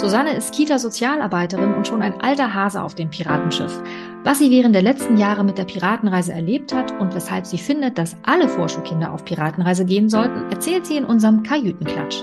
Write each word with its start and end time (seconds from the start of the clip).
Susanne 0.00 0.34
ist 0.34 0.54
Kita-Sozialarbeiterin 0.54 1.74
und 1.74 1.86
schon 1.86 2.00
ein 2.00 2.22
alter 2.22 2.54
Hase 2.54 2.82
auf 2.82 2.94
dem 2.94 3.10
Piratenschiff. 3.10 3.82
Was 4.24 4.38
sie 4.38 4.50
während 4.50 4.74
der 4.74 4.80
letzten 4.80 5.18
Jahre 5.18 5.44
mit 5.44 5.58
der 5.58 5.66
Piratenreise 5.66 6.32
erlebt 6.32 6.72
hat 6.72 6.98
und 6.98 7.14
weshalb 7.14 7.44
sie 7.44 7.58
findet, 7.58 7.98
dass 7.98 8.16
alle 8.22 8.48
Vorschulkinder 8.48 9.12
auf 9.12 9.26
Piratenreise 9.26 9.84
gehen 9.84 10.08
sollten, 10.08 10.50
erzählt 10.50 10.86
sie 10.86 10.96
in 10.96 11.04
unserem 11.04 11.42
Kajütenklatsch. 11.42 12.22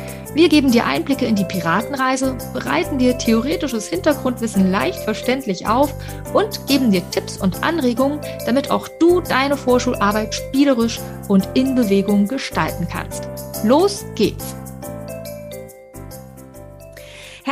Wir 0.33 0.47
geben 0.47 0.71
dir 0.71 0.85
Einblicke 0.85 1.25
in 1.25 1.35
die 1.35 1.43
Piratenreise, 1.43 2.37
bereiten 2.53 2.97
dir 2.97 3.17
theoretisches 3.17 3.87
Hintergrundwissen 3.87 4.71
leicht 4.71 4.99
verständlich 4.99 5.67
auf 5.67 5.93
und 6.33 6.67
geben 6.67 6.91
dir 6.91 7.01
Tipps 7.11 7.37
und 7.37 7.63
Anregungen, 7.63 8.21
damit 8.45 8.71
auch 8.71 8.87
du 8.87 9.19
deine 9.19 9.57
Vorschularbeit 9.57 10.33
spielerisch 10.33 10.99
und 11.27 11.49
in 11.53 11.75
Bewegung 11.75 12.27
gestalten 12.27 12.87
kannst. 12.89 13.27
Los 13.65 14.05
geht's! 14.15 14.60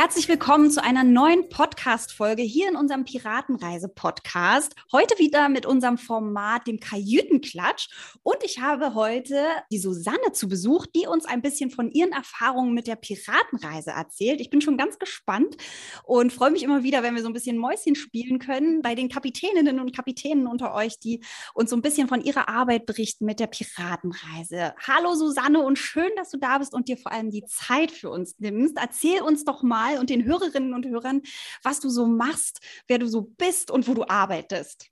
Herzlich 0.02 0.30
willkommen 0.30 0.70
zu 0.70 0.82
einer 0.82 1.04
neuen 1.04 1.50
Podcast-Folge 1.50 2.40
hier 2.40 2.70
in 2.70 2.74
unserem 2.74 3.04
Piratenreise-Podcast. 3.04 4.74
Heute 4.92 5.18
wieder 5.18 5.50
mit 5.50 5.66
unserem 5.66 5.98
Format, 5.98 6.66
dem 6.66 6.80
Kajütenklatsch. 6.80 7.90
Und 8.22 8.38
ich 8.42 8.60
habe 8.60 8.94
heute 8.94 9.44
die 9.70 9.78
Susanne 9.78 10.32
zu 10.32 10.48
Besuch, 10.48 10.86
die 10.86 11.06
uns 11.06 11.26
ein 11.26 11.42
bisschen 11.42 11.70
von 11.70 11.90
ihren 11.90 12.12
Erfahrungen 12.12 12.72
mit 12.72 12.86
der 12.86 12.96
Piratenreise 12.96 13.90
erzählt. 13.90 14.40
Ich 14.40 14.48
bin 14.48 14.62
schon 14.62 14.78
ganz 14.78 14.98
gespannt 14.98 15.58
und 16.04 16.32
freue 16.32 16.50
mich 16.50 16.62
immer 16.62 16.82
wieder, 16.82 17.02
wenn 17.02 17.14
wir 17.14 17.20
so 17.20 17.28
ein 17.28 17.34
bisschen 17.34 17.58
Mäuschen 17.58 17.94
spielen 17.94 18.38
können 18.38 18.80
bei 18.80 18.94
den 18.94 19.10
Kapitäninnen 19.10 19.80
und 19.80 19.94
Kapitänen 19.94 20.46
unter 20.46 20.72
euch, 20.74 20.98
die 20.98 21.22
uns 21.52 21.68
so 21.68 21.76
ein 21.76 21.82
bisschen 21.82 22.08
von 22.08 22.22
ihrer 22.22 22.48
Arbeit 22.48 22.86
berichten 22.86 23.26
mit 23.26 23.38
der 23.38 23.48
Piratenreise. 23.48 24.74
Hallo 24.88 25.12
Susanne 25.12 25.60
und 25.60 25.78
schön, 25.78 26.10
dass 26.16 26.30
du 26.30 26.38
da 26.38 26.56
bist 26.56 26.72
und 26.72 26.88
dir 26.88 26.96
vor 26.96 27.12
allem 27.12 27.30
die 27.30 27.44
Zeit 27.44 27.90
für 27.90 28.08
uns 28.08 28.38
nimmst. 28.38 28.78
Erzähl 28.78 29.20
uns 29.20 29.44
doch 29.44 29.62
mal, 29.62 29.89
mal 29.90 29.98
und 29.98 30.10
den 30.10 30.24
Hörerinnen 30.24 30.74
und 30.74 30.86
Hörern, 30.86 31.22
was 31.62 31.80
du 31.80 31.88
so 31.88 32.06
machst, 32.06 32.60
wer 32.86 32.98
du 32.98 33.06
so 33.06 33.22
bist 33.22 33.70
und 33.70 33.88
wo 33.88 33.94
du 33.94 34.04
arbeitest. 34.08 34.86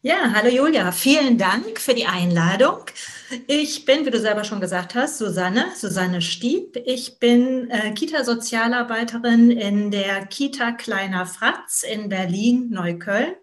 Ja, 0.00 0.32
hallo 0.32 0.48
Julia, 0.48 0.92
vielen 0.92 1.38
Dank 1.38 1.80
für 1.80 1.94
die 1.94 2.06
Einladung. 2.06 2.84
Ich 3.48 3.84
bin, 3.84 4.06
wie 4.06 4.10
du 4.10 4.20
selber 4.20 4.44
schon 4.44 4.60
gesagt 4.60 4.94
hast, 4.94 5.18
Susanne, 5.18 5.72
Susanne 5.74 6.22
Stieb. 6.22 6.76
Ich 6.86 7.18
bin 7.18 7.68
äh, 7.68 7.92
Kita-Sozialarbeiterin 7.92 9.50
in 9.50 9.90
der 9.90 10.26
Kita 10.26 10.70
Kleiner 10.72 11.26
Fratz 11.26 11.82
in 11.82 12.08
Berlin-Neukölln 12.08 13.34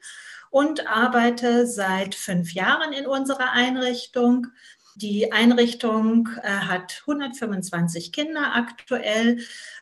und 0.50 0.88
arbeite 0.88 1.68
seit 1.68 2.16
fünf 2.16 2.54
Jahren 2.54 2.94
in 2.94 3.06
unserer 3.06 3.52
Einrichung. 3.52 4.48
Die 4.96 5.32
Einrichtung 5.32 6.30
äh, 6.42 6.50
hat 6.50 7.04
125 7.08 8.12
Kinder 8.12 8.56
aktuell. 8.56 9.40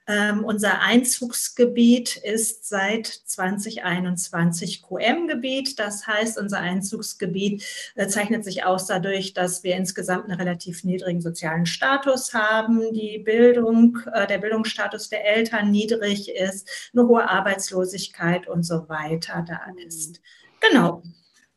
Ähm, 0.08 0.45
unser 0.45 0.81
Einzugsgebiet 0.81 2.17
ist 2.17 2.67
seit 2.67 3.08
2021 3.08 4.83
QM-Gebiet. 4.83 5.80
Das 5.80 6.08
heißt, 6.08 6.38
unser 6.38 6.59
Einzugsgebiet 6.59 7.66
äh, 7.95 8.08
zeichnet 8.08 8.44
sich 8.44 8.63
aus 8.63 8.85
dadurch, 8.88 9.33
dass 9.33 9.63
wir 9.63 9.75
insgesamt 9.75 10.25
einen 10.25 10.39
relativ 10.39 10.83
niedrigen 10.83 11.22
sozialen 11.22 11.66
Status 11.66 12.33
haben, 12.33 12.94
die 12.94 13.19
Bildung, 13.19 14.00
äh, 14.13 14.28
der 14.28 14.38
Bildungsstatus 14.38 15.09
der 15.09 15.25
Eltern 15.25 15.72
niedrig 15.72 16.30
ist, 16.30 16.69
eine 16.94 17.07
hohe 17.07 17.28
Arbeitslosigkeit 17.29 18.47
und 18.47 18.63
so 18.63 18.88
weiter 18.88 19.44
da 19.47 19.59
ist. 19.85 20.22
Genau. 20.62 21.03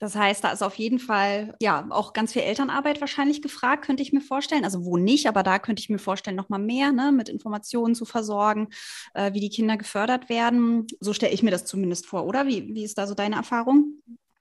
Das 0.01 0.17
heißt, 0.17 0.43
da 0.43 0.51
ist 0.51 0.63
auf 0.63 0.77
jeden 0.77 0.99
Fall 0.99 1.55
ja 1.61 1.87
auch 1.91 2.15
ganz 2.15 2.33
viel 2.33 2.43
Elternarbeit 2.43 3.03
wahrscheinlich 3.03 3.43
gefragt, 3.43 3.85
könnte 3.85 4.03
ich 4.03 4.15
mir 4.15 4.23
vorstellen. 4.23 4.65
Also 4.65 4.85
wo 4.87 4.97
nicht, 4.97 5.29
aber 5.29 5.43
da 5.43 5.59
könnte 5.59 5.81
ich 5.81 5.91
mir 5.91 5.99
vorstellen, 5.99 6.37
noch 6.37 6.49
mal 6.49 6.59
mehr 6.59 6.91
ne, 6.91 7.13
mit 7.13 7.29
Informationen 7.29 7.95
zu 7.95 8.07
versorgen, 8.07 8.69
äh, 9.13 9.35
wie 9.35 9.41
die 9.41 9.51
Kinder 9.51 9.77
gefördert 9.77 10.31
werden. 10.31 10.87
So 11.01 11.13
stelle 11.13 11.35
ich 11.35 11.43
mir 11.43 11.51
das 11.51 11.67
zumindest 11.67 12.07
vor, 12.07 12.25
oder? 12.25 12.47
Wie, 12.47 12.75
wie 12.75 12.85
ist 12.85 12.97
da 12.97 13.07
so 13.07 13.15
deine 13.15 13.37
Erfahrung? 13.37 14.01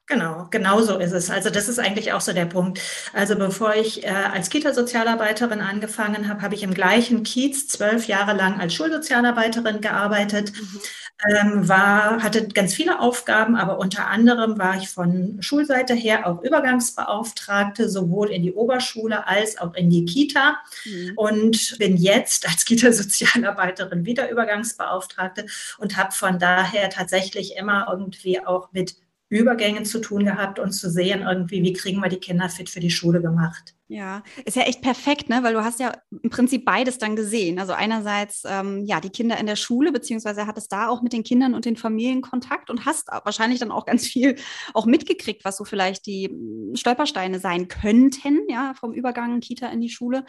Genau, 0.09 0.47
genau 0.49 0.81
so 0.81 0.97
ist 0.97 1.11
es. 1.11 1.29
Also 1.29 1.51
das 1.51 1.69
ist 1.69 1.77
eigentlich 1.77 2.13
auch 2.13 2.21
so 2.21 2.33
der 2.33 2.45
Punkt. 2.45 2.81
Also 3.13 3.35
bevor 3.35 3.75
ich 3.75 4.03
äh, 4.03 4.09
als 4.09 4.49
Kita-Sozialarbeiterin 4.49 5.61
angefangen 5.61 6.27
habe, 6.27 6.41
habe 6.41 6.55
ich 6.55 6.63
im 6.63 6.73
gleichen 6.73 7.21
Kiez 7.21 7.67
zwölf 7.67 8.07
Jahre 8.07 8.33
lang 8.33 8.59
als 8.59 8.73
Schulsozialarbeiterin 8.73 9.81
gearbeitet. 9.81 10.51
Mhm. 10.59 10.81
Ähm, 11.29 11.69
war, 11.69 12.23
hatte 12.23 12.47
ganz 12.47 12.73
viele 12.73 12.99
Aufgaben, 12.99 13.55
aber 13.55 13.77
unter 13.77 14.07
anderem 14.07 14.57
war 14.57 14.77
ich 14.77 14.89
von 14.89 15.37
Schulseite 15.41 15.93
her 15.93 16.25
auch 16.25 16.41
Übergangsbeauftragte, 16.41 17.87
sowohl 17.87 18.31
in 18.31 18.41
die 18.41 18.53
Oberschule 18.53 19.27
als 19.27 19.59
auch 19.59 19.75
in 19.75 19.91
die 19.91 20.05
Kita. 20.05 20.57
Mhm. 20.85 21.13
Und 21.17 21.77
bin 21.77 21.97
jetzt 21.97 22.49
als 22.49 22.65
Kita-Sozialarbeiterin 22.65 24.05
wieder 24.05 24.31
Übergangsbeauftragte 24.31 25.45
und 25.77 25.97
habe 25.97 26.13
von 26.13 26.39
daher 26.39 26.89
tatsächlich 26.89 27.55
immer 27.57 27.87
irgendwie 27.91 28.43
auch 28.43 28.71
mit 28.71 28.95
Übergängen 29.29 29.85
zu 29.85 29.99
tun 30.01 30.25
gehabt 30.25 30.59
und 30.59 30.71
zu 30.71 30.89
sehen, 30.89 31.21
irgendwie, 31.21 31.63
wie 31.63 31.73
kriegen 31.73 32.01
wir 32.01 32.09
die 32.09 32.19
Kinder 32.19 32.49
fit 32.49 32.69
für 32.69 32.79
die 32.79 32.91
Schule 32.91 33.21
gemacht. 33.21 33.75
Ja, 33.91 34.21
ist 34.45 34.55
ja 34.55 34.61
echt 34.63 34.83
perfekt, 34.83 35.29
ne? 35.29 35.41
weil 35.41 35.53
du 35.53 35.63
hast 35.63 35.79
ja 35.79 35.93
im 36.21 36.29
Prinzip 36.29 36.63
beides 36.63 36.99
dann 36.99 37.15
gesehen. 37.15 37.57
Also 37.57 37.73
einerseits 37.73 38.43
ähm, 38.45 38.85
ja 38.85 39.01
die 39.01 39.09
Kinder 39.09 39.39
in 39.39 39.47
der 39.47 39.55
Schule, 39.55 39.91
beziehungsweise 39.91 40.45
hattest 40.45 40.71
da 40.71 40.89
auch 40.89 41.01
mit 41.01 41.11
den 41.11 41.23
Kindern 41.23 41.55
und 41.55 41.65
den 41.65 41.75
Familien 41.75 42.21
Kontakt 42.21 42.69
und 42.69 42.85
hast 42.85 43.07
wahrscheinlich 43.07 43.59
dann 43.59 43.71
auch 43.71 43.87
ganz 43.87 44.05
viel 44.05 44.35
auch 44.75 44.85
mitgekriegt, 44.85 45.43
was 45.43 45.57
so 45.57 45.65
vielleicht 45.65 46.05
die 46.05 46.27
hm, 46.27 46.75
Stolpersteine 46.75 47.39
sein 47.39 47.67
könnten, 47.67 48.41
ja, 48.47 48.75
vom 48.79 48.93
Übergang 48.93 49.39
Kita 49.39 49.67
in 49.69 49.81
die 49.81 49.89
Schule, 49.89 50.23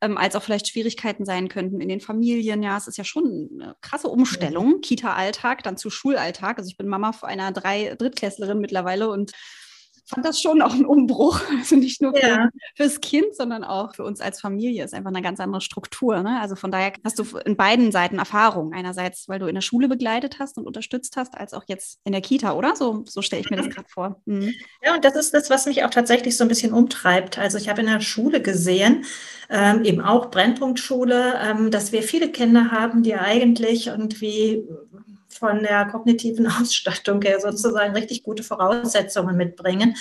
ähm, 0.00 0.16
als 0.16 0.34
auch 0.34 0.42
vielleicht 0.42 0.68
Schwierigkeiten 0.68 1.26
sein 1.26 1.48
könnten 1.48 1.82
in 1.82 1.90
den 1.90 2.00
Familien. 2.00 2.62
Ja, 2.62 2.78
es 2.78 2.86
ist 2.86 2.96
ja 2.96 3.04
schon 3.04 3.50
eine 3.52 3.76
krasse 3.82 4.08
Umstellung, 4.08 4.80
Kita-Alltag 4.80 5.62
dann 5.64 5.76
zu 5.76 5.90
Schulalltag. 5.90 6.56
Also 6.56 6.70
ich 6.70 6.78
bin 6.78 6.88
Mama 6.88 7.10
einer 7.20 7.52
drei 7.52 7.94
Drittklässlerin 7.94 8.58
mittlerweile 8.58 9.10
und 9.10 9.32
fand 10.04 10.26
das 10.26 10.40
schon 10.40 10.62
auch 10.62 10.74
ein 10.74 10.86
Umbruch. 10.86 11.40
Also 11.62 11.76
nicht 11.76 12.02
nur 12.02 12.16
ja. 12.18 12.48
für, 12.48 12.50
fürs 12.76 13.00
Kind, 13.00 13.36
sondern 13.36 13.62
auch 13.62 13.94
für 13.94 14.04
uns 14.04 14.20
als 14.20 14.40
Familie. 14.40 14.84
Ist 14.84 14.94
einfach 14.94 15.10
eine 15.10 15.22
ganz 15.22 15.38
andere 15.38 15.60
Struktur. 15.60 16.22
Ne? 16.22 16.40
Also 16.40 16.56
von 16.56 16.72
daher 16.72 16.92
hast 17.04 17.18
du 17.18 17.24
in 17.44 17.56
beiden 17.56 17.92
Seiten 17.92 18.18
Erfahrung. 18.18 18.72
Einerseits, 18.72 19.28
weil 19.28 19.38
du 19.38 19.46
in 19.46 19.54
der 19.54 19.62
Schule 19.62 19.86
begleitet 19.88 20.38
hast 20.40 20.58
und 20.58 20.66
unterstützt 20.66 21.16
hast, 21.16 21.36
als 21.36 21.54
auch 21.54 21.64
jetzt 21.68 22.00
in 22.04 22.12
der 22.12 22.20
Kita, 22.20 22.54
oder? 22.54 22.74
So, 22.74 23.04
so 23.06 23.22
stelle 23.22 23.42
ich 23.42 23.50
mir 23.50 23.56
das 23.56 23.70
gerade 23.70 23.88
vor. 23.88 24.20
Mhm. 24.24 24.52
Ja, 24.82 24.94
und 24.94 25.04
das 25.04 25.14
ist 25.14 25.34
das, 25.34 25.50
was 25.50 25.66
mich 25.66 25.84
auch 25.84 25.90
tatsächlich 25.90 26.36
so 26.36 26.44
ein 26.44 26.48
bisschen 26.48 26.72
umtreibt. 26.72 27.38
Also 27.38 27.58
ich 27.58 27.68
habe 27.68 27.80
in 27.80 27.86
der 27.86 28.00
Schule 28.00 28.42
gesehen, 28.42 29.04
ähm, 29.50 29.84
eben 29.84 30.00
auch 30.00 30.30
Brennpunktschule, 30.30 31.34
ähm, 31.40 31.70
dass 31.70 31.92
wir 31.92 32.02
viele 32.02 32.30
Kinder 32.30 32.70
haben, 32.70 33.02
die 33.02 33.14
eigentlich 33.14 33.88
irgendwie 33.88 34.64
von 35.42 35.64
der 35.64 35.86
kognitiven 35.86 36.46
Ausstattung 36.60 37.20
her 37.22 37.40
sozusagen 37.40 37.94
richtig 37.94 38.22
gute 38.22 38.44
Voraussetzungen 38.44 39.36
mitbringen, 39.36 39.96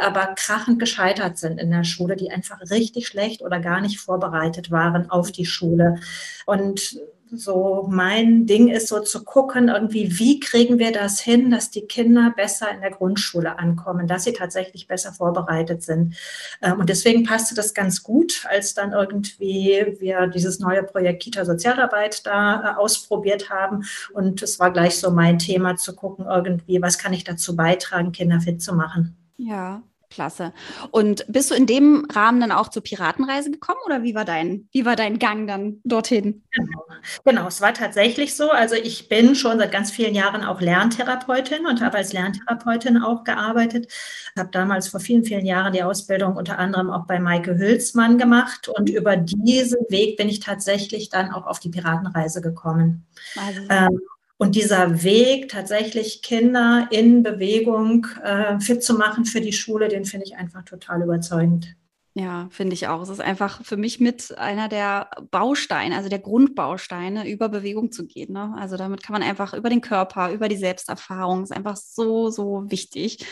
aber 0.00 0.34
krachend 0.34 0.80
gescheitert 0.80 1.38
sind 1.38 1.60
in 1.60 1.70
der 1.70 1.84
Schule, 1.84 2.16
die 2.16 2.32
einfach 2.32 2.60
richtig 2.70 3.06
schlecht 3.06 3.40
oder 3.40 3.60
gar 3.60 3.80
nicht 3.80 4.00
vorbereitet 4.00 4.72
waren 4.72 5.08
auf 5.08 5.30
die 5.30 5.46
Schule. 5.46 6.00
Und 6.44 6.98
so 7.32 7.86
mein 7.90 8.46
Ding 8.46 8.68
ist 8.68 8.88
so 8.88 9.00
zu 9.00 9.24
gucken, 9.24 9.68
irgendwie, 9.68 10.18
wie 10.18 10.40
kriegen 10.40 10.78
wir 10.78 10.92
das 10.92 11.20
hin, 11.20 11.50
dass 11.50 11.70
die 11.70 11.82
Kinder 11.82 12.32
besser 12.36 12.70
in 12.70 12.80
der 12.80 12.90
Grundschule 12.90 13.58
ankommen, 13.58 14.06
dass 14.06 14.24
sie 14.24 14.32
tatsächlich 14.32 14.86
besser 14.86 15.12
vorbereitet 15.12 15.82
sind. 15.82 16.16
Ähm, 16.62 16.80
und 16.80 16.88
deswegen 16.88 17.24
passte 17.24 17.54
das 17.54 17.74
ganz 17.74 18.02
gut, 18.02 18.44
als 18.48 18.74
dann 18.74 18.92
irgendwie 18.92 19.96
wir 19.98 20.26
dieses 20.26 20.58
neue 20.58 20.82
Projekt 20.82 21.22
Kita 21.22 21.44
Sozialarbeit 21.44 22.26
da 22.26 22.74
äh, 22.74 22.76
ausprobiert 22.78 23.50
haben. 23.50 23.84
Und 24.12 24.42
es 24.42 24.58
war 24.58 24.72
gleich 24.72 24.98
so 24.98 25.10
mein 25.10 25.38
Thema 25.38 25.76
zu 25.76 25.94
gucken, 25.94 26.26
irgendwie, 26.26 26.82
was 26.82 26.98
kann 26.98 27.12
ich 27.12 27.24
dazu 27.24 27.56
beitragen, 27.56 28.12
Kinder 28.12 28.40
fit 28.40 28.62
zu 28.62 28.74
machen. 28.74 29.16
Ja, 29.36 29.82
Klasse. 30.10 30.52
Und 30.90 31.24
bist 31.28 31.50
du 31.50 31.54
in 31.54 31.66
dem 31.66 32.06
Rahmen 32.12 32.40
dann 32.40 32.52
auch 32.52 32.68
zur 32.68 32.82
Piratenreise 32.82 33.50
gekommen 33.50 33.78
oder 33.86 34.02
wie 34.02 34.14
war 34.14 34.24
dein, 34.24 34.68
wie 34.72 34.84
war 34.84 34.96
dein 34.96 35.18
Gang 35.20 35.46
dann 35.46 35.80
dorthin? 35.84 36.42
Genau. 36.50 36.84
genau, 37.24 37.46
es 37.46 37.60
war 37.60 37.72
tatsächlich 37.72 38.34
so. 38.34 38.50
Also 38.50 38.74
ich 38.74 39.08
bin 39.08 39.36
schon 39.36 39.58
seit 39.58 39.70
ganz 39.70 39.92
vielen 39.92 40.14
Jahren 40.14 40.44
auch 40.44 40.60
Lerntherapeutin 40.60 41.64
und 41.66 41.80
habe 41.80 41.98
als 41.98 42.12
Lerntherapeutin 42.12 42.98
auch 42.98 43.22
gearbeitet. 43.22 43.92
Habe 44.36 44.50
damals 44.50 44.88
vor 44.88 45.00
vielen, 45.00 45.24
vielen 45.24 45.46
Jahren 45.46 45.72
die 45.72 45.84
Ausbildung 45.84 46.36
unter 46.36 46.58
anderem 46.58 46.90
auch 46.90 47.06
bei 47.06 47.20
Maike 47.20 47.56
Hülsmann 47.56 48.18
gemacht 48.18 48.68
und 48.68 48.90
über 48.90 49.16
diesen 49.16 49.78
Weg 49.88 50.16
bin 50.16 50.28
ich 50.28 50.40
tatsächlich 50.40 51.08
dann 51.08 51.32
auch 51.32 51.46
auf 51.46 51.60
die 51.60 51.70
Piratenreise 51.70 52.40
gekommen. 52.40 53.06
Also. 53.36 53.60
Ähm, 53.68 54.00
und 54.40 54.54
dieser 54.54 55.02
Weg, 55.02 55.50
tatsächlich 55.50 56.22
Kinder 56.22 56.88
in 56.90 57.22
Bewegung 57.22 58.06
äh, 58.24 58.58
fit 58.58 58.82
zu 58.82 58.94
machen 58.94 59.26
für 59.26 59.42
die 59.42 59.52
Schule, 59.52 59.88
den 59.88 60.06
finde 60.06 60.24
ich 60.24 60.36
einfach 60.36 60.64
total 60.64 61.02
überzeugend. 61.02 61.76
Ja, 62.14 62.48
finde 62.50 62.72
ich 62.72 62.88
auch. 62.88 63.02
Es 63.02 63.10
ist 63.10 63.20
einfach 63.20 63.62
für 63.62 63.76
mich 63.76 64.00
mit 64.00 64.36
einer 64.36 64.68
der 64.68 65.10
Bausteine, 65.30 65.94
also 65.94 66.08
der 66.08 66.18
Grundbausteine, 66.18 67.30
über 67.30 67.50
Bewegung 67.50 67.92
zu 67.92 68.06
gehen. 68.06 68.32
Ne? 68.32 68.54
Also 68.58 68.78
damit 68.78 69.02
kann 69.02 69.12
man 69.12 69.22
einfach 69.22 69.52
über 69.52 69.68
den 69.68 69.82
Körper, 69.82 70.32
über 70.32 70.48
die 70.48 70.56
Selbsterfahrung, 70.56 71.42
ist 71.42 71.52
einfach 71.52 71.76
so, 71.76 72.30
so 72.30 72.64
wichtig. 72.68 73.24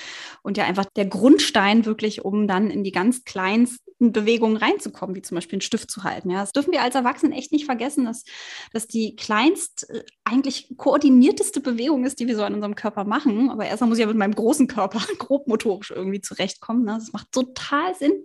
Und 0.42 0.58
ja, 0.58 0.64
einfach 0.64 0.84
der 0.94 1.06
Grundstein 1.06 1.86
wirklich, 1.86 2.24
um 2.24 2.46
dann 2.46 2.70
in 2.70 2.84
die 2.84 2.92
ganz 2.92 3.24
kleinsten 3.24 4.12
Bewegungen 4.12 4.56
reinzukommen, 4.56 5.16
wie 5.16 5.22
zum 5.22 5.34
Beispiel 5.34 5.56
einen 5.56 5.62
Stift 5.62 5.90
zu 5.90 6.04
halten. 6.04 6.30
Ja, 6.30 6.40
das 6.40 6.52
dürfen 6.52 6.72
wir 6.72 6.82
als 6.82 6.94
Erwachsenen 6.94 7.32
echt 7.32 7.50
nicht 7.50 7.64
vergessen, 7.64 8.04
dass, 8.04 8.22
dass 8.72 8.86
die 8.86 9.16
kleinst, 9.16 9.90
äh, 9.90 10.04
eigentlich 10.28 10.74
koordinierteste 10.76 11.60
Bewegung 11.60 12.04
ist, 12.04 12.20
die 12.20 12.26
wir 12.26 12.36
so 12.36 12.44
an 12.44 12.54
unserem 12.54 12.74
Körper 12.74 13.04
machen. 13.04 13.50
Aber 13.50 13.64
erstmal 13.66 13.88
muss 13.88 13.98
ich 13.98 14.02
ja 14.02 14.08
mit 14.08 14.16
meinem 14.16 14.34
großen 14.34 14.66
Körper 14.66 15.00
grobmotorisch 15.18 15.90
irgendwie 15.90 16.20
zurechtkommen. 16.20 16.84
Ne? 16.84 16.94
Das 16.98 17.12
macht 17.12 17.32
total 17.32 17.94
Sinn, 17.94 18.24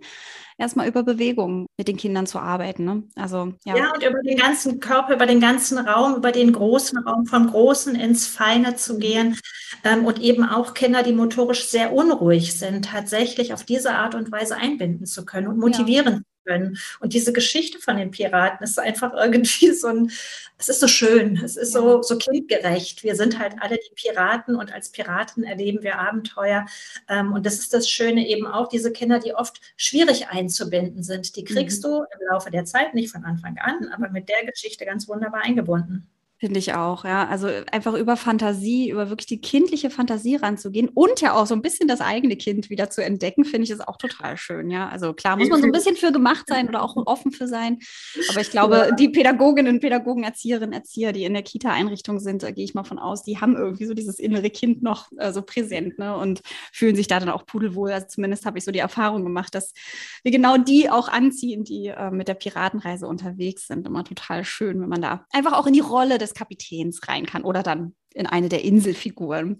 erstmal 0.58 0.86
über 0.86 1.02
Bewegung 1.02 1.66
mit 1.76 1.88
den 1.88 1.96
Kindern 1.96 2.26
zu 2.26 2.38
arbeiten. 2.38 2.84
Ne? 2.84 3.04
Also, 3.16 3.54
ja. 3.64 3.76
ja, 3.76 3.92
und 3.92 4.02
über 4.02 4.22
den 4.22 4.36
ganzen 4.36 4.80
Körper, 4.80 5.14
über 5.14 5.26
den 5.26 5.40
ganzen 5.40 5.78
Raum, 5.78 6.16
über 6.16 6.32
den 6.32 6.52
großen 6.52 6.98
Raum, 6.98 7.26
vom 7.26 7.48
Großen 7.48 7.94
ins 7.94 8.26
Feine 8.26 8.76
zu 8.76 8.98
gehen. 8.98 9.38
Ähm, 9.82 10.04
und 10.04 10.20
eben 10.20 10.44
auch 10.44 10.74
Kinder, 10.74 11.02
die 11.02 11.12
motorisch 11.12 11.66
sehr 11.66 11.92
unruhig 11.92 12.58
sind, 12.58 12.86
tatsächlich 12.86 13.52
auf 13.52 13.64
diese 13.64 13.92
Art 13.92 14.14
und 14.14 14.30
Weise 14.30 14.56
einbinden 14.56 15.06
zu 15.06 15.24
können 15.24 15.48
und 15.48 15.58
motivieren 15.58 16.14
ja 16.14 16.20
können. 16.44 16.78
Und 17.00 17.12
diese 17.12 17.32
Geschichte 17.32 17.78
von 17.78 17.96
den 17.96 18.10
Piraten 18.10 18.62
ist 18.64 18.78
einfach 18.78 19.12
irgendwie 19.18 19.72
so 19.72 19.88
ein, 19.88 20.10
es 20.58 20.68
ist 20.68 20.80
so 20.80 20.88
schön, 20.88 21.40
es 21.44 21.56
ist 21.56 21.72
so, 21.72 22.02
so 22.02 22.16
kindgerecht. 22.16 23.02
Wir 23.02 23.16
sind 23.16 23.38
halt 23.38 23.56
alle 23.60 23.76
die 23.76 23.94
Piraten 23.94 24.56
und 24.56 24.72
als 24.72 24.90
Piraten 24.90 25.44
erleben 25.44 25.82
wir 25.82 25.98
Abenteuer. 25.98 26.66
Ähm, 27.08 27.32
und 27.32 27.46
das 27.46 27.58
ist 27.58 27.74
das 27.74 27.88
Schöne 27.88 28.26
eben 28.26 28.46
auch, 28.46 28.68
diese 28.68 28.92
Kinder, 28.92 29.18
die 29.18 29.34
oft 29.34 29.60
schwierig 29.76 30.28
einzubinden 30.28 31.02
sind, 31.02 31.36
die 31.36 31.44
kriegst 31.44 31.84
mhm. 31.84 31.88
du 31.88 31.96
im 31.98 32.28
Laufe 32.30 32.50
der 32.50 32.64
Zeit, 32.64 32.94
nicht 32.94 33.12
von 33.12 33.24
Anfang 33.24 33.58
an, 33.58 33.90
aber 33.92 34.10
mit 34.10 34.28
der 34.28 34.44
Geschichte 34.46 34.84
ganz 34.84 35.08
wunderbar 35.08 35.42
eingebunden. 35.42 36.08
Finde 36.38 36.58
ich 36.58 36.74
auch, 36.74 37.04
ja. 37.04 37.28
Also 37.28 37.48
einfach 37.70 37.94
über 37.94 38.16
Fantasie, 38.16 38.90
über 38.90 39.08
wirklich 39.08 39.26
die 39.26 39.40
kindliche 39.40 39.88
Fantasie 39.88 40.34
ranzugehen 40.34 40.88
und 40.88 41.20
ja 41.20 41.32
auch 41.32 41.46
so 41.46 41.54
ein 41.54 41.62
bisschen 41.62 41.86
das 41.86 42.00
eigene 42.00 42.36
Kind 42.36 42.70
wieder 42.70 42.90
zu 42.90 43.04
entdecken, 43.04 43.44
finde 43.44 43.64
ich 43.64 43.70
ist 43.70 43.86
auch 43.86 43.96
total 43.96 44.36
schön, 44.36 44.68
ja. 44.68 44.88
Also 44.88 45.14
klar, 45.14 45.36
muss 45.36 45.48
man 45.48 45.60
so 45.60 45.66
ein 45.66 45.72
bisschen 45.72 45.94
für 45.94 46.10
gemacht 46.10 46.46
sein 46.48 46.68
oder 46.68 46.82
auch 46.82 46.96
offen 47.06 47.30
für 47.30 47.46
sein. 47.46 47.78
Aber 48.30 48.40
ich 48.40 48.50
glaube, 48.50 48.90
die 48.98 49.10
Pädagoginnen, 49.10 49.78
Pädagogen, 49.78 50.24
Erzieherinnen, 50.24 50.72
Erzieher, 50.72 51.12
die 51.12 51.24
in 51.24 51.34
der 51.34 51.44
Kita-Einrichtung 51.44 52.18
sind, 52.18 52.42
da 52.42 52.50
gehe 52.50 52.64
ich 52.64 52.74
mal 52.74 52.82
von 52.82 52.98
aus, 52.98 53.22
die 53.22 53.40
haben 53.40 53.54
irgendwie 53.54 53.86
so 53.86 53.94
dieses 53.94 54.18
innere 54.18 54.50
Kind 54.50 54.82
noch 54.82 55.12
äh, 55.18 55.32
so 55.32 55.40
präsent, 55.40 56.00
ne? 56.00 56.16
Und 56.16 56.42
fühlen 56.72 56.96
sich 56.96 57.06
da 57.06 57.20
dann 57.20 57.30
auch 57.30 57.46
pudelwohl. 57.46 57.92
Also 57.92 58.08
zumindest 58.08 58.44
habe 58.44 58.58
ich 58.58 58.64
so 58.64 58.72
die 58.72 58.80
Erfahrung 58.80 59.22
gemacht, 59.22 59.54
dass 59.54 59.72
wir 60.24 60.32
genau 60.32 60.56
die 60.56 60.90
auch 60.90 61.06
anziehen, 61.06 61.62
die 61.62 61.86
äh, 61.86 62.10
mit 62.10 62.26
der 62.26 62.34
Piratenreise 62.34 63.06
unterwegs 63.06 63.68
sind. 63.68 63.86
Immer 63.86 64.02
total 64.02 64.44
schön, 64.44 64.80
wenn 64.80 64.88
man 64.88 65.00
da 65.00 65.24
einfach 65.30 65.52
auch 65.52 65.68
in 65.68 65.74
die 65.74 65.80
Rolle 65.80 66.18
des 66.24 66.34
Kapitäns 66.34 67.06
rein 67.08 67.26
kann 67.26 67.44
oder 67.44 67.62
dann 67.62 67.94
in 68.14 68.26
eine 68.26 68.48
der 68.48 68.64
Inselfiguren. 68.64 69.58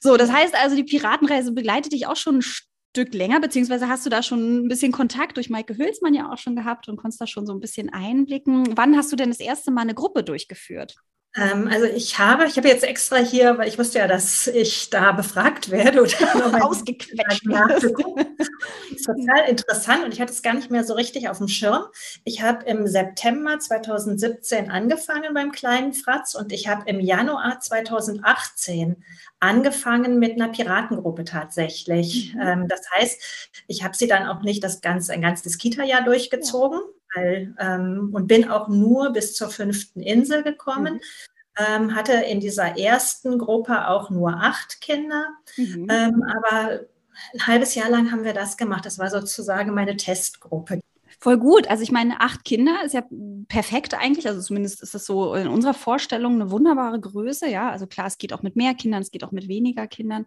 So, 0.00 0.16
das 0.16 0.30
heißt 0.30 0.54
also, 0.54 0.76
die 0.76 0.84
Piratenreise 0.84 1.52
begleitet 1.52 1.92
dich 1.92 2.06
auch 2.06 2.16
schon 2.16 2.38
ein 2.38 2.42
Stück 2.42 3.14
länger, 3.14 3.40
beziehungsweise 3.40 3.88
hast 3.88 4.06
du 4.06 4.10
da 4.10 4.22
schon 4.22 4.64
ein 4.64 4.68
bisschen 4.68 4.92
Kontakt 4.92 5.36
durch 5.36 5.50
Maike 5.50 5.76
Hülsmann 5.76 6.14
ja 6.14 6.30
auch 6.32 6.38
schon 6.38 6.56
gehabt 6.56 6.88
und 6.88 6.96
konntest 6.96 7.20
da 7.20 7.26
schon 7.26 7.46
so 7.46 7.52
ein 7.52 7.60
bisschen 7.60 7.90
einblicken. 7.90 8.76
Wann 8.76 8.96
hast 8.96 9.12
du 9.12 9.16
denn 9.16 9.30
das 9.30 9.40
erste 9.40 9.70
Mal 9.70 9.82
eine 9.82 9.94
Gruppe 9.94 10.22
durchgeführt? 10.22 10.96
Ähm, 11.38 11.68
also 11.70 11.86
ich 11.86 12.18
habe, 12.18 12.46
ich 12.46 12.56
habe 12.56 12.68
jetzt 12.68 12.84
extra 12.84 13.16
hier, 13.16 13.58
weil 13.58 13.68
ich 13.68 13.78
wusste 13.78 13.98
ja, 13.98 14.06
dass 14.06 14.46
ich 14.46 14.90
da 14.90 15.12
befragt 15.12 15.70
werde 15.70 16.02
oder 16.02 16.12
ausgequetscht. 16.64 17.44
total 17.44 19.48
interessant 19.48 20.04
und 20.04 20.12
ich 20.12 20.20
hatte 20.20 20.32
es 20.32 20.42
gar 20.42 20.54
nicht 20.54 20.70
mehr 20.70 20.84
so 20.84 20.94
richtig 20.94 21.28
auf 21.28 21.38
dem 21.38 21.48
Schirm. 21.48 21.84
Ich 22.24 22.42
habe 22.42 22.64
im 22.64 22.86
September 22.86 23.58
2017 23.58 24.70
angefangen 24.70 25.34
beim 25.34 25.52
kleinen 25.52 25.92
Fratz 25.92 26.34
und 26.34 26.52
ich 26.52 26.68
habe 26.68 26.84
im 26.86 27.00
Januar 27.00 27.60
2018 27.60 29.04
angefangen 29.40 30.18
mit 30.18 30.32
einer 30.32 30.48
Piratengruppe 30.48 31.24
tatsächlich. 31.24 32.34
Mhm. 32.34 32.40
Ähm, 32.40 32.68
das 32.68 32.80
heißt, 32.94 33.50
ich 33.68 33.84
habe 33.84 33.96
sie 33.96 34.08
dann 34.08 34.26
auch 34.26 34.42
nicht 34.42 34.64
das 34.64 34.80
ganze, 34.80 35.12
ein 35.12 35.22
ganzes 35.22 35.58
Kita-Jahr 35.58 36.02
durchgezogen, 36.02 36.80
ja 36.80 36.98
weil, 37.14 37.54
ähm, 37.58 38.10
und 38.12 38.26
bin 38.26 38.48
auch 38.48 38.68
nur 38.68 39.12
bis 39.12 39.34
zur 39.34 39.50
fünften 39.50 40.00
Insel 40.00 40.42
gekommen. 40.42 40.94
Mhm. 40.94 41.00
Ähm, 41.58 41.94
hatte 41.94 42.12
in 42.12 42.40
dieser 42.40 42.78
ersten 42.78 43.38
Gruppe 43.38 43.88
auch 43.88 44.10
nur 44.10 44.34
acht 44.34 44.80
Kinder, 44.80 45.28
mhm. 45.56 45.88
ähm, 45.90 46.22
aber 46.22 46.80
ein 47.34 47.46
halbes 47.46 47.74
Jahr 47.74 47.90
lang 47.90 48.12
haben 48.12 48.24
wir 48.24 48.32
das 48.32 48.56
gemacht. 48.56 48.86
Das 48.86 48.98
war 48.98 49.10
sozusagen 49.10 49.74
meine 49.74 49.96
Testgruppe. 49.96 50.80
Voll 51.20 51.36
gut. 51.36 51.68
Also 51.68 51.82
ich 51.82 51.90
meine, 51.90 52.20
acht 52.20 52.44
Kinder 52.44 52.76
ist 52.84 52.94
ja 52.94 53.02
perfekt 53.48 53.92
eigentlich. 53.94 54.28
Also 54.28 54.40
zumindest 54.40 54.82
ist 54.82 54.94
das 54.94 55.04
so 55.04 55.34
in 55.34 55.48
unserer 55.48 55.74
Vorstellung 55.74 56.34
eine 56.34 56.52
wunderbare 56.52 57.00
Größe. 57.00 57.48
Ja, 57.48 57.70
also 57.70 57.88
klar, 57.88 58.06
es 58.06 58.18
geht 58.18 58.32
auch 58.32 58.42
mit 58.42 58.54
mehr 58.54 58.74
Kindern, 58.74 59.02
es 59.02 59.10
geht 59.10 59.24
auch 59.24 59.32
mit 59.32 59.48
weniger 59.48 59.88
Kindern. 59.88 60.26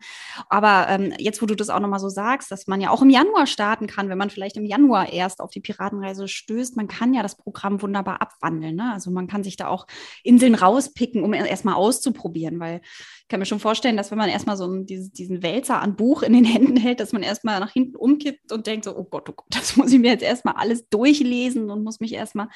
Aber 0.49 0.87
ähm, 0.89 1.13
jetzt, 1.17 1.41
wo 1.41 1.45
du 1.45 1.55
das 1.55 1.69
auch 1.69 1.79
nochmal 1.79 2.01
so 2.01 2.09
sagst, 2.09 2.51
dass 2.51 2.67
man 2.67 2.81
ja 2.81 2.89
auch 2.89 3.01
im 3.01 3.09
Januar 3.09 3.47
starten 3.47 3.87
kann, 3.87 4.09
wenn 4.09 4.17
man 4.17 4.29
vielleicht 4.29 4.57
im 4.57 4.65
Januar 4.65 5.13
erst 5.13 5.39
auf 5.39 5.51
die 5.51 5.61
Piratenreise 5.61 6.27
stößt, 6.27 6.75
man 6.75 6.89
kann 6.89 7.13
ja 7.13 7.23
das 7.23 7.37
Programm 7.37 7.81
wunderbar 7.81 8.21
abwandeln. 8.21 8.75
Ne? 8.75 8.91
Also 8.91 9.11
man 9.11 9.27
kann 9.27 9.45
sich 9.45 9.55
da 9.55 9.67
auch 9.67 9.87
Inseln 10.23 10.55
rauspicken, 10.55 11.23
um 11.23 11.33
erstmal 11.33 11.75
auszuprobieren, 11.75 12.59
weil 12.59 12.81
kann 13.31 13.39
mir 13.39 13.45
schon 13.45 13.59
vorstellen, 13.59 13.95
dass 13.95 14.11
wenn 14.11 14.17
man 14.17 14.29
erstmal 14.29 14.57
so 14.57 14.83
diesen, 14.83 15.13
diesen 15.13 15.41
Wälzer 15.41 15.81
an 15.81 15.95
Buch 15.95 16.21
in 16.21 16.33
den 16.33 16.43
Händen 16.43 16.75
hält, 16.75 16.99
dass 16.99 17.13
man 17.13 17.23
erstmal 17.23 17.61
nach 17.61 17.71
hinten 17.71 17.95
umkippt 17.95 18.51
und 18.51 18.67
denkt 18.67 18.83
so, 18.83 18.95
oh 18.95 19.05
Gott, 19.05 19.29
oh 19.29 19.33
Gott, 19.33 19.47
das 19.49 19.77
muss 19.77 19.91
ich 19.93 19.99
mir 19.99 20.11
jetzt 20.11 20.23
erstmal 20.23 20.55
alles 20.55 20.89
durchlesen 20.89 21.71
und 21.71 21.83
muss 21.83 22.01
mich 22.01 22.13
erstmal 22.13 22.49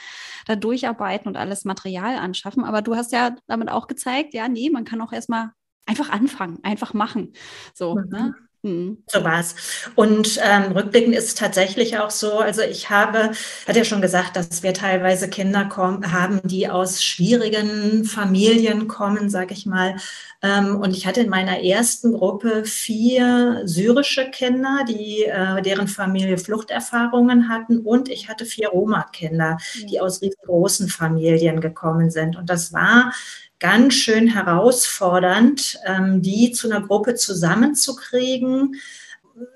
da 0.45 0.57
durcharbeiten 0.57 1.29
und 1.29 1.37
alles 1.37 1.63
Material 1.63 2.17
anschaffen. 2.17 2.65
Aber 2.65 2.81
du 2.81 2.95
hast 2.95 3.13
ja 3.13 3.35
damit 3.47 3.69
auch 3.69 3.87
gezeigt, 3.87 4.33
ja, 4.33 4.49
nee, 4.49 4.69
man 4.69 4.83
kann 4.83 5.01
auch 5.01 5.13
erstmal 5.13 5.51
einfach 5.85 6.09
anfangen, 6.09 6.59
einfach 6.63 6.93
machen. 6.93 7.31
So, 7.73 7.95
mhm. 7.95 8.09
ne? 8.09 8.35
Mhm. 8.65 9.03
So 9.05 9.23
war 9.23 9.41
es. 9.41 9.53
Und 9.93 10.39
ähm, 10.43 10.71
rückblickend 10.71 11.13
ist 11.13 11.27
es 11.27 11.35
tatsächlich 11.35 11.99
auch 11.99 12.09
so, 12.09 12.39
also 12.39 12.63
ich 12.63 12.89
habe, 12.89 13.29
hat 13.67 13.75
ja 13.75 13.83
schon 13.83 14.01
gesagt, 14.01 14.35
dass 14.35 14.63
wir 14.63 14.73
teilweise 14.73 15.29
Kinder 15.29 15.65
kommen, 15.65 16.11
haben, 16.11 16.41
die 16.43 16.67
aus 16.67 17.03
schwierigen 17.03 18.05
Familien 18.05 18.87
kommen, 18.87 19.29
sage 19.29 19.53
ich 19.53 19.67
mal. 19.67 19.97
Ähm, 20.41 20.77
und 20.77 20.97
ich 20.97 21.05
hatte 21.05 21.21
in 21.21 21.29
meiner 21.29 21.61
ersten 21.61 22.13
Gruppe 22.13 22.65
vier 22.65 23.61
syrische 23.65 24.31
Kinder, 24.31 24.83
die 24.89 25.25
äh, 25.25 25.61
deren 25.61 25.87
Familie 25.87 26.39
Fluchterfahrungen 26.39 27.49
hatten. 27.49 27.81
Und 27.81 28.09
ich 28.09 28.29
hatte 28.29 28.45
vier 28.45 28.69
Roma-Kinder, 28.69 29.59
die 29.87 30.01
aus 30.01 30.23
riesengroßen 30.23 30.89
Familien 30.89 31.61
gekommen 31.61 32.09
sind. 32.09 32.35
Und 32.35 32.49
das 32.49 32.73
war 32.73 33.13
ganz 33.59 33.93
schön 33.93 34.27
herausfordernd, 34.27 35.79
ähm, 35.85 36.21
die 36.21 36.51
zu 36.51 36.69
einer 36.69 36.85
Gruppe 36.85 37.15
zusammenzukriegen, 37.15 38.75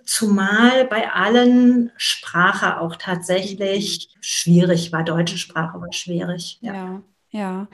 zumal 0.04 0.86
bei 0.86 1.12
allen 1.12 1.92
Sprache 1.98 2.80
auch 2.80 2.96
tatsächlich 2.96 4.10
schwierig 4.22 4.92
war. 4.92 5.04
Deutsche 5.04 5.38
Sprache 5.38 5.80
war 5.80 5.92
schwierig. 5.94 6.60
ja. 6.62 6.74
ja. 6.74 7.02
Ja, 7.32 7.68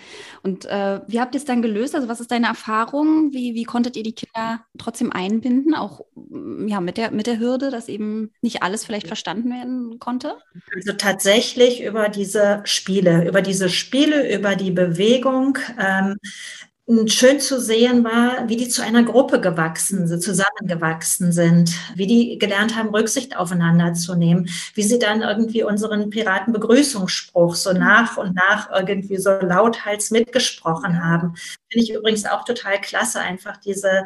und 0.43 0.65
äh, 0.65 0.99
wie 1.07 1.21
habt 1.21 1.33
ihr 1.33 1.39
es 1.39 1.45
dann 1.45 1.61
gelöst? 1.61 1.95
Also 1.95 2.09
was 2.09 2.19
ist 2.19 2.29
deine 2.29 2.47
Erfahrung? 2.47 3.31
Wie, 3.31 3.53
wie 3.53 3.63
konntet 3.63 3.95
ihr 3.95 4.03
die 4.03 4.13
Kinder 4.13 4.65
trotzdem 4.77 5.13
einbinden, 5.13 5.73
auch 5.73 6.01
mm, 6.15 6.67
ja, 6.67 6.81
mit, 6.81 6.97
der, 6.97 7.11
mit 7.11 7.25
der 7.25 7.39
Hürde, 7.39 7.71
dass 7.71 7.87
eben 7.87 8.33
nicht 8.41 8.63
alles 8.63 8.83
vielleicht 8.83 9.07
verstanden 9.07 9.49
werden 9.49 9.97
konnte? 9.99 10.37
Also 10.75 10.91
tatsächlich 10.91 11.81
über 11.81 12.09
diese 12.09 12.63
Spiele, 12.65 13.25
über 13.25 13.41
diese 13.41 13.69
Spiele, 13.69 14.35
über 14.35 14.57
die 14.57 14.71
Bewegung. 14.71 15.57
Ähm, 15.79 16.17
schön 17.07 17.39
zu 17.39 17.59
sehen 17.59 18.03
war, 18.03 18.47
wie 18.47 18.57
die 18.57 18.69
zu 18.69 18.83
einer 18.83 19.03
Gruppe 19.03 19.41
gewachsen 19.41 20.07
sind, 20.07 20.21
zusammengewachsen 20.21 21.31
sind, 21.31 21.71
wie 21.95 22.05
die 22.05 22.37
gelernt 22.37 22.75
haben, 22.75 22.89
Rücksicht 22.89 23.35
aufeinander 23.35 23.93
zu 23.93 24.15
nehmen, 24.15 24.49
wie 24.75 24.83
sie 24.83 24.99
dann 24.99 25.23
irgendwie 25.23 25.63
unseren 25.63 26.11
Piratenbegrüßungsspruch 26.11 27.55
so 27.55 27.73
nach 27.73 28.17
und 28.17 28.35
nach 28.35 28.69
irgendwie 28.71 29.17
so 29.17 29.31
lauthals 29.31 30.11
mitgesprochen 30.11 31.03
haben. 31.03 31.35
Finde 31.71 31.83
ich 31.83 31.91
übrigens 31.91 32.25
auch 32.25 32.45
total 32.45 32.79
klasse, 32.79 33.19
einfach 33.19 33.57
diese 33.57 34.03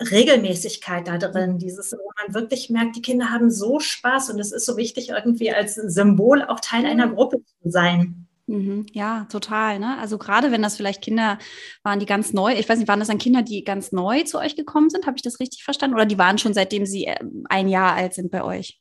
Regelmäßigkeit 0.00 1.06
da 1.06 1.18
drin, 1.18 1.58
dieses, 1.58 1.92
wo 1.92 2.10
man 2.20 2.34
wirklich 2.34 2.68
merkt, 2.68 2.96
die 2.96 3.02
Kinder 3.02 3.30
haben 3.30 3.50
so 3.50 3.78
Spaß 3.78 4.30
und 4.30 4.40
es 4.40 4.50
ist 4.50 4.66
so 4.66 4.76
wichtig, 4.76 5.10
irgendwie 5.10 5.52
als 5.52 5.74
Symbol 5.74 6.42
auch 6.42 6.58
Teil 6.58 6.84
einer 6.86 7.08
Gruppe 7.08 7.38
zu 7.62 7.70
sein. 7.70 8.21
Mhm. 8.46 8.86
Ja, 8.92 9.26
total. 9.30 9.78
Ne? 9.78 9.98
Also 9.98 10.18
gerade 10.18 10.50
wenn 10.50 10.62
das 10.62 10.76
vielleicht 10.76 11.02
Kinder 11.02 11.38
waren, 11.82 12.00
die 12.00 12.06
ganz 12.06 12.32
neu, 12.32 12.54
ich 12.54 12.68
weiß 12.68 12.78
nicht, 12.78 12.88
waren 12.88 12.98
das 12.98 13.08
dann 13.08 13.18
Kinder, 13.18 13.42
die 13.42 13.64
ganz 13.64 13.92
neu 13.92 14.22
zu 14.24 14.38
euch 14.38 14.56
gekommen 14.56 14.90
sind? 14.90 15.06
Habe 15.06 15.16
ich 15.16 15.22
das 15.22 15.40
richtig 15.40 15.64
verstanden? 15.64 15.94
Oder 15.94 16.06
die 16.06 16.18
waren 16.18 16.38
schon 16.38 16.54
seitdem 16.54 16.86
sie 16.86 17.06
äh, 17.06 17.18
ein 17.48 17.68
Jahr 17.68 17.94
alt 17.94 18.14
sind 18.14 18.30
bei 18.30 18.42
euch? 18.42 18.80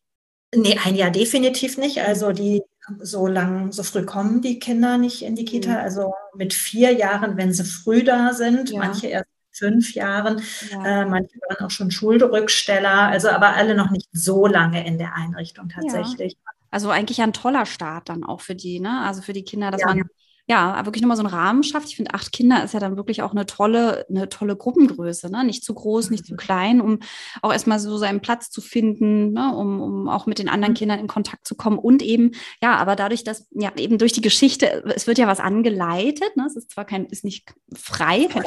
Nee, 0.53 0.77
ein 0.83 0.95
Jahr 0.95 1.11
definitiv 1.11 1.77
nicht. 1.77 1.99
Also 1.99 2.31
die 2.31 2.61
so 2.99 3.27
lang, 3.27 3.71
so 3.71 3.83
früh 3.83 4.03
kommen 4.03 4.41
die 4.41 4.59
Kinder 4.59 4.97
nicht 4.97 5.21
in 5.21 5.35
die 5.35 5.45
Kita. 5.45 5.71
Mhm. 5.71 5.77
Also 5.77 6.13
mit 6.35 6.53
vier 6.53 6.91
Jahren, 6.93 7.37
wenn 7.37 7.53
sie 7.53 7.63
früh 7.63 8.03
da 8.03 8.33
sind, 8.33 8.71
ja. 8.71 8.79
manche 8.79 9.07
erst 9.07 9.29
fünf 9.51 9.93
Jahren. 9.93 10.41
Ja. 10.71 11.03
Äh, 11.03 11.05
manche 11.05 11.37
waren 11.47 11.65
auch 11.65 11.71
schon 11.71 11.91
Schulrücksteller, 11.91 13.07
also 13.07 13.29
aber 13.29 13.55
alle 13.55 13.75
noch 13.75 13.91
nicht 13.91 14.09
so 14.11 14.47
lange 14.47 14.85
in 14.85 14.97
der 14.97 15.15
Einrichtung 15.15 15.69
tatsächlich. 15.69 16.33
Ja. 16.33 16.50
Also 16.71 16.89
eigentlich 16.89 17.21
ein 17.21 17.33
toller 17.33 17.65
Start 17.65 18.09
dann 18.09 18.23
auch 18.23 18.41
für 18.41 18.55
die, 18.55 18.79
ne? 18.79 19.01
Also 19.01 19.21
für 19.21 19.33
die 19.33 19.43
Kinder, 19.43 19.71
dass 19.71 19.81
ja. 19.81 19.87
man 19.87 20.09
ja, 20.51 20.85
wirklich 20.85 21.01
nochmal 21.01 21.15
so 21.15 21.23
einen 21.23 21.33
Rahmen 21.33 21.63
schafft. 21.63 21.87
Ich 21.87 21.95
finde, 21.95 22.13
acht 22.13 22.33
Kinder 22.33 22.61
ist 22.61 22.73
ja 22.73 22.81
dann 22.81 22.97
wirklich 22.97 23.21
auch 23.21 23.31
eine 23.31 23.45
tolle, 23.45 24.05
eine 24.09 24.27
tolle 24.27 24.57
Gruppengröße, 24.57 25.31
ne? 25.31 25.45
Nicht 25.45 25.63
zu 25.63 25.73
groß, 25.73 26.09
nicht 26.09 26.25
zu 26.25 26.33
mhm. 26.33 26.37
klein, 26.37 26.81
um 26.81 26.99
auch 27.41 27.53
erstmal 27.53 27.79
so 27.79 27.97
seinen 27.97 28.19
Platz 28.19 28.49
zu 28.49 28.59
finden, 28.59 29.31
ne? 29.31 29.55
um, 29.55 29.79
um 29.79 30.09
auch 30.09 30.25
mit 30.25 30.39
den 30.39 30.49
anderen 30.49 30.73
mhm. 30.73 30.77
Kindern 30.77 30.99
in 30.99 31.07
Kontakt 31.07 31.47
zu 31.47 31.55
kommen. 31.55 31.79
Und 31.79 32.01
eben, 32.01 32.31
ja, 32.61 32.75
aber 32.75 32.97
dadurch, 32.97 33.23
dass 33.23 33.47
ja 33.51 33.71
eben 33.77 33.97
durch 33.97 34.11
die 34.11 34.19
Geschichte, 34.19 34.83
es 34.93 35.07
wird 35.07 35.19
ja 35.19 35.27
was 35.27 35.39
angeleitet, 35.39 36.35
ne? 36.35 36.43
Es 36.47 36.57
ist 36.57 36.71
zwar 36.71 36.83
kein, 36.83 37.05
ist 37.05 37.23
nicht 37.23 37.53
frei, 37.73 38.25
kein 38.25 38.43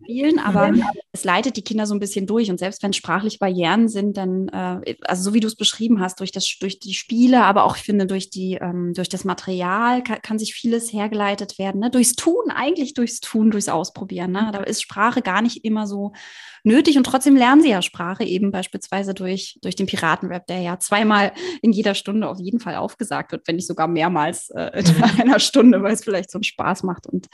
Spielen, 0.00 0.38
aber 0.38 0.72
mhm. 0.72 0.82
es 1.12 1.22
leitet 1.22 1.58
die 1.58 1.64
Kinder 1.64 1.84
so 1.84 1.94
ein 1.94 2.00
bisschen 2.00 2.26
durch. 2.26 2.50
Und 2.50 2.60
selbst 2.60 2.82
wenn 2.82 2.94
sprachlich 2.94 3.38
Barrieren 3.38 3.88
sind, 3.88 4.16
dann, 4.16 4.48
äh, 4.48 4.96
also 5.02 5.22
so 5.22 5.34
wie 5.34 5.40
du 5.40 5.48
es 5.48 5.56
beschrieben 5.56 6.00
hast, 6.00 6.20
durch 6.20 6.32
das, 6.32 6.50
durch 6.62 6.78
die 6.78 6.94
Spiele, 6.94 7.44
aber 7.44 7.64
auch 7.64 7.76
ich 7.76 7.82
finde, 7.82 8.06
durch 8.06 8.30
die, 8.30 8.54
ähm, 8.54 8.94
durch 8.94 9.10
das 9.10 9.26
Material 9.26 10.02
kann, 10.02 10.22
kann 10.22 10.38
sich 10.38 10.54
vieles 10.54 10.90
hergeleitet 10.94 11.41
angeleitet 11.42 11.58
werden. 11.58 11.80
Ne? 11.80 11.90
Durchs 11.90 12.14
Tun, 12.14 12.50
eigentlich 12.50 12.94
durchs 12.94 13.20
Tun, 13.20 13.50
durchs 13.50 13.68
Ausprobieren. 13.68 14.32
Ne? 14.32 14.50
Da 14.52 14.62
ist 14.62 14.82
Sprache 14.82 15.22
gar 15.22 15.42
nicht 15.42 15.64
immer 15.64 15.86
so 15.86 16.12
nötig 16.64 16.96
und 16.96 17.04
trotzdem 17.04 17.36
lernen 17.36 17.62
sie 17.62 17.70
ja 17.70 17.82
Sprache 17.82 18.24
eben 18.24 18.50
beispielsweise 18.50 19.14
durch, 19.14 19.58
durch 19.62 19.76
den 19.76 19.86
Piratenrap, 19.86 20.46
der 20.46 20.60
ja 20.60 20.78
zweimal 20.78 21.32
in 21.60 21.72
jeder 21.72 21.94
Stunde 21.94 22.28
auf 22.28 22.38
jeden 22.38 22.60
Fall 22.60 22.76
aufgesagt 22.76 23.32
wird, 23.32 23.46
wenn 23.46 23.56
nicht 23.56 23.66
sogar 23.66 23.88
mehrmals 23.88 24.50
äh, 24.50 24.80
in 24.80 24.86
mhm. 24.96 25.02
einer 25.20 25.40
Stunde, 25.40 25.82
weil 25.82 25.94
es 25.94 26.04
vielleicht 26.04 26.30
so 26.30 26.38
einen 26.38 26.44
Spaß 26.44 26.82
macht 26.82 27.06
und 27.06 27.28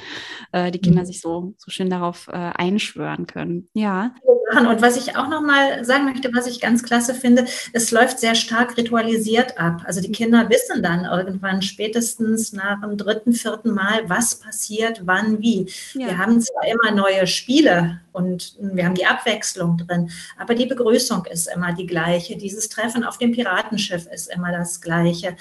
äh, 0.52 0.70
die 0.70 0.80
Kinder 0.80 1.02
mhm. 1.02 1.06
sich 1.06 1.20
so, 1.20 1.54
so 1.58 1.70
schön 1.70 1.90
darauf 1.90 2.28
äh, 2.28 2.32
einschwören 2.32 3.26
können. 3.26 3.68
Ja. 3.74 4.14
Und 4.50 4.80
was 4.80 4.96
ich 4.96 5.14
auch 5.16 5.28
noch 5.28 5.42
mal 5.42 5.84
sagen 5.84 6.06
möchte, 6.06 6.30
was 6.32 6.46
ich 6.46 6.60
ganz 6.60 6.82
klasse 6.82 7.12
finde, 7.14 7.44
es 7.74 7.90
läuft 7.90 8.18
sehr 8.18 8.34
stark 8.34 8.76
ritualisiert 8.78 9.58
ab. 9.58 9.82
Also 9.84 10.00
die 10.00 10.10
Kinder 10.10 10.48
wissen 10.48 10.82
dann 10.82 11.04
irgendwann 11.04 11.60
spätestens 11.60 12.54
nach 12.54 12.80
dem 12.80 12.96
dritten, 12.96 13.34
vierten 13.34 13.72
Mal, 13.72 14.08
was 14.08 14.36
passiert, 14.36 15.02
wann, 15.04 15.40
wie. 15.40 15.66
Ja. 15.92 16.06
Wir 16.06 16.18
haben 16.18 16.40
zwar 16.40 16.62
immer 16.66 16.96
neue 16.96 17.26
Spiele 17.26 18.00
und 18.18 18.56
wir 18.58 18.84
haben 18.84 18.96
die 18.96 19.06
Abwechslung 19.06 19.78
drin. 19.78 20.10
Aber 20.36 20.56
die 20.56 20.66
Begrüßung 20.66 21.24
ist 21.26 21.46
immer 21.46 21.72
die 21.72 21.86
gleiche. 21.86 22.36
Dieses 22.36 22.68
Treffen 22.68 23.04
auf 23.04 23.16
dem 23.16 23.30
Piratenschiff 23.30 24.06
ist 24.06 24.26
immer 24.26 24.50
das 24.50 24.80
gleiche 24.80 25.36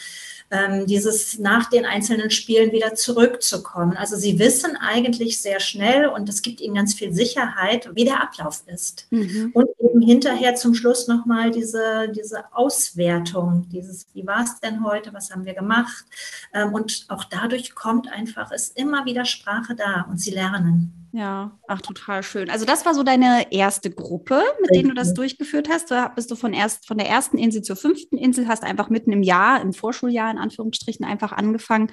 dieses 0.86 1.40
nach 1.40 1.70
den 1.70 1.86
einzelnen 1.86 2.30
Spielen 2.30 2.72
wieder 2.72 2.96
zurückzukommen. 2.96 3.98
Also 3.98 4.16
sie 4.16 4.40
wissen 4.40 4.78
eigentlich 4.78 5.42
sehr 5.42 5.60
schnell 5.60 6.08
und 6.08 6.30
es 6.30 6.42
gibt 6.42 6.62
ihnen 6.62 6.76
ganz 6.76 6.94
viel 6.94 7.14
Sicherheit, 7.14 7.90
wie 7.96 8.06
der 8.06 8.24
Ablauf 8.24 8.64
ist. 8.66 9.08
Mhm. 9.10 9.52
Und 9.54 9.68
eben 9.80 10.02
hinterher 10.02 10.56
zum 10.56 10.74
Schluss 10.74 11.08
nochmal 11.10 11.52
diese, 11.52 12.10
diese 12.16 12.46
Auswertung, 12.54 13.68
dieses, 13.72 14.08
wie 14.14 14.26
war 14.26 14.44
es 14.44 14.60
denn 14.62 14.86
heute, 14.86 15.14
was 15.14 15.32
haben 15.32 15.44
wir 15.46 15.54
gemacht? 15.54 16.06
Ähm, 16.54 16.74
und 16.74 17.06
auch 17.10 17.26
dadurch 17.26 17.76
kommt 17.76 18.10
einfach, 18.10 18.52
ist 18.52 18.78
immer 18.78 19.06
wieder 19.06 19.26
Sprache 19.26 19.76
da 19.76 20.08
und 20.10 20.20
sie 20.20 20.32
lernen. 20.32 20.98
Ja, 21.14 21.58
ach, 21.68 21.82
total 21.82 22.22
schön. 22.22 22.50
Also 22.50 22.66
das 22.66 22.86
war 22.86 22.94
so 22.94 23.02
deine 23.02 23.52
erste 23.52 23.90
Gruppe, 23.90 24.44
mit 24.62 24.76
denen 24.76 24.90
du 24.90 24.94
das 24.94 25.14
durchgeführt 25.14 25.68
hast. 25.68 25.90
Da 25.90 26.10
bist 26.10 26.30
du 26.30 26.36
von, 26.36 26.54
erst, 26.54 26.86
von 26.86 26.98
der 26.98 27.08
ersten 27.08 27.38
Insel 27.38 27.64
zur 27.64 27.76
fünften 27.76 28.18
Insel, 28.18 28.48
hast 28.48 28.64
einfach 28.64 28.90
mitten 28.90 29.12
im 29.12 29.24
Jahr, 29.24 29.62
im 29.62 29.74
Vorschuljahr 29.74 30.30
in 30.38 30.44
Anführungsstrichen, 30.44 31.06
einfach 31.06 31.32
angefangen 31.32 31.92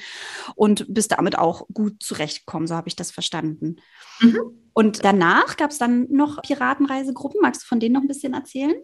und 0.55 0.87
bist 0.89 1.13
damit 1.13 1.39
auch 1.39 1.67
gut 1.73 2.03
zurechtgekommen, 2.03 2.69
so 2.69 2.75
habe 2.75 2.89
ich 2.89 2.97
das 2.97 3.11
verstanden. 3.11 3.77
Mhm. 4.21 4.41
Und 4.73 5.05
danach 5.05 5.57
gab 5.57 5.71
es 5.71 5.79
dann 5.79 6.07
noch 6.11 6.43
Piratenreisegruppen. 6.43 7.41
Magst 7.41 7.63
du 7.63 7.67
von 7.67 7.81
denen 7.81 7.95
noch 7.95 8.03
ein 8.03 8.09
bisschen 8.09 8.35
erzählen? 8.35 8.75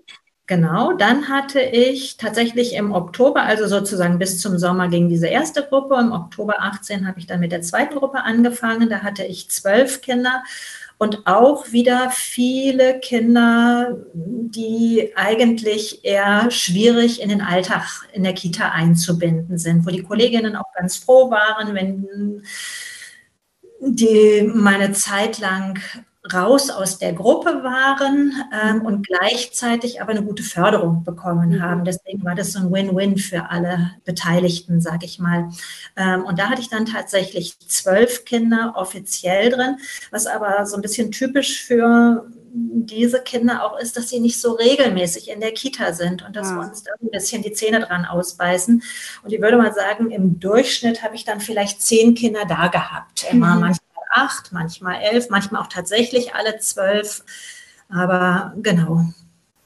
Genau, 0.47 0.95
dann 0.95 1.29
hatte 1.29 1.61
ich 1.61 2.17
tatsächlich 2.17 2.75
im 2.75 2.91
Oktober, 2.91 3.43
also 3.43 3.69
sozusagen 3.69 4.19
bis 4.19 4.41
zum 4.41 4.59
Sommer 4.59 4.89
ging 4.89 5.09
diese 5.09 5.29
erste 5.29 5.63
Gruppe. 5.63 5.95
Im 5.95 6.11
Oktober 6.11 6.57
18 6.59 7.07
habe 7.07 7.21
ich 7.21 7.29
dann 7.29 7.39
mit 7.39 7.53
der 7.53 7.63
zweiten 7.63 7.95
Gruppe 7.95 8.25
angefangen. 8.25 8.89
Da 8.89 9.03
hatte 9.03 9.25
ich 9.25 9.49
zwölf 9.49 10.01
Kinder 10.01 10.43
und 11.01 11.27
auch 11.27 11.73
wieder 11.73 12.11
viele 12.11 13.01
Kinder, 13.01 13.97
die 14.13 15.13
eigentlich 15.17 16.05
eher 16.05 16.51
schwierig 16.51 17.23
in 17.23 17.31
den 17.31 17.41
Alltag 17.41 18.07
in 18.13 18.23
der 18.23 18.35
Kita 18.35 18.69
einzubinden 18.69 19.57
sind, 19.57 19.87
wo 19.87 19.91
die 19.91 20.03
Kolleginnen 20.03 20.57
auch 20.57 20.71
ganz 20.75 20.99
froh 20.99 21.31
waren, 21.31 21.75
wenn 21.75 22.43
die 23.81 24.43
meine 24.55 24.93
Zeit 24.93 25.39
lang 25.39 25.81
raus 26.35 26.71
aus 26.71 26.99
der 26.99 27.13
Gruppe 27.13 27.63
waren 27.63 28.33
ähm, 28.53 28.83
und 28.83 29.07
gleichzeitig 29.07 30.01
aber 30.01 30.11
eine 30.11 30.23
gute 30.23 30.43
Förderung 30.43 31.05
bekommen 31.05 31.51
mhm. 31.51 31.63
haben. 31.63 31.85
Deswegen 31.85 32.25
war 32.25 32.35
das 32.35 32.53
so 32.53 32.61
ein 32.61 32.73
Win-Win 32.73 33.17
für 33.19 33.51
alle 33.51 33.93
Beteiligten, 34.05 34.81
sage 34.81 35.07
ich 35.07 35.19
mal. 35.19 35.51
Ähm, 35.97 36.25
und 36.25 36.39
da 36.39 36.49
hatte 36.49 36.61
ich 36.61 36.69
dann 36.69 36.87
tatsächlich 36.87 37.59
zwölf 37.61 38.25
Kinder 38.25 38.75
offiziell 38.77 39.51
drin, 39.51 39.77
was 40.11 40.27
aber 40.27 40.67
so 40.67 40.77
ein 40.77 40.83
bisschen 40.83 41.11
typisch 41.11 41.63
für 41.63 42.27
diese 42.53 43.23
Kinder 43.23 43.65
auch 43.65 43.79
ist, 43.79 43.97
dass 43.97 44.09
sie 44.09 44.21
nicht 44.21 44.41
so 44.41 44.53
regelmäßig 44.53 45.31
in 45.31 45.41
der 45.41 45.53
Kita 45.53 45.93
sind 45.93 46.27
und 46.27 46.35
dass 46.35 46.49
ja. 46.49 46.57
wir 46.57 46.69
uns 46.69 46.83
da 46.83 46.93
ein 47.01 47.11
bisschen 47.11 47.43
die 47.43 47.53
Zähne 47.53 47.81
dran 47.81 48.05
ausbeißen. 48.05 48.83
Und 49.23 49.33
ich 49.33 49.41
würde 49.41 49.57
mal 49.57 49.73
sagen, 49.73 50.11
im 50.11 50.41
Durchschnitt 50.41 51.03
habe 51.03 51.15
ich 51.15 51.25
dann 51.25 51.41
vielleicht 51.41 51.83
zehn 51.83 52.15
Kinder 52.15 52.45
da 52.47 52.69
gehabt. 52.69 53.25
Immer 53.31 53.55
mhm. 53.55 53.61
manchmal 53.61 53.90
acht, 54.11 54.53
manchmal 54.53 55.01
elf, 55.01 55.31
manchmal 55.31 55.63
auch 55.63 55.69
tatsächlich 55.69 56.35
alle 56.35 56.59
zwölf. 56.59 57.25
Aber 57.89 58.55
genau. 58.57 59.07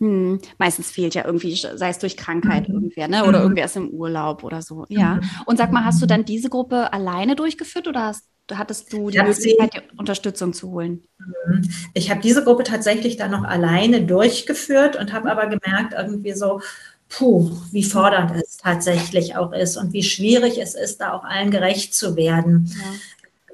Hm, 0.01 0.41
meistens 0.59 0.91
fehlt 0.91 1.15
ja 1.15 1.25
irgendwie, 1.25 1.55
sei 1.55 1.89
es 1.89 1.99
durch 1.99 2.17
Krankheit 2.17 2.69
mhm. 2.69 2.75
irgendwer, 2.75 3.09
ne? 3.09 3.25
Oder 3.25 3.39
mhm. 3.39 3.45
irgendwer 3.45 3.65
ist 3.67 3.77
im 3.77 3.91
Urlaub 3.91 4.43
oder 4.43 4.61
so. 4.61 4.87
Ja. 4.89 5.17
Mhm. 5.17 5.31
Und 5.47 5.57
sag 5.57 5.73
mal, 5.73 5.85
hast 5.85 6.03
du 6.03 6.07
dann 6.07 6.25
diese 6.25 6.51
Gruppe 6.51 6.93
alleine 6.93 7.37
durchgeführt 7.37 7.87
oder 7.87 8.07
hast, 8.07 8.25
hattest 8.53 8.93
du 8.93 9.11
die 9.11 9.19
Möglichkeit, 9.19 9.75
die 9.75 9.97
Unterstützung 9.97 10.53
zu 10.53 10.71
holen? 10.71 11.05
Mhm. 11.19 11.71
Ich 11.95 12.11
habe 12.11 12.21
diese 12.21 12.45
Gruppe 12.45 12.65
tatsächlich 12.65 13.17
dann 13.17 13.31
noch 13.31 13.45
alleine 13.45 14.03
durchgeführt 14.03 14.97
und 14.97 15.13
habe 15.13 15.31
aber 15.31 15.47
gemerkt, 15.47 15.95
irgendwie 15.97 16.33
so, 16.33 16.61
puh, 17.09 17.53
wie 17.71 17.85
fordernd 17.85 18.33
es 18.43 18.57
tatsächlich 18.57 19.37
auch 19.37 19.53
ist 19.53 19.77
und 19.77 19.93
wie 19.93 20.03
schwierig 20.03 20.59
es 20.59 20.75
ist, 20.75 21.01
da 21.01 21.13
auch 21.13 21.25
allen 21.25 21.51
gerecht 21.51 21.95
zu 21.95 22.17
werden. 22.17 22.71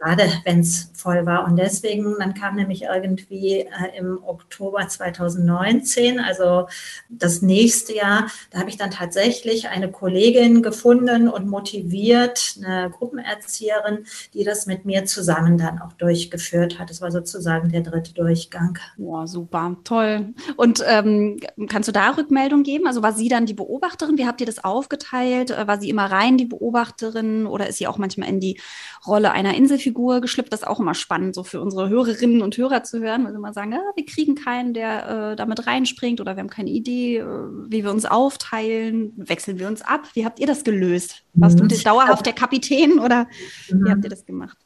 Gerade 0.00 0.24
wenn 0.44 0.60
es 0.60 0.90
voll 0.94 1.26
war. 1.26 1.44
Und 1.44 1.56
deswegen, 1.56 2.16
dann 2.18 2.32
kam 2.32 2.56
nämlich 2.56 2.82
irgendwie 2.82 3.60
äh, 3.60 3.98
im 3.98 4.18
Oktober 4.24 4.88
2019, 4.88 6.20
also 6.20 6.68
das 7.10 7.42
nächste 7.42 7.94
Jahr, 7.94 8.26
da 8.50 8.60
habe 8.60 8.70
ich 8.70 8.78
dann 8.78 8.90
tatsächlich 8.90 9.68
eine 9.68 9.90
Kollegin 9.90 10.62
gefunden 10.62 11.28
und 11.28 11.48
motiviert, 11.48 12.56
eine 12.64 12.90
Gruppenerzieherin, 12.90 14.06
die 14.32 14.42
das 14.42 14.66
mit 14.66 14.86
mir 14.86 15.04
zusammen 15.04 15.58
dann 15.58 15.80
auch 15.80 15.92
durchgeführt 15.94 16.78
hat. 16.78 16.88
Das 16.88 17.02
war 17.02 17.10
sozusagen 17.10 17.70
der 17.70 17.82
dritte 17.82 18.14
Durchgang. 18.14 18.78
Boah, 18.96 19.26
super, 19.26 19.76
toll. 19.84 20.32
Und 20.56 20.82
ähm, 20.86 21.40
kannst 21.68 21.88
du 21.88 21.92
da 21.92 22.10
Rückmeldung 22.10 22.62
geben? 22.62 22.86
Also 22.86 23.02
war 23.02 23.12
sie 23.12 23.28
dann 23.28 23.44
die 23.44 23.54
Beobachterin? 23.54 24.16
Wie 24.16 24.26
habt 24.26 24.40
ihr 24.40 24.46
das 24.46 24.64
aufgeteilt? 24.64 25.50
War 25.50 25.78
sie 25.78 25.90
immer 25.90 26.10
rein 26.10 26.38
die 26.38 26.46
Beobachterin 26.46 27.46
oder 27.46 27.68
ist 27.68 27.76
sie 27.76 27.86
auch 27.86 27.98
manchmal 27.98 28.30
in 28.30 28.40
die 28.40 28.58
Rolle 29.06 29.32
einer 29.32 29.54
Inselfigur? 29.54 29.89
Figur 29.90 30.20
geschlüpft. 30.20 30.52
Das 30.52 30.60
ist 30.60 30.66
auch 30.66 30.78
immer 30.78 30.94
spannend, 30.94 31.34
so 31.34 31.42
für 31.42 31.60
unsere 31.60 31.88
Hörerinnen 31.88 32.42
und 32.42 32.56
Hörer 32.56 32.84
zu 32.84 33.00
hören, 33.00 33.24
weil 33.24 33.32
sie 33.32 33.38
immer 33.38 33.52
sagen, 33.52 33.72
ja, 33.72 33.80
wir 33.96 34.06
kriegen 34.06 34.36
keinen, 34.36 34.72
der 34.72 35.32
äh, 35.32 35.36
damit 35.36 35.66
reinspringt 35.66 36.20
oder 36.20 36.36
wir 36.36 36.40
haben 36.40 36.48
keine 36.48 36.70
Idee, 36.70 37.18
äh, 37.18 37.26
wie 37.68 37.82
wir 37.82 37.90
uns 37.90 38.06
aufteilen. 38.06 39.12
Wechseln 39.16 39.58
wir 39.58 39.66
uns 39.66 39.82
ab? 39.82 40.08
Wie 40.14 40.24
habt 40.24 40.38
ihr 40.38 40.46
das 40.46 40.62
gelöst? 40.62 41.24
Warst 41.34 41.58
mhm. 41.58 41.68
du 41.68 41.76
dauerhaft 41.76 42.24
der 42.24 42.34
Kapitän 42.34 43.00
oder 43.00 43.26
mhm. 43.68 43.84
wie 43.84 43.90
habt 43.90 44.04
ihr 44.04 44.10
das 44.10 44.24
gemacht? 44.24 44.56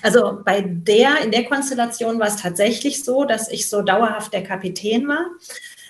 Also 0.00 0.40
bei 0.44 0.62
der, 0.62 1.22
in 1.22 1.30
der 1.30 1.44
Konstellation 1.44 2.18
war 2.18 2.28
es 2.28 2.36
tatsächlich 2.36 3.04
so, 3.04 3.24
dass 3.24 3.50
ich 3.50 3.68
so 3.68 3.82
dauerhaft 3.82 4.32
der 4.32 4.42
Kapitän 4.42 5.06
war, 5.06 5.26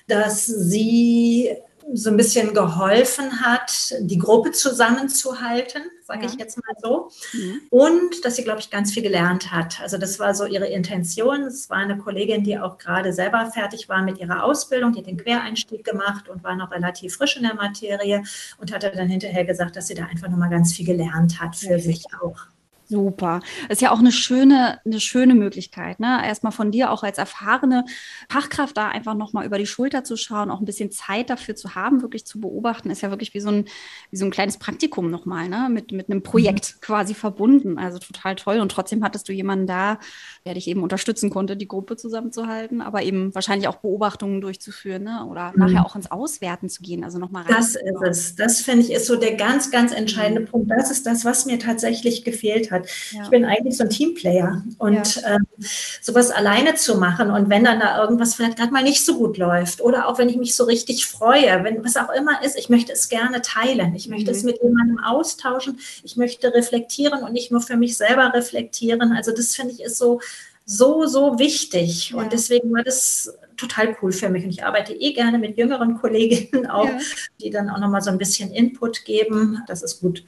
dass 0.09 0.47
sie 0.47 1.51
so 1.95 2.11
ein 2.11 2.17
bisschen 2.17 2.55
geholfen 2.55 3.41
hat, 3.41 3.95
die 4.01 4.19
Gruppe 4.19 4.53
zusammenzuhalten, 4.53 5.83
sage 6.05 6.27
ja. 6.27 6.31
ich 6.31 6.39
jetzt 6.39 6.59
mal 6.59 6.75
so. 6.83 7.11
Mhm. 7.33 7.61
Und 7.71 8.25
dass 8.25 8.37
sie, 8.37 8.45
glaube 8.45 8.61
ich, 8.61 8.71
ganz 8.71 8.93
viel 8.93 9.03
gelernt 9.03 9.53
hat. 9.53 9.81
Also 9.81 9.99
das 9.99 10.19
war 10.19 10.35
so 10.35 10.47
ihre 10.47 10.67
Intention. 10.67 11.43
Es 11.43 11.69
war 11.71 11.79
eine 11.79 11.99
Kollegin, 11.99 12.45
die 12.45 12.59
auch 12.59 12.79
gerade 12.79 13.13
selber 13.13 13.51
fertig 13.51 13.89
war 13.89 14.03
mit 14.03 14.19
ihrer 14.19 14.45
Ausbildung, 14.45 14.93
die 14.93 15.01
hat 15.01 15.07
den 15.07 15.17
Quereinstieg 15.17 15.85
gemacht 15.85 16.29
und 16.29 16.43
war 16.45 16.57
noch 16.57 16.71
relativ 16.71 17.17
frisch 17.17 17.37
in 17.37 17.43
der 17.43 17.55
Materie 17.55 18.23
und 18.59 18.73
hatte 18.73 18.91
dann 18.95 19.09
hinterher 19.09 19.45
gesagt, 19.45 19.77
dass 19.77 19.87
sie 19.87 19.95
da 19.95 20.05
einfach 20.05 20.29
nochmal 20.29 20.51
ganz 20.51 20.73
viel 20.73 20.87
gelernt 20.87 21.41
hat 21.41 21.57
für 21.57 21.79
sich 21.79 22.05
auch. 22.23 22.52
Super. 22.93 23.41
Das 23.69 23.79
ist 23.79 23.81
ja 23.81 23.91
auch 23.91 24.01
eine 24.01 24.13
schöne, 24.13 24.79
eine 24.85 25.01
schöne 25.01 25.35
Möglichkeit, 25.35 25.99
ne? 25.99 26.21
Erstmal 26.27 26.53
von 26.53 26.71
dir 26.71 26.91
auch 26.91 27.03
als 27.03 27.17
erfahrene 27.17 27.87
Fachkraft 28.29 28.77
da 28.77 28.89
einfach 28.89 29.15
nochmal 29.15 29.47
über 29.47 29.57
die 29.57 29.65
Schulter 29.65 30.05
zu 30.05 30.19
schauen, 30.19 30.51
auch 30.51 30.61
ein 30.61 30.67
bisschen 30.67 30.91
Zeit 30.91 31.31
dafür 31.31 31.57
zu 31.57 31.75
haben, 31.75 32.03
wirklich 32.03 32.27
zu 32.27 32.39
beobachten, 32.39 32.91
ist 32.91 33.01
ja 33.01 33.09
wirklich 33.09 33.33
wie 33.33 33.41
so 33.41 33.49
ein, 33.49 33.65
wie 34.11 34.17
so 34.19 34.27
ein 34.27 34.31
kleines 34.31 34.59
Praktikum 34.59 35.11
nochmal, 35.11 35.49
ne? 35.49 35.69
Mit, 35.71 35.91
mit 35.91 36.11
einem 36.11 36.23
Projekt 36.23 36.75
mhm. 36.75 36.81
quasi 36.83 37.15
verbunden. 37.15 37.79
Also 37.79 37.99
total 37.99 38.37
toll. 38.37 38.61
Und 38.61 38.71
trotzdem 38.71 39.03
hattest 39.03 39.27
du 39.27 39.33
jemanden 39.33 39.67
da, 39.67 39.99
der 40.45 40.53
dich 40.53 40.69
eben 40.69 40.83
unterstützen 40.83 41.31
konnte, 41.31 41.57
die 41.57 41.69
Gruppe 41.69 41.97
zusammenzuhalten, 41.97 42.83
aber 42.83 43.03
eben 43.03 43.35
wahrscheinlich 43.35 43.69
auch 43.69 43.77
Beobachtungen 43.77 44.43
durchzuführen, 44.43 45.05
ne? 45.05 45.25
Oder 45.31 45.53
mhm. 45.53 45.61
nachher 45.61 45.87
auch 45.87 45.97
ins 45.97 46.11
Auswerten 46.11 46.69
zu 46.69 46.83
gehen. 46.83 47.05
Also 47.05 47.19
nochmal 47.19 47.45
rein. 47.45 47.55
Das 47.57 47.75
ist 47.75 48.03
es. 48.03 48.35
Das 48.37 48.61
finde 48.61 48.83
ich 48.83 48.93
ist 48.93 49.07
so 49.07 49.17
der 49.17 49.37
ganz, 49.37 49.71
ganz 49.71 49.93
entscheidende 49.93 50.43
mhm. 50.43 50.47
Punkt. 50.47 50.71
Das 50.71 50.91
ist 50.91 51.07
das, 51.07 51.25
was 51.25 51.47
mir 51.47 51.59
tatsächlich 51.59 52.23
gefehlt 52.23 52.71
hat. 52.71 52.82
Ja. 53.13 53.23
Ich 53.25 53.31
bin 53.31 53.45
eigentlich 53.45 53.77
so 53.77 53.85
ein 53.85 53.91
Teamplayer 53.91 54.63
und 54.79 55.17
ja. 55.17 55.37
ähm, 55.37 55.47
sowas 56.01 56.31
alleine 56.31 56.75
zu 56.75 56.97
machen 56.97 57.31
und 57.31 57.51
wenn 57.51 57.65
dann 57.65 57.81
da 57.81 58.01
irgendwas 58.03 58.35
vielleicht 58.35 58.59
gerade 58.59 58.73
mal 58.73 58.83
nicht 58.83 59.05
so 59.05 59.19
gut 59.19 59.39
läuft 59.39 59.81
oder 59.81 60.09
auch 60.09 60.19
wenn 60.19 60.29
ich 60.29 60.37
mich 60.37 60.55
so 60.55 60.65
richtig 60.65 61.07
freue, 61.07 61.65
wenn 61.65 61.85
was 61.85 61.97
auch 61.97 62.11
immer 62.11 62.43
ist, 62.45 62.57
ich 62.57 62.69
möchte 62.69 62.93
es 62.93 63.09
gerne 63.09 63.43
teilen. 63.43 63.95
Ich 63.95 64.09
möchte 64.09 64.31
mhm. 64.31 64.37
es 64.37 64.43
mit 64.43 64.63
jemandem 64.63 64.99
austauschen. 65.05 65.79
Ich 66.03 66.17
möchte 66.17 66.53
reflektieren 66.53 67.23
und 67.23 67.33
nicht 67.33 67.51
nur 67.51 67.61
für 67.61 67.77
mich 67.77 67.97
selber 67.97 68.33
reflektieren. 68.35 69.13
Also 69.13 69.33
das 69.33 69.55
finde 69.55 69.75
ich 69.75 69.83
ist 69.83 69.99
so 69.99 70.21
so, 70.65 71.07
so 71.07 71.39
wichtig. 71.39 72.11
Ja. 72.11 72.19
Und 72.19 72.33
deswegen 72.33 72.73
war 72.73 72.83
das 72.83 73.37
total 73.57 73.97
cool 74.03 74.13
für 74.13 74.29
mich. 74.29 74.45
Und 74.45 74.51
ich 74.51 74.65
arbeite 74.65 74.93
eh 74.93 75.13
gerne 75.13 75.39
mit 75.39 75.57
jüngeren 75.57 75.99
Kolleginnen 75.99 76.67
auch, 76.67 76.87
ja. 76.87 76.99
die 77.41 77.51
dann 77.51 77.71
auch 77.71 77.79
nochmal 77.79 78.03
so 78.03 78.11
ein 78.11 78.19
bisschen 78.19 78.51
Input 78.53 79.05
geben. 79.05 79.63
Das 79.67 79.83
ist 79.83 80.01
gut. 80.01 80.25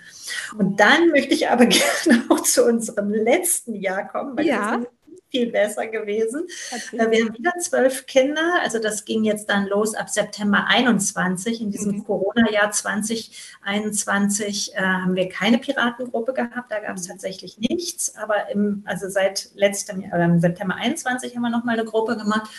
Und 0.58 0.78
dann 0.80 1.08
möchte 1.08 1.34
ich 1.34 1.48
aber 1.48 1.66
gerne 1.66 2.24
auch 2.28 2.40
zu 2.40 2.64
unserem 2.64 3.10
letzten 3.10 3.74
Jahr 3.74 4.08
kommen, 4.08 4.36
weil 4.36 4.46
ja. 4.46 4.76
das 4.78 4.86
viel 5.34 5.50
besser 5.50 5.86
gewesen. 5.86 6.46
Okay. 6.70 6.96
Äh, 6.96 7.10
wir 7.10 7.24
haben 7.24 7.34
wieder 7.34 7.52
zwölf 7.58 8.06
Kinder. 8.06 8.60
Also 8.62 8.78
das 8.78 9.04
ging 9.04 9.24
jetzt 9.24 9.50
dann 9.50 9.66
los 9.66 9.94
ab 9.94 10.08
September 10.08 10.66
21. 10.68 11.60
In 11.60 11.70
diesem 11.70 11.96
mhm. 11.96 12.04
Corona-Jahr 12.04 12.70
2021 12.70 14.74
äh, 14.74 14.80
haben 14.80 15.16
wir 15.16 15.28
keine 15.28 15.58
Piratengruppe 15.58 16.32
gehabt. 16.32 16.70
Da 16.70 16.80
gab 16.80 16.96
es 16.96 17.06
tatsächlich 17.06 17.58
nichts. 17.58 18.14
Aber 18.16 18.50
im, 18.50 18.82
also 18.86 19.08
seit 19.08 19.50
letztem 19.54 20.02
Jahr, 20.02 20.18
äh, 20.18 20.38
September 20.38 20.76
21 20.76 21.34
haben 21.34 21.42
wir 21.42 21.50
nochmal 21.50 21.78
eine 21.78 21.88
Gruppe 21.88 22.16
gemacht. 22.16 22.50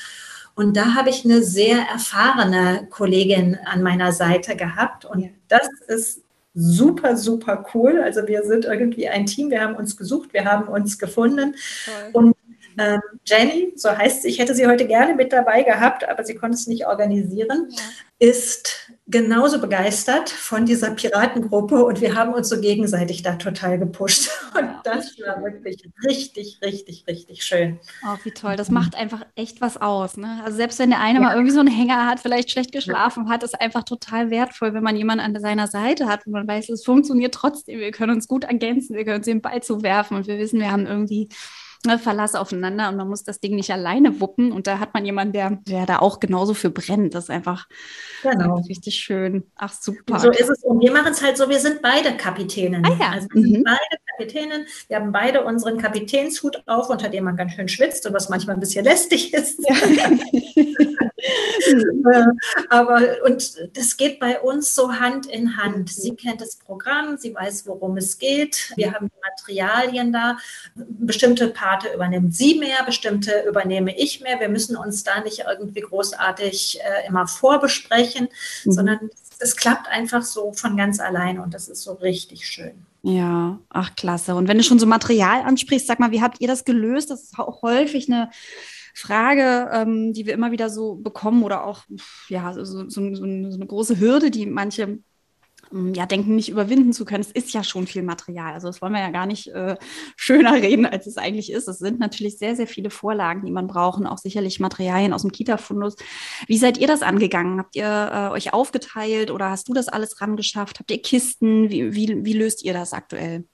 Und 0.56 0.78
da 0.78 0.96
habe 0.96 1.10
ich 1.10 1.26
eine 1.26 1.44
sehr 1.44 1.80
erfahrene 1.80 2.88
Kollegin 2.90 3.58
an 3.66 3.84
meiner 3.84 4.14
Seite 4.14 4.56
gehabt. 4.56 5.06
Und 5.06 5.22
ja. 5.22 5.30
das 5.50 5.68
ist 5.88 6.22
super, 6.54 7.18
super 7.18 7.66
cool. 7.74 8.02
Also 8.02 8.26
wir 8.28 8.44
sind 8.44 8.66
irgendwie 8.66 9.10
ein 9.10 9.26
Team, 9.26 9.50
wir 9.50 9.62
haben 9.62 9.76
uns 9.76 9.98
gesucht, 9.98 10.34
wir 10.34 10.46
haben 10.46 10.70
uns 10.70 10.98
gefunden. 10.98 11.56
Toll. 11.86 12.10
Und 12.14 12.36
ähm, 12.78 13.02
Jenny, 13.26 13.74
so 13.76 13.90
heißt 13.90 14.22
sie, 14.22 14.30
ich 14.30 14.40
hätte 14.40 14.54
sie 14.54 14.68
heute 14.68 14.86
gerne 14.88 15.16
mit 15.16 15.32
dabei 15.32 15.64
gehabt, 15.64 16.08
aber 16.08 16.24
sie 16.24 16.36
konnte 16.36 16.56
es 16.56 16.68
nicht 16.68 16.86
organisieren, 16.86 17.70
ja. 17.70 18.30
ist 18.30 18.92
genauso 19.08 19.60
begeistert 19.60 20.30
von 20.30 20.66
dieser 20.66 20.92
Piratengruppe 20.92 21.86
und 21.86 22.02
wir 22.02 22.16
haben 22.16 22.34
uns 22.34 22.50
so 22.50 22.60
gegenseitig 22.60 23.22
da 23.22 23.36
total 23.36 23.78
gepusht. 23.78 24.30
Und 24.58 24.70
das 24.84 25.18
war 25.20 25.44
wirklich 25.44 25.84
richtig, 26.08 26.60
richtig, 26.64 27.04
richtig 27.08 27.44
schön. 27.44 27.78
Oh, 28.06 28.16
wie 28.24 28.32
toll. 28.32 28.56
Das 28.56 28.72
macht 28.72 28.96
einfach 28.96 29.26
echt 29.36 29.60
was 29.60 29.76
aus. 29.76 30.16
Ne? 30.16 30.42
Also 30.46 30.56
selbst 30.56 30.80
wenn 30.80 30.92
der 30.92 31.02
eine 31.02 31.20
ja. 31.20 31.26
mal 31.26 31.34
irgendwie 31.34 31.54
so 31.54 31.60
einen 31.60 31.68
Hänger 31.68 32.08
hat, 32.08 32.22
vielleicht 32.22 32.52
schlecht 32.52 32.72
geschlafen 32.72 33.30
hat, 33.30 33.44
ist 33.44 33.60
einfach 33.60 33.84
total 33.84 34.30
wertvoll, 34.30 34.74
wenn 34.74 34.84
man 34.84 34.96
jemanden 34.96 35.26
an 35.26 35.42
seiner 35.42 35.68
Seite 35.68 36.08
hat, 36.08 36.26
wo 36.26 36.32
man 36.32 36.48
weiß, 36.48 36.70
es 36.70 36.86
funktioniert 36.86 37.34
trotzdem. 37.34 37.80
Wir 37.80 37.92
können 37.92 38.16
uns 38.16 38.28
gut 38.30 38.46
ergänzen, 38.46 38.96
wir 38.96 39.04
können 39.04 39.18
uns 39.18 39.26
den 39.26 39.42
Ball 39.42 39.62
zuwerfen 39.62 40.16
und 40.16 40.28
wir 40.28 40.38
wissen, 40.40 40.60
wir 40.60 40.72
haben 40.72 40.88
irgendwie 40.88 41.28
Verlass 42.00 42.36
aufeinander 42.36 42.90
und 42.90 42.98
man 42.98 43.08
muss 43.08 43.24
das 43.24 43.40
Ding 43.40 43.56
nicht 43.56 43.72
alleine 43.72 44.20
wuppen. 44.20 44.52
Und 44.52 44.68
da 44.68 44.80
hat 44.80 44.94
man 44.94 45.06
jemanden, 45.06 45.34
der, 45.34 45.52
der 45.68 45.86
da 45.86 46.00
auch 46.00 46.20
genauso 46.20 46.54
für 46.54 46.70
brennt. 46.70 47.14
Das 47.14 47.26
ist 47.26 47.30
einfach 47.30 47.68
genau. 48.22 48.62
richtig 48.68 48.96
schön. 48.96 49.44
Ach, 49.56 49.74
super. 49.74 50.20
So 50.20 50.30
ist 50.30 50.50
es. 50.50 50.64
Und 50.64 50.82
wir 50.82 50.92
machen 50.92 51.12
es 51.12 51.22
halt 51.24 51.38
so, 51.38 51.50
wir 51.50 51.60
sind 51.60 51.82
beide 51.82 52.16
Kapitänen. 52.18 52.86
Ah, 52.86 52.96
ja. 53.00 53.10
Also 53.12 53.28
wir 53.34 53.42
mhm. 53.42 53.52
sind 53.52 53.64
beide 53.64 54.02
Kapitänen. 54.18 54.66
Wir 54.88 54.98
haben 54.98 55.12
beide 55.12 55.44
unseren 55.44 55.78
Kapitänshut 55.78 56.64
auf, 56.68 56.90
unter 56.90 57.10
dem 57.10 57.24
man 57.24 57.36
ganz 57.36 57.54
schön 57.54 57.68
schwitzt 57.68 58.06
und 58.06 58.14
was 58.14 58.30
manchmal 58.30 58.56
ein 58.56 58.60
bisschen 58.60 58.86
lästig 58.86 59.34
ist. 59.34 59.60
Ja. 59.68 59.76
Äh, 62.06 62.26
aber 62.70 63.02
und 63.26 63.56
das 63.76 63.98
geht 63.98 64.20
bei 64.20 64.40
uns 64.40 64.76
so 64.76 64.94
Hand 64.94 65.26
in 65.26 65.58
Hand. 65.58 65.90
Sie 65.90 66.16
kennt 66.16 66.40
das 66.40 66.56
Programm, 66.56 67.18
sie 67.18 67.34
weiß, 67.34 67.66
worum 67.66 67.98
es 67.98 68.20
geht. 68.20 68.72
Wir 68.76 68.94
haben 68.94 69.08
die 69.08 69.22
Materialien 69.32 70.14
da. 70.14 70.38
Bestimmte 70.76 71.48
Parte 71.48 71.92
übernimmt 71.94 72.36
sie 72.36 72.60
mehr, 72.60 72.84
bestimmte 72.86 73.44
übernehme 73.48 73.98
ich 73.98 74.22
mehr. 74.22 74.40
Wir 74.40 74.50
müssen 74.50 74.76
uns 74.76 75.04
da 75.04 75.22
nicht 75.22 75.46
irgendwie 75.50 75.82
großartig 75.82 76.80
äh, 76.80 77.08
immer 77.08 77.28
vorbesprechen, 77.28 78.30
mhm. 78.64 78.72
sondern 78.72 79.10
es 79.40 79.56
klappt 79.56 79.88
einfach 79.88 80.24
so 80.24 80.54
von 80.54 80.78
ganz 80.78 81.00
allein 81.00 81.40
und 81.40 81.54
das 81.54 81.68
ist 81.68 81.82
so 81.82 81.94
richtig 81.94 82.48
schön. 82.48 82.86
Ja, 83.02 83.60
ach 83.70 83.96
klasse. 83.96 84.36
Und 84.36 84.48
wenn 84.48 84.58
du 84.58 84.64
schon 84.64 84.80
so 84.80 84.88
Material 84.88 85.42
ansprichst, 85.42 85.88
sag 85.88 86.00
mal, 86.00 86.12
wie 86.12 86.22
habt 86.22 86.42
ihr 86.42 86.48
das 86.48 86.66
gelöst? 86.66 87.12
Das 87.12 87.24
ist 87.24 87.40
auch 87.40 87.62
häufig 87.62 88.12
eine 88.12 88.32
Frage, 88.96 89.70
ähm, 89.74 90.14
die 90.14 90.26
wir 90.26 90.34
immer 90.34 90.52
wieder 90.52 90.70
so 90.70 90.96
bekommen 90.96 91.44
oder 91.44 91.66
auch 91.66 91.84
ja, 92.30 92.54
so, 92.54 92.64
so, 92.64 92.90
so, 92.90 93.04
eine 93.24 93.66
große 93.68 94.00
Hürde, 94.00 94.32
die 94.32 94.46
manche 94.46 95.00
ähm, 95.74 95.94
ja, 95.94 96.06
denken, 96.06 96.36
nicht 96.36 96.48
überwinden 96.48 96.94
zu 96.94 97.04
können. 97.04 97.20
Es 97.20 97.32
ist 97.32 97.54
ja 97.54 97.64
schon 97.64 97.88
viel 97.88 98.04
Material. 98.04 98.54
Also 98.54 98.68
das 98.68 98.82
wollen 98.82 98.94
wir 98.94 99.02
ja 99.02 99.10
gar 99.10 99.26
nicht 99.26 99.48
äh, 99.48 99.76
schöner 100.16 100.54
reden, 100.54 100.86
als 100.86 101.08
es 101.08 101.18
eigentlich 101.18 101.52
ist. 101.52 101.68
Es 101.68 101.80
sind 101.80 102.00
natürlich 102.00 102.38
sehr, 102.38 102.56
sehr 102.56 102.68
viele 102.68 102.90
Vorlagen, 102.90 103.46
die 103.46 103.52
man 103.52 103.68
braucht 103.68 104.06
auch 104.06 104.18
sicherlich 104.18 104.60
Materialien 104.62 105.14
aus 105.14 105.24
dem 105.24 105.32
Kita-Fundus. 105.32 105.96
Wie 106.48 106.58
seid 106.58 106.78
ihr 106.78 106.88
das 106.88 107.02
angegangen? 107.02 107.60
Habt 107.60 107.76
ihr 107.76 107.86
äh, 107.86 108.32
euch 108.32 108.54
aufgeteilt 108.54 109.30
oder 109.30 109.50
hast 109.50 109.68
du 109.68 109.74
das 109.74 109.90
alles 109.90 110.22
rangeschafft? 110.22 110.80
Habt 110.80 110.92
ihr 110.92 111.02
Kisten? 111.02 111.70
Wie, 111.70 111.94
wie, 111.94 112.24
wie 112.24 112.34
löst 112.34 112.64
ihr 112.64 112.74
das 112.74 112.94
aktuell? 112.94 113.46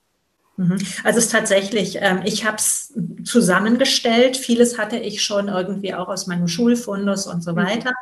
Mhm. 0.61 0.77
Also 1.03 1.17
es 1.17 1.25
ist 1.25 1.31
tatsächlich, 1.31 1.97
ähm, 1.99 2.21
ich 2.23 2.45
habe 2.45 2.57
es 2.57 2.93
zusammengestellt. 3.23 4.37
Vieles 4.37 4.77
hatte 4.77 4.97
ich 4.97 5.23
schon 5.23 5.47
irgendwie 5.47 5.93
auch 5.93 6.07
aus 6.07 6.27
meinem 6.27 6.47
Schulfundus 6.47 7.25
und 7.25 7.43
so 7.43 7.53
mhm. 7.53 7.57
weiter. 7.57 7.93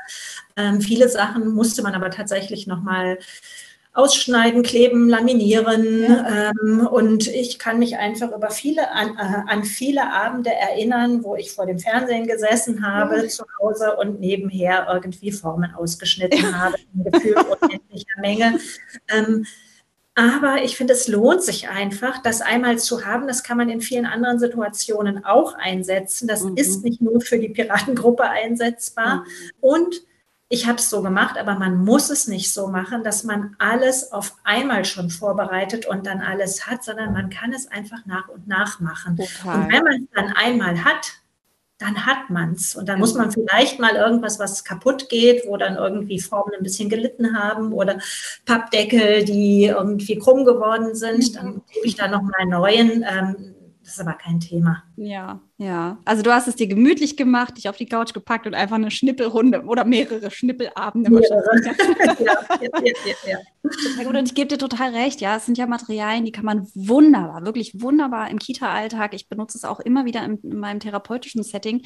Ähm, 0.57 0.81
viele 0.81 1.07
Sachen 1.07 1.53
musste 1.53 1.81
man 1.81 1.95
aber 1.95 2.11
tatsächlich 2.11 2.67
nochmal 2.67 3.17
ausschneiden, 3.93 4.61
kleben, 4.61 5.09
laminieren. 5.09 6.03
Ja. 6.03 6.51
Ähm, 6.51 6.85
und 6.85 7.27
ich 7.27 7.59
kann 7.59 7.79
mich 7.79 7.97
einfach 7.97 8.31
über 8.35 8.49
viele 8.51 8.91
an, 8.91 9.17
äh, 9.17 9.51
an, 9.51 9.63
viele 9.63 10.11
Abende 10.13 10.51
erinnern, 10.51 11.23
wo 11.23 11.35
ich 11.35 11.51
vor 11.51 11.65
dem 11.65 11.79
Fernsehen 11.79 12.27
gesessen 12.27 12.85
habe 12.85 13.23
ja. 13.23 13.27
zu 13.27 13.45
Hause 13.61 13.95
und 13.95 14.19
nebenher 14.19 14.87
irgendwie 14.91 15.31
Formen 15.31 15.73
ausgeschnitten 15.73 16.57
habe, 16.57 16.75
in 16.93 17.11
gefühlt 17.11 17.37
unendlicher 17.61 18.19
Menge. 18.21 18.59
Aber 20.19 20.63
ich 20.63 20.75
finde, 20.75 20.93
es 20.93 21.07
lohnt 21.07 21.41
sich 21.41 21.69
einfach, 21.69 22.21
das 22.21 22.41
einmal 22.41 22.77
zu 22.77 23.05
haben. 23.05 23.25
Das 23.25 23.41
kann 23.41 23.55
man 23.55 23.69
in 23.69 23.79
vielen 23.79 24.05
anderen 24.05 24.37
Situationen 24.37 25.23
auch 25.23 25.53
einsetzen. 25.53 26.27
Das 26.27 26.43
mhm. 26.43 26.57
ist 26.57 26.83
nicht 26.83 27.01
nur 27.01 27.21
für 27.21 27.39
die 27.39 27.47
Piratengruppe 27.47 28.23
einsetzbar. 28.23 29.17
Mhm. 29.17 29.25
Und 29.61 30.01
ich 30.49 30.67
habe 30.67 30.77
es 30.77 30.89
so 30.89 31.01
gemacht, 31.01 31.37
aber 31.37 31.55
man 31.55 31.77
muss 31.77 32.09
es 32.09 32.27
nicht 32.27 32.51
so 32.51 32.67
machen, 32.67 33.03
dass 33.03 33.23
man 33.23 33.55
alles 33.59 34.11
auf 34.11 34.35
einmal 34.43 34.83
schon 34.83 35.09
vorbereitet 35.09 35.85
und 35.85 36.05
dann 36.05 36.19
alles 36.19 36.67
hat, 36.67 36.83
sondern 36.83 37.13
man 37.13 37.29
kann 37.29 37.53
es 37.53 37.67
einfach 37.67 38.05
nach 38.05 38.27
und 38.27 38.45
nach 38.45 38.81
machen. 38.81 39.15
Total. 39.15 39.55
Und 39.55 39.71
wenn 39.71 39.83
man 39.83 40.03
es 40.03 40.09
dann 40.13 40.33
einmal 40.33 40.83
hat, 40.83 41.18
dann 41.79 42.05
hat 42.05 42.29
man 42.29 42.51
es. 42.53 42.75
Und 42.75 42.89
dann 42.89 42.99
muss 42.99 43.15
man 43.15 43.31
vielleicht 43.31 43.79
mal 43.79 43.95
irgendwas, 43.95 44.37
was 44.37 44.65
kaputt 44.65 45.07
geht, 45.09 45.47
wo 45.47 45.55
dann 45.57 45.77
irgendwie 45.77 46.19
Formen 46.19 46.53
ein 46.55 46.63
bisschen 46.63 46.89
gelitten 46.89 47.37
haben 47.37 47.71
oder 47.71 47.99
Pappdeckel, 48.45 49.23
die 49.23 49.65
irgendwie 49.65 50.19
krumm 50.19 50.43
geworden 50.43 50.93
sind, 50.93 51.37
dann 51.37 51.61
gebe 51.73 51.87
ich 51.87 51.95
da 51.95 52.07
nochmal 52.09 52.33
einen 52.39 52.51
neuen. 52.51 53.05
Ähm, 53.09 53.55
das 53.81 53.93
ist 53.93 54.01
aber 54.01 54.13
kein 54.13 54.41
Thema. 54.41 54.83
Ja, 55.01 55.39
ja. 55.57 55.97
Also 56.03 56.23
du 56.23 56.33
hast 56.33 56.49
es 56.49 56.57
dir 56.57 56.67
gemütlich 56.67 57.15
gemacht, 57.15 57.55
dich 57.55 57.69
auf 57.69 57.77
die 57.77 57.85
Couch 57.85 58.13
gepackt 58.13 58.45
und 58.47 58.53
einfach 58.53 58.75
eine 58.75 58.91
Schnippelrunde 58.91 59.63
oder 59.63 59.85
mehrere 59.85 60.29
Schnippelabende. 60.29 61.09
Mehrere. 61.09 61.41
ja, 62.19 62.37
ja, 62.59 62.69
ja, 62.83 63.29
ja. 63.31 64.09
Und 64.09 64.25
ich 64.25 64.35
gebe 64.35 64.49
dir 64.49 64.57
total 64.57 64.93
recht, 64.93 65.21
ja, 65.21 65.37
es 65.37 65.45
sind 65.45 65.57
ja 65.57 65.67
Materialien, 65.67 66.25
die 66.25 66.33
kann 66.33 66.43
man 66.43 66.67
wunderbar, 66.75 67.45
wirklich 67.45 67.81
wunderbar 67.81 68.29
im 68.29 68.39
Kita-Alltag. 68.39 69.13
Ich 69.13 69.29
benutze 69.29 69.57
es 69.57 69.63
auch 69.63 69.79
immer 69.79 70.03
wieder 70.03 70.23
in, 70.25 70.37
in 70.43 70.59
meinem 70.59 70.81
therapeutischen 70.81 71.43
Setting. 71.43 71.83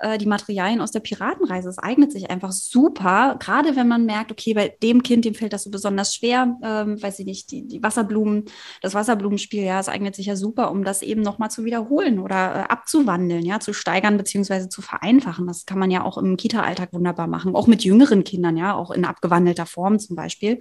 Äh, 0.00 0.18
die 0.18 0.26
Materialien 0.26 0.80
aus 0.80 0.90
der 0.90 1.00
Piratenreise, 1.00 1.68
es 1.68 1.78
eignet 1.78 2.10
sich 2.10 2.30
einfach 2.30 2.50
super, 2.50 3.36
gerade 3.38 3.76
wenn 3.76 3.86
man 3.86 4.06
merkt, 4.06 4.32
okay, 4.32 4.54
bei 4.54 4.74
dem 4.82 5.04
Kind, 5.04 5.24
dem 5.24 5.34
fällt 5.34 5.52
das 5.52 5.62
so 5.62 5.70
besonders 5.70 6.16
schwer, 6.16 6.56
ähm, 6.64 7.00
weiß 7.00 7.20
ich 7.20 7.26
nicht, 7.26 7.52
die, 7.52 7.66
die 7.66 7.82
Wasserblumen, 7.82 8.46
das 8.82 8.94
Wasserblumenspiel, 8.94 9.62
ja, 9.62 9.78
es 9.78 9.88
eignet 9.88 10.16
sich 10.16 10.26
ja 10.26 10.34
super, 10.34 10.72
um 10.72 10.82
das 10.82 11.02
eben 11.02 11.22
nochmal 11.22 11.50
zu 11.50 11.64
wiederholen 11.64 12.18
oder 12.18 12.55
abzuwandeln, 12.58 13.44
ja, 13.44 13.60
zu 13.60 13.72
steigern 13.72 14.16
beziehungsweise 14.16 14.68
zu 14.68 14.82
vereinfachen. 14.82 15.46
Das 15.46 15.66
kann 15.66 15.78
man 15.78 15.90
ja 15.90 16.04
auch 16.04 16.18
im 16.18 16.36
Kita-Alltag 16.36 16.92
wunderbar 16.92 17.26
machen, 17.26 17.54
auch 17.54 17.66
mit 17.66 17.84
jüngeren 17.84 18.24
Kindern, 18.24 18.56
ja, 18.56 18.74
auch 18.74 18.90
in 18.90 19.04
abgewandelter 19.04 19.66
Form 19.66 19.98
zum 19.98 20.16
Beispiel. 20.16 20.58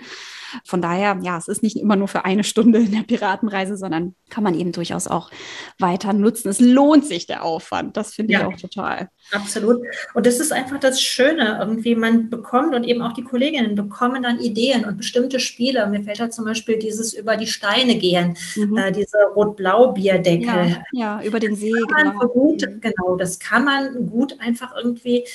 Von 0.65 0.81
daher, 0.81 1.19
ja, 1.21 1.37
es 1.37 1.47
ist 1.47 1.63
nicht 1.63 1.77
immer 1.77 1.95
nur 1.95 2.07
für 2.07 2.25
eine 2.25 2.43
Stunde 2.43 2.79
in 2.79 2.91
der 2.91 3.03
Piratenreise, 3.03 3.77
sondern 3.77 4.15
kann 4.29 4.43
man 4.43 4.55
eben 4.55 4.71
durchaus 4.71 5.07
auch 5.07 5.31
weiter 5.79 6.13
nutzen. 6.13 6.49
Es 6.49 6.59
lohnt 6.59 7.05
sich 7.05 7.25
der 7.27 7.43
Aufwand. 7.43 7.97
Das 7.97 8.13
finde 8.13 8.33
ja, 8.33 8.39
ich 8.41 8.45
auch 8.45 8.59
total. 8.59 9.09
Absolut. 9.31 9.81
Und 10.13 10.25
das 10.25 10.39
ist 10.39 10.51
einfach 10.51 10.79
das 10.79 11.01
Schöne. 11.01 11.57
Irgendwie, 11.59 11.95
man 11.95 12.29
bekommt 12.29 12.75
und 12.75 12.83
eben 12.83 13.01
auch 13.01 13.13
die 13.13 13.23
Kolleginnen 13.23 13.75
bekommen 13.75 14.23
dann 14.23 14.39
Ideen 14.39 14.85
und 14.85 14.97
bestimmte 14.97 15.39
Spiele. 15.39 15.87
Mir 15.87 16.03
fällt 16.03 16.19
da 16.19 16.29
zum 16.29 16.45
Beispiel 16.45 16.77
dieses 16.77 17.13
über 17.13 17.35
die 17.35 17.47
Steine 17.47 17.95
gehen, 17.95 18.37
mhm. 18.55 18.77
äh, 18.77 18.91
diese 18.91 19.17
Rot-Blau-Bierdeckel. 19.35 20.45
Ja, 20.47 20.83
ja, 20.91 21.21
über 21.23 21.39
den 21.39 21.55
See. 21.55 21.71
Genau. 21.71 22.27
Gut, 22.27 22.67
genau, 22.81 23.15
das 23.15 23.39
kann 23.39 23.65
man 23.65 24.09
gut 24.09 24.39
einfach 24.39 24.75
irgendwie 24.75 25.25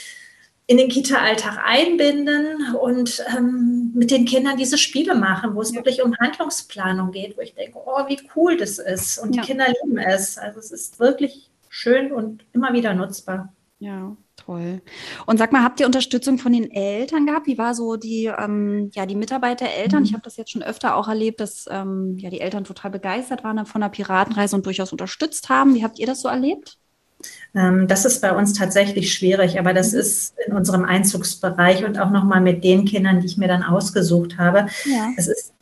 in 0.70 0.76
den 0.76 0.88
Kita-Alltag 0.88 1.59
einbinden 1.64 2.76
und 2.76 3.24
ähm, 3.37 3.90
mit 3.92 4.12
den 4.12 4.24
Kindern 4.24 4.57
diese 4.57 4.79
Spiele 4.79 5.16
machen, 5.16 5.57
wo 5.57 5.62
es 5.62 5.70
ja. 5.70 5.76
wirklich 5.76 6.00
um 6.00 6.16
Handlungsplanung 6.16 7.11
geht, 7.11 7.37
wo 7.37 7.40
ich 7.40 7.55
denke, 7.55 7.76
oh, 7.85 8.07
wie 8.07 8.20
cool 8.37 8.57
das 8.57 8.79
ist. 8.79 9.18
Und 9.18 9.35
ja. 9.35 9.42
die 9.42 9.48
Kinder 9.48 9.66
lieben 9.66 9.98
es. 9.98 10.38
Also 10.38 10.61
es 10.61 10.70
ist 10.70 11.00
wirklich 11.00 11.50
schön 11.68 12.12
und 12.12 12.44
immer 12.53 12.72
wieder 12.72 12.94
nutzbar. 12.94 13.53
Ja, 13.81 14.14
toll. 14.37 14.83
Und 15.25 15.38
sag 15.38 15.53
mal, 15.53 15.64
habt 15.64 15.81
ihr 15.81 15.87
Unterstützung 15.87 16.37
von 16.37 16.53
den 16.53 16.71
Eltern 16.71 17.25
gehabt? 17.25 17.47
Wie 17.47 17.57
war 17.57 17.75
so 17.75 17.97
die, 17.97 18.27
ähm, 18.27 18.90
ja, 18.93 19.07
die 19.07 19.16
Mitarbeit 19.16 19.62
der 19.62 19.75
Eltern? 19.75 20.01
Mhm. 20.01 20.05
Ich 20.05 20.12
habe 20.12 20.23
das 20.23 20.37
jetzt 20.37 20.51
schon 20.51 20.62
öfter 20.62 20.97
auch 20.97 21.09
erlebt, 21.09 21.40
dass 21.40 21.64
ähm, 21.71 22.19
ja, 22.19 22.29
die 22.29 22.43
Eltern 22.43 22.64
total 22.64 22.90
begeistert 22.90 23.43
waren 23.43 23.64
von 23.64 23.81
der 23.81 23.88
Piratenreise 23.88 24.55
und 24.55 24.66
durchaus 24.66 24.93
unterstützt 24.93 25.49
haben. 25.49 25.75
Wie 25.75 25.83
habt 25.83 25.99
ihr 25.99 26.07
das 26.07 26.21
so 26.21 26.29
erlebt? 26.29 26.77
Ähm, 27.55 27.88
das 27.88 28.05
ist 28.05 28.21
bei 28.21 28.37
uns 28.37 28.53
tatsächlich 28.53 29.14
schwierig, 29.14 29.59
aber 29.59 29.73
das 29.73 29.93
mhm. 29.93 30.01
ist 30.01 30.35
in 30.47 30.53
unserem 30.53 30.85
Einzugsbereich 30.85 31.83
und 31.87 31.99
auch 31.99 32.11
nochmal 32.11 32.43
mit 32.43 32.62
den 32.62 32.85
Kindern, 32.85 33.21
die 33.21 33.27
ich 33.27 33.38
mir 33.38 33.49
dann 33.49 33.62
ausgesucht 33.62 34.37
habe. 34.37 34.66
Ja. 34.85 35.09
Es 35.16 35.27
ist 35.27 35.55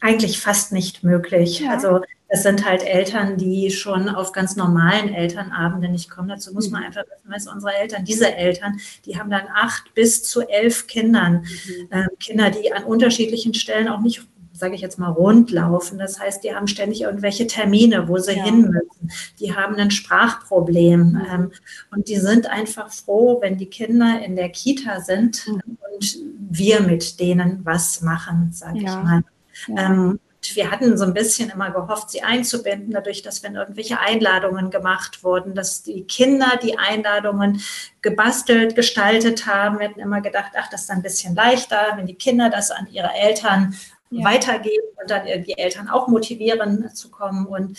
eigentlich 0.00 0.40
fast 0.40 0.72
nicht 0.72 1.04
möglich. 1.04 1.60
Ja. 1.60 1.70
Also 1.70 2.00
es 2.28 2.42
sind 2.42 2.68
halt 2.68 2.82
Eltern, 2.84 3.36
die 3.36 3.70
schon 3.70 4.08
auf 4.08 4.32
ganz 4.32 4.56
normalen 4.56 5.14
Elternabenden 5.14 5.92
nicht 5.92 6.10
kommen. 6.10 6.28
Dazu 6.28 6.52
muss 6.52 6.70
man 6.70 6.80
mhm. 6.80 6.86
einfach 6.88 7.04
wissen, 7.04 7.30
was 7.30 7.46
unsere 7.46 7.74
Eltern, 7.74 8.04
diese 8.04 8.34
Eltern, 8.34 8.80
die 9.04 9.18
haben 9.18 9.30
dann 9.30 9.46
acht 9.54 9.94
bis 9.94 10.24
zu 10.24 10.42
elf 10.48 10.88
Kindern. 10.88 11.44
Mhm. 11.44 11.88
Ähm, 11.92 12.08
Kinder, 12.18 12.50
die 12.50 12.72
an 12.72 12.84
unterschiedlichen 12.84 13.54
Stellen 13.54 13.88
auch 13.88 14.00
nicht 14.00 14.26
sage 14.58 14.74
ich 14.74 14.80
jetzt 14.80 14.98
mal, 14.98 15.10
rundlaufen. 15.10 15.98
Das 15.98 16.18
heißt, 16.18 16.42
die 16.42 16.54
haben 16.54 16.66
ständig 16.66 17.02
irgendwelche 17.02 17.46
Termine, 17.46 18.08
wo 18.08 18.18
sie 18.18 18.32
ja. 18.32 18.44
hin 18.44 18.62
müssen. 18.62 19.12
Die 19.38 19.54
haben 19.54 19.76
ein 19.76 19.90
Sprachproblem. 19.90 21.10
Mhm. 21.10 21.22
Ähm, 21.30 21.52
und 21.90 22.08
die 22.08 22.16
sind 22.16 22.46
einfach 22.46 22.90
froh, 22.90 23.38
wenn 23.40 23.58
die 23.58 23.66
Kinder 23.66 24.22
in 24.24 24.34
der 24.34 24.48
Kita 24.48 25.00
sind 25.00 25.46
mhm. 25.46 25.76
und 25.94 26.18
wir 26.50 26.80
mit 26.80 27.20
denen 27.20 27.60
was 27.64 28.00
machen, 28.00 28.50
sage 28.52 28.80
ja. 28.80 28.98
ich 28.98 29.04
mal. 29.04 29.22
Ja. 29.68 29.86
Ähm, 29.86 30.20
wir 30.54 30.70
hatten 30.70 30.96
so 30.96 31.04
ein 31.04 31.14
bisschen 31.14 31.50
immer 31.50 31.70
gehofft, 31.70 32.10
sie 32.10 32.22
einzubinden, 32.22 32.92
dadurch, 32.92 33.22
dass 33.22 33.42
wenn 33.42 33.56
irgendwelche 33.56 33.98
Einladungen 33.98 34.70
gemacht 34.70 35.24
wurden, 35.24 35.54
dass 35.54 35.82
die 35.82 36.04
Kinder 36.04 36.58
die 36.62 36.78
Einladungen 36.78 37.60
gebastelt, 38.02 38.76
gestaltet 38.76 39.46
haben. 39.46 39.78
Wir 39.78 39.88
hatten 39.88 40.00
immer 40.00 40.20
gedacht, 40.20 40.52
ach, 40.56 40.68
das 40.70 40.82
ist 40.82 40.90
ein 40.90 41.02
bisschen 41.02 41.34
leichter, 41.34 41.94
wenn 41.96 42.06
die 42.06 42.14
Kinder 42.14 42.50
das 42.50 42.70
an 42.70 42.86
ihre 42.92 43.12
Eltern 43.12 43.74
ja. 44.10 44.24
weitergeben 44.24 44.86
und 45.00 45.10
dann 45.10 45.24
die 45.24 45.58
Eltern 45.58 45.88
auch 45.88 46.08
motivieren 46.08 46.94
zu 46.94 47.10
kommen. 47.10 47.46
Und 47.46 47.78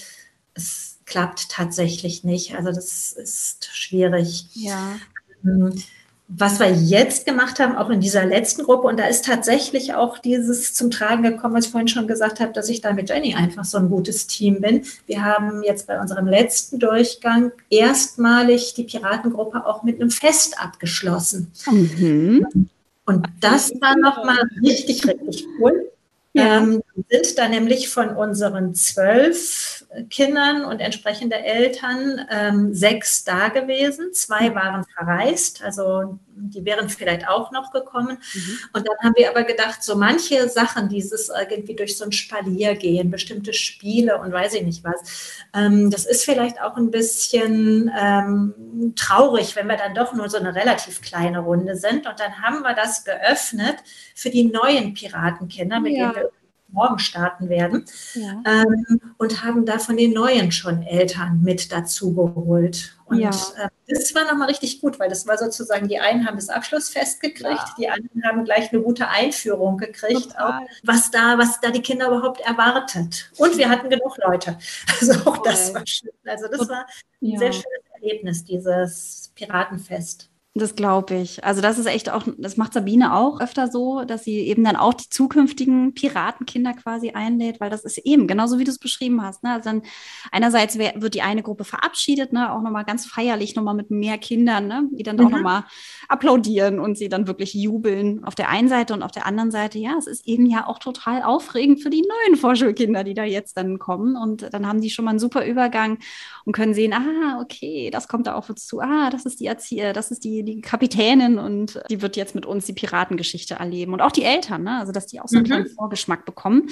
es 0.54 1.00
klappt 1.06 1.50
tatsächlich 1.50 2.24
nicht. 2.24 2.56
Also 2.56 2.72
das 2.72 3.13
ist 3.13 3.70
schwierig. 3.72 4.48
Ja. 4.54 4.98
Ähm, 5.44 5.82
was 6.30 6.60
wir 6.60 6.70
jetzt 6.70 7.26
gemacht 7.26 7.60
haben, 7.60 7.78
auch 7.78 7.90
in 7.90 8.02
dieser 8.02 8.26
letzten 8.26 8.63
Gruppe, 8.63 8.88
und 8.88 9.00
da 9.00 9.06
ist 9.06 9.26
tatsächlich 9.26 9.94
auch 9.94 10.18
dieses 10.18 10.74
zum 10.74 10.92
Tragen 10.92 11.24
gekommen, 11.24 11.54
was 11.56 11.68
ich 11.68 11.72
vorhin 11.72 11.88
schon 11.88 12.08
gesagt 12.08 12.42
habe, 12.42 12.52
dass 12.52 12.68
ich 12.68 12.82
da 12.82 12.92
mit 12.92 13.10
Jenny 13.10 13.34
einfach 13.34 13.63
so 13.63 13.78
ein 13.78 13.90
gutes 13.90 14.28
Team 14.28 14.60
bin. 14.60 14.84
Wir 15.06 15.24
haben 15.24 15.63
jetzt 15.63 15.88
bei 15.88 16.00
unserem 16.00 16.28
letzten 16.28 16.80
Durchgang 16.80 17.54
erstmalig 17.70 18.74
die 18.74 18.84
Piratengruppe 18.84 19.66
auch 19.66 19.84
mit 19.84 20.02
einem 20.02 20.12
Fest 20.12 20.62
abgeschlossen. 20.62 21.52
Mhm. 21.66 22.70
Und 23.06 23.26
das 23.40 23.72
war 23.80 23.98
nochmal 23.98 24.42
richtig, 24.62 25.08
richtig 25.08 25.48
cool. 25.60 25.90
Ja. 26.34 26.58
Ähm, 26.58 26.84
sind 27.10 27.38
da 27.38 27.48
nämlich 27.48 27.90
von 27.90 28.16
unseren 28.16 28.74
zwölf 28.74 29.86
Kindern 30.10 30.66
und 30.66 30.80
entsprechende 30.80 31.38
Eltern 31.38 32.26
ähm, 32.30 32.74
sechs 32.74 33.24
da 33.24 33.50
gewesen. 33.50 34.14
Zwei 34.14 34.54
waren 34.56 34.84
verreist, 34.96 35.64
also 35.64 36.20
die 36.40 36.66
wären 36.66 36.90
vielleicht 36.90 37.28
auch 37.28 37.52
noch 37.52 37.72
gekommen. 37.72 38.18
Mhm. 38.34 38.60
Und 38.74 38.88
dann 38.88 38.98
haben 39.02 39.14
wir 39.16 39.30
aber 39.30 39.44
gedacht, 39.44 39.84
so 39.84 39.96
manche 39.96 40.50
Sachen, 40.50 40.90
dieses 40.90 41.30
irgendwie 41.30 41.76
durch 41.76 41.98
so 41.98 42.06
ein 42.06 42.12
Spalier 42.12 42.76
gehen, 42.76 43.10
bestimmte 43.10 43.54
Spiele 43.54 44.20
und 44.20 44.32
weiß 44.32 44.54
ich 44.56 44.64
nicht 44.64 44.84
was, 44.84 45.40
ähm, 45.54 45.90
das 45.90 46.06
ist 46.06 46.26
vielleicht 46.26 46.62
auch 46.62 46.78
ein 46.78 46.92
bisschen 46.92 47.92
ähm, 47.98 48.94
traurig, 48.96 49.56
wenn 49.56 49.68
wir 49.68 49.78
dann 49.78 49.96
doch 49.96 50.14
nur 50.14 50.30
so 50.30 50.38
eine 50.38 50.54
relativ 50.54 51.02
kleine 51.02 51.40
Runde 51.40 51.76
sind. 51.76 52.08
Und 52.08 52.20
dann 52.20 52.42
haben 52.42 52.62
wir 52.62 52.74
das 52.74 53.04
geöffnet 53.04 53.78
für 54.16 54.30
die 54.30 54.46
neuen 54.46 54.94
Piratenkinder, 54.94 55.80
mit 55.80 55.94
ja. 55.94 56.12
denen 56.12 56.16
wir 56.16 56.32
morgen 56.69 56.99
starten 56.99 57.49
werden. 57.49 57.86
Ja. 58.13 58.41
Ähm, 58.45 59.01
und 59.17 59.43
haben 59.43 59.65
da 59.65 59.80
von 59.80 59.97
den 59.97 60.13
neuen 60.13 60.51
schon 60.51 60.84
Eltern 60.84 61.41
mit 61.41 61.71
dazu 61.71 62.13
geholt. 62.13 62.97
Und 63.06 63.19
ja. 63.19 63.30
äh, 63.30 63.69
das 63.88 64.13
war 64.13 64.25
nochmal 64.25 64.49
richtig 64.49 64.82
gut, 64.82 64.99
weil 64.99 65.10
das 65.10 65.25
war 65.27 65.38
sozusagen, 65.38 65.88
die 65.88 65.99
einen 65.99 66.27
haben 66.27 66.36
das 66.36 66.49
Abschlussfest 66.49 67.21
gekriegt, 67.21 67.45
ja. 67.47 67.73
die 67.77 67.89
anderen 67.89 68.23
haben 68.23 68.43
gleich 68.43 68.71
eine 68.73 68.82
gute 68.82 69.08
Einführung 69.08 69.77
gekriegt, 69.77 70.38
auch, 70.38 70.60
was 70.84 71.10
da, 71.10 71.38
was 71.38 71.62
da 71.62 71.71
die 71.71 71.82
Kinder 71.82 72.08
überhaupt 72.08 72.41
erwartet. 72.41 73.32
Und 73.38 73.58
wir 73.58 73.69
hatten 73.69 73.89
genug 73.89 74.17
Leute. 74.17 74.58
Also 74.99 75.13
auch 75.30 75.43
das 75.43 75.73
war 75.75 75.86
schön. 75.86 76.10
Also 76.25 76.47
das 76.47 76.67
war 76.67 76.88
ein 77.21 77.38
sehr 77.38 77.53
schönes 77.53 77.84
Erlebnis, 77.93 78.43
dieses 78.43 79.32
Piratenfest. 79.36 80.30
Das 80.58 80.76
glaube 80.76 81.15
ich. 81.15 81.43
Also 81.43 81.62
das 81.62 81.78
ist 81.78 81.86
echt 81.86 82.10
auch, 82.10 82.24
das 82.38 82.58
macht 82.58 82.74
Sabine 82.74 83.13
auch 83.13 83.39
öfter 83.39 83.67
so, 83.67 84.04
dass 84.06 84.24
sie 84.24 84.39
eben 84.39 84.63
dann 84.63 84.76
auch 84.76 84.96
die 84.96 85.08
zukünftigen 85.08 85.93
Piratenkinder 85.93 86.74
quasi 86.74 87.12
einlädt, 87.12 87.60
weil 87.60 87.70
das 87.70 87.86
ist 87.86 88.00
eben 88.00 88.26
genauso 88.26 88.58
wie 88.58 88.63
du 88.63 88.72
es 88.72 88.80
beschrieben 88.80 89.22
hast. 89.22 89.43
Ne? 89.43 89.52
Also 89.54 89.70
dann 89.70 89.84
einerseits 90.32 90.80
wird 90.80 91.13
die 91.13 91.22
eine 91.22 91.43
Gruppe 91.43 91.63
verabschiedet, 91.63 92.34
ne? 92.34 92.52
auch 92.52 92.62
nochmal 92.63 92.86
ganz 92.86 93.06
feierlich, 93.06 93.56
nochmal 93.56 93.76
mit 93.76 93.91
mehr 93.91 94.17
Kindern, 94.17 94.67
ne? 94.67 94.89
die 94.93 95.04
dann 95.04 95.17
mhm. 95.17 95.28
auch 95.28 95.30
nochmal 95.30 95.63
applaudieren 96.10 96.80
und 96.80 96.98
sie 96.98 97.08
dann 97.08 97.28
wirklich 97.28 97.54
jubeln 97.54 98.24
auf 98.24 98.34
der 98.34 98.50
einen 98.50 98.67
Seite 98.67 98.96
und 98.96 99.04
auf 99.04 99.12
der 99.12 99.28
anderen 99.28 99.52
Seite, 99.52 99.78
ja, 99.78 99.96
es 100.00 100.08
ist 100.08 100.28
eben 100.28 100.48
ja 100.48 100.65
auch 100.65 100.80
total 100.80 101.22
aufregend 101.22 101.84
für 101.84 101.91
die 101.91 102.02
neuen 102.02 102.36
Vorschulkinder, 102.36 103.04
die 103.04 103.13
da 103.13 103.24
jetzt 103.24 103.58
dann 103.58 103.78
kommen 103.78 104.15
und 104.15 104.52
dann 104.52 104.65
haben 104.65 104.82
die 104.82 104.89
schon 104.89 105.06
mal 105.06 105.12
einen 105.12 105.20
super 105.20 105.46
Übergang 105.46 106.00
und 106.46 106.54
können 106.54 106.74
sehen, 106.74 106.93
ah, 106.93 107.39
okay, 107.41 107.91
das 107.91 108.08
kommt 108.08 108.26
da 108.26 108.34
auf 108.34 108.50
uns 108.50 108.65
zu, 108.65 108.80
ah, 108.80 109.12
das 109.12 109.26
ist 109.26 109.39
die 109.39 109.46
Erzieher, 109.46 109.93
das 109.93 110.10
ist 110.10 110.24
die 110.24 110.47
die 110.48 110.62
Kapitänin 110.62 111.38
und 111.38 111.80
die 111.90 112.02
wird 112.02 112.16
jetzt 112.16 112.34
mit 112.34 112.46
uns 112.46 112.66
die 112.66 112.74
Piratengeschichte 112.74 113.56
erleben. 113.56 113.94
Und 113.94 114.02
auch 114.02 114.12
die 114.12 114.24
Eltern, 114.24 114.64
ne? 114.64 114.80
also 114.80 114.92
dass 114.92 115.08
die 115.08 115.20
auch 115.20 115.28
so 115.28 115.36
einen 115.38 115.44
mhm. 115.44 115.48
kleinen 115.48 115.70
Vorgeschmack 115.70 116.26
bekommen, 116.26 116.70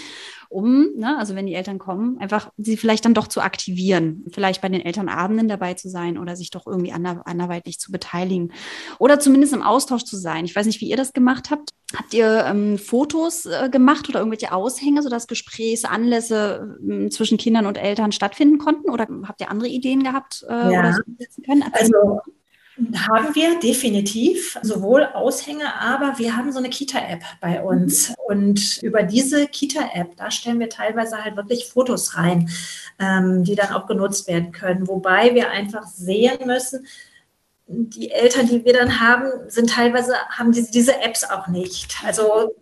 um, 0.49 0.87
ne? 0.95 1.17
also 1.19 1.35
wenn 1.35 1.45
die 1.45 1.53
Eltern 1.53 1.77
kommen, 1.77 2.17
einfach 2.17 2.49
sie 2.57 2.77
vielleicht 2.77 3.05
dann 3.05 3.13
doch 3.13 3.27
zu 3.27 3.41
aktivieren, 3.41 4.25
vielleicht 4.31 4.61
bei 4.61 4.69
den 4.69 4.81
Elternabenden 4.81 5.47
dabei 5.47 5.73
zu 5.73 5.89
sein 5.89 6.17
oder 6.17 6.35
sich 6.35 6.49
doch 6.49 6.65
irgendwie 6.65 6.91
ander 6.91 7.21
anderweitig 7.25 7.79
zu 7.79 7.91
beteiligen 7.91 8.53
oder 8.99 9.19
zumindest 9.19 9.53
im 9.53 9.61
Austausch 9.61 10.03
zu 10.03 10.17
sein. 10.17 10.45
Ich 10.45 10.55
weiß 10.55 10.65
nicht, 10.65 10.81
wie 10.81 10.89
ihr 10.89 10.97
das 10.97 11.13
gemacht 11.13 11.51
habt. 11.51 11.71
Habt 11.95 12.13
ihr 12.13 12.45
ähm, 12.45 12.77
Fotos 12.77 13.45
äh, 13.45 13.69
gemacht 13.69 14.09
oder 14.09 14.19
irgendwelche 14.19 14.51
Aushänge, 14.51 15.03
sodass 15.03 15.27
Gesprächsanlässe 15.27 16.77
äh, 16.89 17.09
zwischen 17.09 17.37
Kindern 17.37 17.67
und 17.67 17.77
Eltern 17.77 18.11
stattfinden 18.11 18.57
konnten? 18.57 18.89
Oder 18.89 19.07
habt 19.27 19.41
ihr 19.41 19.51
andere 19.51 19.69
Ideen 19.69 20.03
gehabt 20.03 20.45
äh, 20.49 20.73
ja. 20.73 20.79
oder 20.79 20.93
so 20.93 21.41
können? 21.43 21.63
Also 21.71 22.21
haben 22.77 23.33
wir 23.35 23.59
definitiv 23.59 24.59
sowohl 24.61 25.05
Aushänge, 25.05 25.79
aber 25.79 26.17
wir 26.17 26.35
haben 26.35 26.51
so 26.51 26.59
eine 26.59 26.69
Kita-App 26.69 27.23
bei 27.39 27.63
uns. 27.63 28.09
Mhm. 28.09 28.15
Und 28.27 28.83
über 28.83 29.03
diese 29.03 29.47
Kita-App, 29.47 30.17
da 30.17 30.29
stellen 30.29 30.59
wir 30.59 30.69
teilweise 30.69 31.23
halt 31.23 31.37
wirklich 31.37 31.67
Fotos 31.67 32.17
rein, 32.17 32.49
ähm, 32.99 33.43
die 33.43 33.55
dann 33.55 33.71
auch 33.71 33.87
genutzt 33.87 34.27
werden 34.27 34.51
können. 34.51 34.87
Wobei 34.87 35.33
wir 35.33 35.51
einfach 35.51 35.87
sehen 35.87 36.45
müssen, 36.45 36.85
die 37.67 38.11
Eltern, 38.11 38.47
die 38.47 38.63
wir 38.63 38.73
dann 38.73 38.99
haben, 38.99 39.31
sind 39.47 39.71
teilweise, 39.71 40.15
haben 40.29 40.51
diese, 40.51 40.71
diese 40.71 41.01
Apps 41.01 41.23
auch 41.23 41.47
nicht. 41.47 41.95
Also 42.05 42.53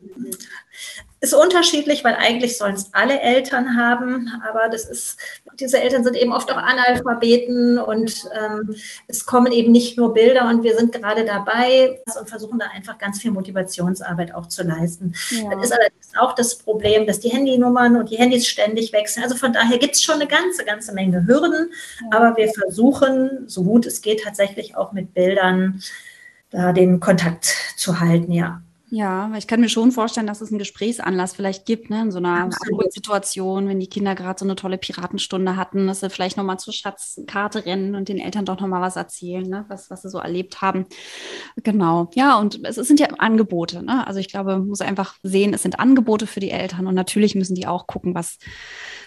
ist 1.23 1.33
unterschiedlich, 1.33 2.03
weil 2.03 2.15
eigentlich 2.15 2.57
sollen 2.57 2.75
es 2.75 2.93
alle 2.93 3.21
Eltern 3.21 3.77
haben, 3.77 4.29
aber 4.45 4.67
das 4.67 4.83
ist, 4.83 5.17
diese 5.57 5.79
Eltern 5.79 6.03
sind 6.03 6.17
eben 6.17 6.33
oft 6.33 6.51
auch 6.51 6.57
Analphabeten 6.57 7.79
und 7.79 8.25
ähm, 8.37 8.75
es 9.07 9.25
kommen 9.25 9.53
eben 9.53 9.71
nicht 9.71 9.97
nur 9.97 10.13
Bilder 10.13 10.49
und 10.49 10.63
wir 10.63 10.75
sind 10.75 10.91
gerade 10.91 11.23
dabei 11.23 12.01
und 12.19 12.27
versuchen 12.27 12.59
da 12.59 12.65
einfach 12.75 12.97
ganz 12.97 13.21
viel 13.21 13.31
Motivationsarbeit 13.31 14.35
auch 14.35 14.47
zu 14.47 14.63
leisten. 14.63 15.15
Ja. 15.29 15.55
Das 15.55 15.67
ist 15.67 15.71
allerdings 15.71 16.11
auch 16.19 16.35
das 16.35 16.57
Problem, 16.57 17.07
dass 17.07 17.21
die 17.21 17.29
Handynummern 17.29 17.95
und 17.95 18.09
die 18.09 18.17
Handys 18.17 18.45
ständig 18.45 18.91
wechseln. 18.91 19.23
Also 19.23 19.37
von 19.37 19.53
daher 19.53 19.77
gibt 19.77 19.95
es 19.95 20.03
schon 20.03 20.15
eine 20.15 20.27
ganze, 20.27 20.65
ganze 20.65 20.93
Menge 20.93 21.25
Hürden, 21.25 21.71
ja. 22.01 22.17
aber 22.17 22.35
wir 22.35 22.49
versuchen, 22.49 23.45
so 23.47 23.63
gut 23.63 23.85
es 23.85 24.01
geht, 24.01 24.23
tatsächlich 24.23 24.75
auch 24.75 24.91
mit 24.91 25.13
Bildern 25.13 25.81
da 26.49 26.73
den 26.73 26.99
Kontakt 26.99 27.55
zu 27.77 28.01
halten, 28.01 28.33
ja. 28.33 28.61
Ja, 28.95 29.31
weil 29.31 29.39
ich 29.39 29.47
kann 29.47 29.59
mir 29.59 29.69
schon 29.69 29.91
vorstellen, 29.91 30.27
dass 30.27 30.41
es 30.41 30.51
einen 30.51 30.59
Gesprächsanlass 30.59 31.33
vielleicht 31.33 31.65
gibt, 31.65 31.89
ne, 31.89 32.03
in 32.03 32.11
so 32.11 32.19
einer 32.19 32.51
Situation, 32.89 33.67
wenn 33.67 33.79
die 33.79 33.89
Kinder 33.89 34.13
gerade 34.13 34.37
so 34.37 34.45
eine 34.45 34.55
tolle 34.55 34.77
Piratenstunde 34.77 35.55
hatten, 35.55 35.87
dass 35.87 36.01
sie 36.01 36.11
vielleicht 36.11 36.37
nochmal 36.37 36.59
zur 36.59 36.73
Schatzkarte 36.73 37.65
rennen 37.65 37.95
und 37.95 38.07
den 38.07 38.19
Eltern 38.19 38.45
doch 38.45 38.59
nochmal 38.59 38.83
was 38.83 38.95
erzählen, 38.95 39.49
ne, 39.49 39.65
was, 39.67 39.89
was 39.89 40.03
sie 40.03 40.11
so 40.11 40.19
erlebt 40.19 40.61
haben. 40.61 40.85
Genau. 41.63 42.11
Ja, 42.13 42.37
und 42.37 42.63
es, 42.65 42.77
es 42.77 42.87
sind 42.87 42.99
ja 42.99 43.07
Angebote, 43.17 43.81
ne? 43.81 44.05
Also 44.05 44.19
ich 44.19 44.27
glaube, 44.27 44.59
man 44.59 44.67
muss 44.67 44.81
einfach 44.81 45.15
sehen, 45.23 45.55
es 45.55 45.63
sind 45.63 45.79
Angebote 45.79 46.27
für 46.27 46.39
die 46.39 46.51
Eltern 46.51 46.85
und 46.85 46.93
natürlich 46.93 47.33
müssen 47.33 47.55
die 47.55 47.65
auch 47.65 47.87
gucken, 47.87 48.13
was, 48.13 48.37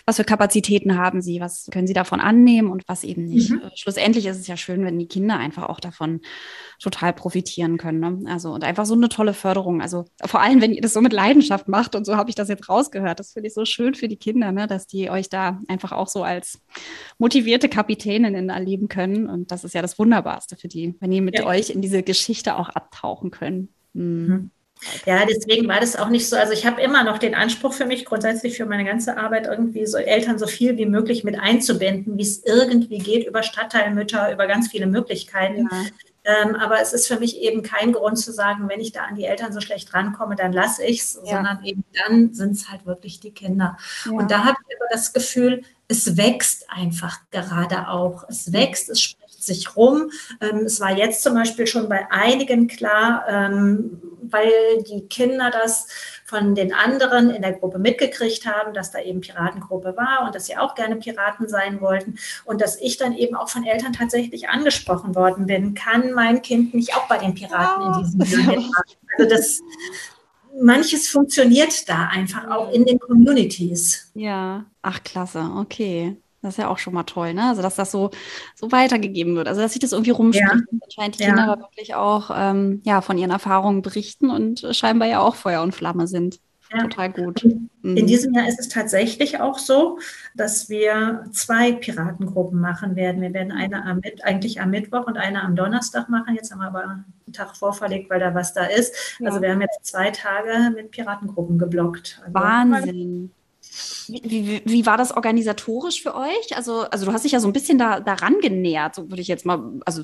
was 0.07 0.16
für 0.16 0.25
Kapazitäten 0.25 0.97
haben 0.97 1.21
sie, 1.21 1.40
was 1.40 1.69
können 1.73 1.88
sie 1.88 1.92
davon 1.92 2.21
annehmen 2.21 2.71
und 2.71 2.88
was 2.88 3.03
eben 3.03 3.25
nicht. 3.25 3.51
Mhm. 3.51 3.62
Äh, 3.62 3.71
schlussendlich 3.75 4.25
ist 4.27 4.38
es 4.38 4.47
ja 4.47 4.57
schön, 4.57 4.85
wenn 4.85 4.99
die 5.01 5.09
Kinder 5.09 5.37
einfach 5.37 5.64
auch 5.64 5.81
davon 5.81 6.21
total 6.79 7.12
profitieren 7.12 7.77
können. 7.77 7.99
Ne? 7.99 8.31
Also 8.31 8.53
und 8.53 8.62
einfach 8.62 8.87
so 8.87 8.95
eine 8.95 9.09
tolle 9.09 9.35
Förderung. 9.35 9.83
Also 9.83 10.05
vor 10.25 10.40
allem, 10.40 10.61
wenn 10.61 10.73
ihr 10.73 10.81
das 10.81 10.92
so 10.92 11.01
mit 11.01 11.12
Leidenschaft 11.12 11.66
macht 11.66 11.97
und 11.97 12.05
so 12.05 12.16
habe 12.16 12.31
ich 12.31 12.37
das 12.37 12.49
jetzt 12.49 12.69
rausgehört. 12.69 13.19
Das 13.19 13.33
finde 13.33 13.49
ich 13.49 13.55
so 13.55 13.64
schön 13.64 13.95
für 13.95 14.07
die 14.07 14.16
Kinder, 14.16 14.53
ne? 14.53 14.69
dass 14.69 14.87
die 14.87 15.11
euch 15.11 15.29
da 15.29 15.61
einfach 15.66 15.90
auch 15.90 16.09
so 16.09 16.23
als 16.23 16.61
motivierte 17.19 17.69
Kapitäninnen 17.69 18.49
erleben 18.49 18.87
können. 18.87 19.29
Und 19.29 19.51
das 19.51 19.64
ist 19.64 19.75
ja 19.75 19.83
das 19.83 19.99
Wunderbarste 19.99 20.55
für 20.55 20.69
die, 20.69 20.95
wenn 21.01 21.11
die 21.11 21.21
mit 21.21 21.40
ja. 21.40 21.47
euch 21.47 21.71
in 21.71 21.83
diese 21.83 22.05
Geschichte 22.05 22.57
auch 22.57 22.69
abtauchen 22.69 23.33
können. 23.33 23.71
Mhm. 23.92 24.51
Ja, 25.04 25.24
deswegen 25.24 25.68
war 25.68 25.80
das 25.80 25.96
auch 25.96 26.08
nicht 26.08 26.28
so. 26.28 26.36
Also 26.36 26.52
ich 26.52 26.66
habe 26.66 26.80
immer 26.80 27.02
noch 27.02 27.18
den 27.18 27.34
Anspruch 27.34 27.72
für 27.72 27.86
mich, 27.86 28.04
grundsätzlich 28.04 28.56
für 28.56 28.66
meine 28.66 28.84
ganze 28.84 29.16
Arbeit 29.16 29.46
irgendwie 29.46 29.86
so 29.86 29.96
Eltern 29.96 30.38
so 30.38 30.46
viel 30.46 30.76
wie 30.76 30.86
möglich 30.86 31.24
mit 31.24 31.38
einzubinden, 31.38 32.18
wie 32.18 32.22
es 32.22 32.44
irgendwie 32.44 32.98
geht, 32.98 33.26
über 33.26 33.42
Stadtteilmütter, 33.42 34.32
über 34.32 34.46
ganz 34.46 34.68
viele 34.68 34.86
Möglichkeiten. 34.86 35.68
Ja. 35.70 35.84
Ähm, 36.26 36.56
aber 36.56 36.80
es 36.80 36.92
ist 36.92 37.06
für 37.06 37.20
mich 37.20 37.40
eben 37.40 37.62
kein 37.62 37.92
Grund 37.92 38.18
zu 38.18 38.32
sagen, 38.32 38.68
wenn 38.68 38.80
ich 38.80 38.90
da 38.90 39.04
an 39.04 39.14
die 39.14 39.24
Eltern 39.24 39.52
so 39.52 39.60
schlecht 39.60 39.94
rankomme, 39.94 40.34
dann 40.34 40.52
lasse 40.52 40.84
ich 40.84 41.00
es, 41.00 41.20
ja. 41.24 41.36
sondern 41.36 41.64
eben 41.64 41.84
dann 41.92 42.34
sind 42.34 42.52
es 42.52 42.68
halt 42.68 42.84
wirklich 42.84 43.20
die 43.20 43.30
Kinder. 43.30 43.76
Ja. 44.04 44.12
Und 44.12 44.30
da 44.30 44.44
habe 44.44 44.56
ich 44.68 44.76
aber 44.76 44.88
das 44.90 45.12
Gefühl, 45.12 45.62
es 45.88 46.16
wächst 46.16 46.68
einfach 46.68 47.20
gerade 47.30 47.88
auch. 47.88 48.24
Es 48.28 48.52
wächst, 48.52 48.90
es 48.90 49.00
spricht 49.00 49.25
sich 49.38 49.77
rum. 49.77 50.11
Ähm, 50.40 50.64
es 50.66 50.81
war 50.81 50.96
jetzt 50.96 51.22
zum 51.22 51.35
Beispiel 51.35 51.66
schon 51.66 51.88
bei 51.88 52.11
einigen 52.11 52.66
klar, 52.66 53.25
ähm, 53.29 54.01
weil 54.22 54.83
die 54.88 55.07
Kinder 55.09 55.51
das 55.51 55.87
von 56.25 56.55
den 56.57 56.75
anderen 56.75 57.31
in 57.31 57.42
der 57.42 57.53
Gruppe 57.53 57.79
mitgekriegt 57.79 58.46
haben, 58.46 58.75
dass 58.75 58.90
da 58.90 59.01
eben 59.01 59.20
Piratengruppe 59.20 59.96
war 59.96 60.25
und 60.27 60.35
dass 60.35 60.46
sie 60.46 60.57
auch 60.57 60.75
gerne 60.75 60.96
Piraten 60.96 61.49
sein 61.49 61.81
wollten 61.81 62.18
und 62.44 62.61
dass 62.61 62.81
ich 62.81 62.96
dann 62.96 63.14
eben 63.14 63.37
auch 63.37 63.49
von 63.49 63.64
Eltern 63.64 63.92
tatsächlich 63.92 64.49
angesprochen 64.49 65.14
worden 65.14 65.46
bin, 65.46 65.75
kann 65.75 66.12
mein 66.12 66.42
Kind 66.42 66.75
nicht 66.75 66.96
auch 66.96 67.07
bei 67.07 67.18
den 67.18 67.35
Piraten 67.35 67.85
oh. 67.85 67.99
in 67.99 68.05
diesem 68.05 68.40
Jahr 68.40 68.46
mitmachen? 68.57 68.96
Also 69.18 69.31
das 69.31 69.61
manches 70.61 71.09
funktioniert 71.09 71.88
da 71.88 72.09
einfach 72.09 72.51
auch 72.51 72.72
in 72.72 72.85
den 72.85 72.99
Communities. 72.99 74.11
Ja, 74.14 74.64
ach 74.83 75.03
klasse, 75.05 75.51
okay. 75.57 76.16
Das 76.46 76.54
ist 76.54 76.62
ja 76.62 76.68
auch 76.68 76.78
schon 76.78 76.94
mal 76.94 77.02
toll, 77.02 77.35
ne? 77.35 77.48
Also, 77.48 77.61
dass 77.61 77.74
das 77.74 77.90
so, 77.90 78.11
so 78.54 78.70
weitergegeben 78.70 79.35
wird. 79.35 79.48
Also, 79.48 79.61
dass 79.61 79.72
sich 79.72 79.80
das 79.80 79.92
irgendwie 79.92 80.12
rumspricht. 80.12 80.48
Ja. 80.48 80.78
Anscheinend 80.82 81.18
die 81.18 81.22
ja. 81.24 81.28
Kinder 81.28 81.52
aber 81.52 81.62
wirklich 81.62 81.94
auch 81.96 82.30
ähm, 82.32 82.82
ja, 82.85 83.00
von 83.00 83.18
ihren 83.18 83.32
Erfahrungen 83.32 83.82
berichten 83.82 84.30
und 84.30 84.64
scheinbar 84.70 85.09
ja 85.09 85.20
auch 85.20 85.35
Feuer 85.35 85.62
und 85.62 85.74
Flamme 85.74 86.06
sind. 86.06 86.38
Ja. 86.72 86.82
Total 86.82 87.12
gut. 87.12 87.44
Mhm. 87.44 87.96
In 87.96 88.06
diesem 88.06 88.35
Jahr 88.35 88.48
ist 88.48 88.59
es 88.59 88.68
tatsächlich 88.68 89.40
auch 89.40 89.59
so, 89.59 89.98
dass 90.35 90.68
wir 90.68 91.24
zwei 91.32 91.72
Piratengruppen 91.72 92.61
machen 92.61 92.96
werden. 92.96 93.22
Wir 93.22 93.32
werden 93.32 93.52
eine 93.52 93.85
am, 93.85 94.00
eigentlich 94.22 94.61
am 94.61 94.70
Mittwoch 94.70 95.06
und 95.06 95.16
eine 95.16 95.42
am 95.42 95.54
Donnerstag 95.54 96.09
machen. 96.09 96.35
Jetzt 96.35 96.50
haben 96.52 96.61
wir 96.61 96.68
aber 96.68 96.82
einen 96.82 97.32
Tag 97.32 97.56
vorverlegt, 97.56 98.11
weil 98.11 98.20
da 98.20 98.35
was 98.35 98.52
da 98.52 98.64
ist. 98.64 99.16
Ja. 99.18 99.28
Also 99.28 99.42
wir 99.42 99.50
haben 99.50 99.61
jetzt 99.61 99.85
zwei 99.85 100.11
Tage 100.11 100.72
mit 100.74 100.90
Piratengruppen 100.90 101.59
geblockt. 101.59 102.20
Also 102.22 102.35
Wahnsinn. 102.35 103.30
Wie, 104.09 104.23
wie, 104.25 104.62
wie, 104.64 104.87
war 104.87 104.97
das 104.97 105.12
organisatorisch 105.12 106.03
für 106.03 106.14
euch? 106.14 106.57
Also, 106.57 106.83
also 106.83 107.07
du 107.07 107.12
hast 107.12 107.25
dich 107.25 107.33
ja 107.33 107.40
so 107.40 107.49
ein 107.49 107.53
bisschen 107.53 107.79
da, 107.79 108.01
daran 108.01 108.40
genähert, 108.40 108.95
so 108.95 109.11
würde 109.11 109.23
ich 109.23 109.29
jetzt 109.29 109.47
mal, 109.47 109.81
also 109.85 110.03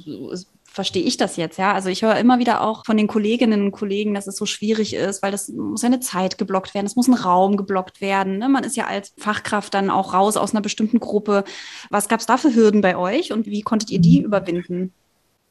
verstehe 0.73 1.03
ich 1.03 1.17
das 1.17 1.37
jetzt, 1.37 1.59
ja. 1.59 1.73
Also 1.73 1.89
ich 1.89 2.03
höre 2.03 2.17
immer 2.17 2.39
wieder 2.39 2.63
auch 2.63 2.85
von 2.87 2.97
den 2.97 3.07
Kolleginnen 3.07 3.63
und 3.63 3.73
Kollegen, 3.73 4.15
dass 4.15 4.27
es 4.27 4.37
so 4.37 4.47
schwierig 4.47 4.95
ist, 4.95 5.23
weil 5.23 5.31
das 5.31 5.49
muss 5.49 5.83
ja 5.83 5.89
eine 5.89 6.01
Zeit 6.01 6.39
geblockt 6.39 6.75
werden, 6.75 6.87
es 6.87 6.97
muss 6.97 7.09
ein 7.09 7.15
Raum 7.15 7.57
geblockt 7.57 8.01
werden. 8.01 8.39
Ne? 8.39 8.49
Man 8.49 8.65
ist 8.65 8.77
ja 8.77 8.87
als 8.87 9.13
Fachkraft 9.19 9.75
dann 9.75 9.91
auch 9.91 10.15
raus 10.15 10.37
aus 10.37 10.53
einer 10.53 10.63
bestimmten 10.63 10.99
Gruppe. 10.99 11.45
Was 11.91 12.09
gab 12.09 12.21
es 12.21 12.27
da 12.27 12.39
für 12.39 12.55
Hürden 12.55 12.81
bei 12.81 12.97
euch 12.97 13.33
und 13.33 13.47
wie 13.47 13.63
konntet 13.63 13.91
ihr 13.91 14.01
die 14.01 14.21
mhm. 14.21 14.27
überwinden? 14.27 14.95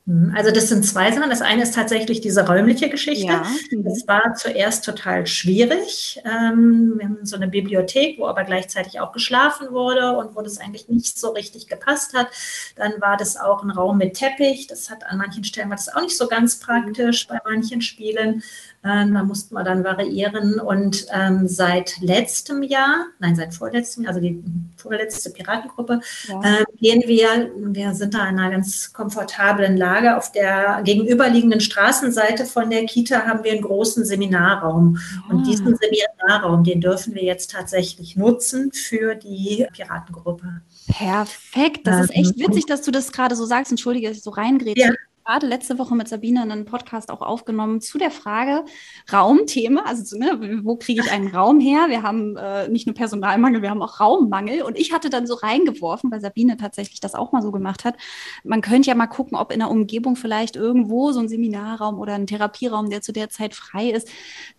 Mhm. 0.05 0.33
Also 0.35 0.51
das 0.51 0.69
sind 0.69 0.85
zwei 0.85 1.11
Sachen. 1.11 1.29
Das 1.29 1.41
eine 1.41 1.63
ist 1.63 1.75
tatsächlich 1.75 2.21
diese 2.21 2.47
räumliche 2.47 2.89
Geschichte. 2.89 3.27
Ja. 3.27 3.45
Mhm. 3.71 3.83
Das 3.83 4.07
war 4.07 4.33
zuerst 4.35 4.83
total 4.83 5.27
schwierig. 5.27 6.21
Ähm, 6.25 6.95
wir 6.97 7.05
haben 7.05 7.25
so 7.25 7.35
eine 7.35 7.47
Bibliothek, 7.47 8.17
wo 8.19 8.27
aber 8.27 8.43
gleichzeitig 8.43 8.99
auch 8.99 9.11
geschlafen 9.11 9.71
wurde 9.71 10.17
und 10.17 10.35
wo 10.35 10.41
das 10.41 10.59
eigentlich 10.59 10.89
nicht 10.89 11.19
so 11.19 11.29
richtig 11.29 11.67
gepasst 11.67 12.13
hat. 12.13 12.27
Dann 12.75 12.93
war 12.99 13.17
das 13.17 13.37
auch 13.37 13.63
ein 13.63 13.71
Raum 13.71 13.97
mit 13.97 14.15
Teppich. 14.15 14.67
Das 14.67 14.89
hat 14.89 15.05
an 15.05 15.17
manchen 15.17 15.43
Stellen 15.43 15.69
war 15.69 15.77
das 15.77 15.93
auch 15.93 16.01
nicht 16.01 16.17
so 16.17 16.27
ganz 16.27 16.59
praktisch 16.59 17.27
bei 17.27 17.39
manchen 17.45 17.81
Spielen. 17.81 18.43
Ähm, 18.83 19.13
da 19.13 19.23
mussten 19.23 19.53
wir 19.53 19.63
dann 19.63 19.83
variieren. 19.83 20.59
Und 20.59 21.05
ähm, 21.11 21.47
seit 21.47 21.99
letztem 22.01 22.63
Jahr, 22.63 23.05
nein, 23.19 23.35
seit 23.35 23.53
vorletztem 23.53 24.03
Jahr, 24.03 24.13
also 24.13 24.21
die 24.21 24.43
vorletzte 24.75 25.29
Piratengruppe, 25.29 26.01
ja. 26.27 26.41
äh, 26.41 26.65
gehen 26.79 27.03
wir, 27.05 27.51
wir 27.55 27.93
sind 27.93 28.15
da 28.15 28.27
in 28.27 28.39
einer 28.39 28.49
ganz 28.49 28.91
komfortablen 28.91 29.77
Lage. 29.77 30.17
Auf 30.17 30.31
der 30.31 30.81
gegenüberliegenden 30.83 31.61
Straßenseite 31.61 32.45
von 32.45 32.71
der 32.71 32.85
Kita 32.85 33.27
haben 33.27 33.43
wir 33.43 33.51
einen 33.51 33.61
großen 33.61 34.03
Seminarraum. 34.03 34.97
Ja. 34.97 35.33
Und 35.35 35.41
ah. 35.41 35.45
diesen 35.45 35.77
Seminarraum, 35.77 36.63
den 36.63 36.81
dürfen 36.81 37.13
wir 37.13 37.23
jetzt 37.23 37.51
tatsächlich 37.51 38.15
nutzen 38.15 38.71
für 38.71 39.13
die 39.13 39.67
Piratengruppe. 39.73 40.61
Perfekt. 40.87 41.85
Das 41.85 42.05
ist 42.05 42.15
echt 42.15 42.39
ähm, 42.39 42.47
witzig, 42.47 42.65
dass 42.65 42.81
du 42.81 42.89
das 42.89 43.11
gerade 43.11 43.35
so 43.35 43.45
sagst. 43.45 43.71
Entschuldige, 43.71 44.07
dass 44.07 44.17
ich 44.17 44.23
so 44.23 44.31
reingrätsche. 44.31 44.81
Ja 44.81 44.91
gerade 45.31 45.47
letzte 45.47 45.79
Woche 45.79 45.95
mit 45.95 46.09
Sabine 46.09 46.41
einen 46.41 46.65
Podcast 46.65 47.09
auch 47.09 47.21
aufgenommen 47.21 47.79
zu 47.79 47.97
der 47.97 48.11
Frage 48.11 48.65
Raumthema. 49.13 49.83
Also 49.85 50.17
ne, 50.17 50.59
wo 50.63 50.75
kriege 50.75 51.01
ich 51.01 51.09
einen 51.09 51.33
Raum 51.33 51.61
her? 51.61 51.85
Wir 51.87 52.03
haben 52.03 52.35
äh, 52.35 52.67
nicht 52.67 52.85
nur 52.85 52.93
Personalmangel, 52.93 53.61
wir 53.61 53.69
haben 53.69 53.81
auch 53.81 54.01
Raummangel. 54.01 54.61
Und 54.63 54.77
ich 54.77 54.91
hatte 54.91 55.09
dann 55.09 55.27
so 55.27 55.35
reingeworfen, 55.35 56.11
weil 56.11 56.19
Sabine 56.19 56.57
tatsächlich 56.57 56.99
das 56.99 57.15
auch 57.15 57.31
mal 57.31 57.41
so 57.41 57.51
gemacht 57.53 57.85
hat. 57.85 57.95
Man 58.43 58.59
könnte 58.59 58.89
ja 58.89 58.95
mal 58.95 59.07
gucken, 59.07 59.37
ob 59.37 59.53
in 59.53 59.59
der 59.59 59.71
Umgebung 59.71 60.17
vielleicht 60.17 60.57
irgendwo 60.57 61.13
so 61.13 61.21
ein 61.21 61.29
Seminarraum 61.29 61.97
oder 61.97 62.15
ein 62.15 62.27
Therapieraum, 62.27 62.89
der 62.89 63.01
zu 63.01 63.13
der 63.13 63.29
Zeit 63.29 63.55
frei 63.55 63.89
ist, 63.89 64.09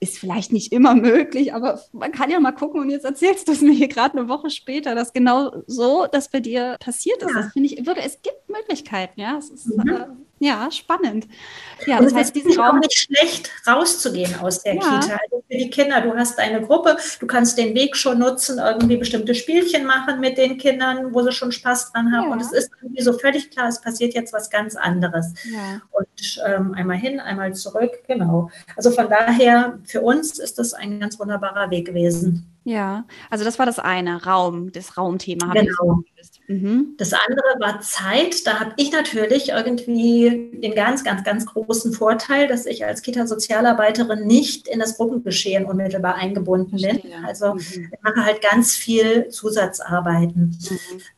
ist 0.01 0.19
vielleicht 0.19 0.53
nicht 0.53 0.73
immer 0.73 0.95
möglich, 0.95 1.53
aber 1.53 1.81
man 1.93 2.13
kann 2.13 2.31
ja 2.31 2.41
mal 2.41 2.53
gucken. 2.53 2.81
Und 2.81 2.89
jetzt 2.89 3.05
erzählst 3.05 3.47
du 3.47 3.53
es 3.53 3.61
mir 3.61 3.73
hier 3.73 3.89
gerade 3.89 4.19
eine 4.19 4.29
Woche 4.29 4.49
später, 4.49 4.95
dass 4.95 5.13
genau 5.13 5.53
so 5.67 6.07
das 6.11 6.31
bei 6.31 6.41
dir 6.41 6.79
passiert 6.81 7.23
ist. 7.23 7.29
Ja. 7.29 7.43
Das 7.43 7.53
finde 7.53 7.69
ich 7.69 7.87
wirklich, 7.87 8.07
es 8.07 8.23
gibt 8.23 8.49
Möglichkeiten, 8.49 9.21
ja. 9.21 9.37
Es 9.37 9.51
ist, 9.51 9.67
mhm. 9.67 9.89
äh, 9.91 10.07
ja, 10.43 10.69
spannend. 10.73 11.29
Ja, 11.87 12.01
das 12.01 12.13
heißt, 12.13 12.35
diesen 12.35 12.59
Raum 12.59 12.77
auch 12.77 12.81
nicht 12.81 12.99
schlecht 12.99 13.49
rauszugehen 13.65 14.41
aus 14.41 14.63
der 14.65 14.75
ja. 14.75 14.81
Kita. 14.81 15.19
Also 15.23 15.45
für 15.49 15.57
die 15.57 15.71
Kinder, 15.71 16.01
du 16.01 16.15
hast 16.17 16.37
eine 16.41 16.61
Gruppe, 16.63 16.97
du 17.21 17.27
kannst 17.29 17.59
den 17.59 17.77
Weg 17.77 17.97
schon 17.97 18.19
nutzen, 18.19 18.59
irgendwie 18.59 18.97
bestimmte 18.97 19.37
Spielchen 19.37 19.87
machen 19.87 20.19
mit 20.19 20.39
den 20.39 20.59
Kindern, 20.59 21.15
wo 21.15 21.23
sie 21.23 21.31
schon 21.31 21.53
Spaß 21.53 21.93
dran 21.93 22.13
haben. 22.13 22.27
Ja. 22.27 22.33
Und 22.33 22.41
es 22.41 22.51
ist 22.51 22.73
irgendwie 22.81 23.03
so 23.03 23.13
völlig 23.13 23.53
klar, 23.53 23.69
es 23.69 23.81
passiert 23.81 24.15
jetzt 24.15 24.33
was 24.33 24.51
ganz 24.51 24.75
anderes. 24.75 25.33
Ja. 25.45 25.81
Und 25.93 26.43
ähm, 26.45 26.75
einmal 26.75 26.97
hin, 26.97 27.21
einmal 27.21 27.55
zurück, 27.55 28.03
genau. 28.09 28.51
Also 28.77 28.91
von 28.91 29.09
daher, 29.09 29.79
für 29.85 30.01
uns 30.01 30.41
ist 30.41 30.59
das 30.59 30.75
ein 30.75 30.99
ganz 30.99 31.21
wunderbarer 31.21 31.71
Weg 31.71 31.87
gewesen. 31.87 32.49
Ja, 32.65 33.05
also 33.31 33.45
das 33.45 33.59
war 33.59 33.67
das 33.67 33.79
eine, 33.79 34.25
Raum, 34.25 34.73
das 34.73 34.97
Raumthema. 34.97 35.53
Genau. 35.53 36.03
Mhm. 36.53 36.95
Das 36.99 37.12
andere 37.12 37.61
war 37.61 37.81
Zeit. 37.81 38.47
Da 38.47 38.61
habe 38.61 38.73
ich 38.77 38.93
natürlich 38.93 39.51
irgendwie 39.51 40.51
den 40.62 40.75
ganz, 40.75 41.05
ganz, 41.05 41.25
ganz 41.25 41.47
großen 41.47 41.93
Vorteil, 41.93 42.47
dass 42.47 42.67
ich 42.67 42.85
als 42.85 43.03
Kita-Sozialarbeiterin 43.03 44.27
nicht 44.27 44.69
in 44.69 44.81
das 44.81 44.97
Gruppengeschehen 44.97 45.65
unmittelbar 45.65 46.17
eingebunden 46.17 46.77
bin. 46.77 47.01
Also 47.27 47.55
mhm. 47.55 47.61
ich 47.61 48.03
mache 48.03 48.25
halt 48.25 48.43
ganz 48.43 48.75
viel 48.75 49.29
Zusatzarbeiten. 49.29 50.59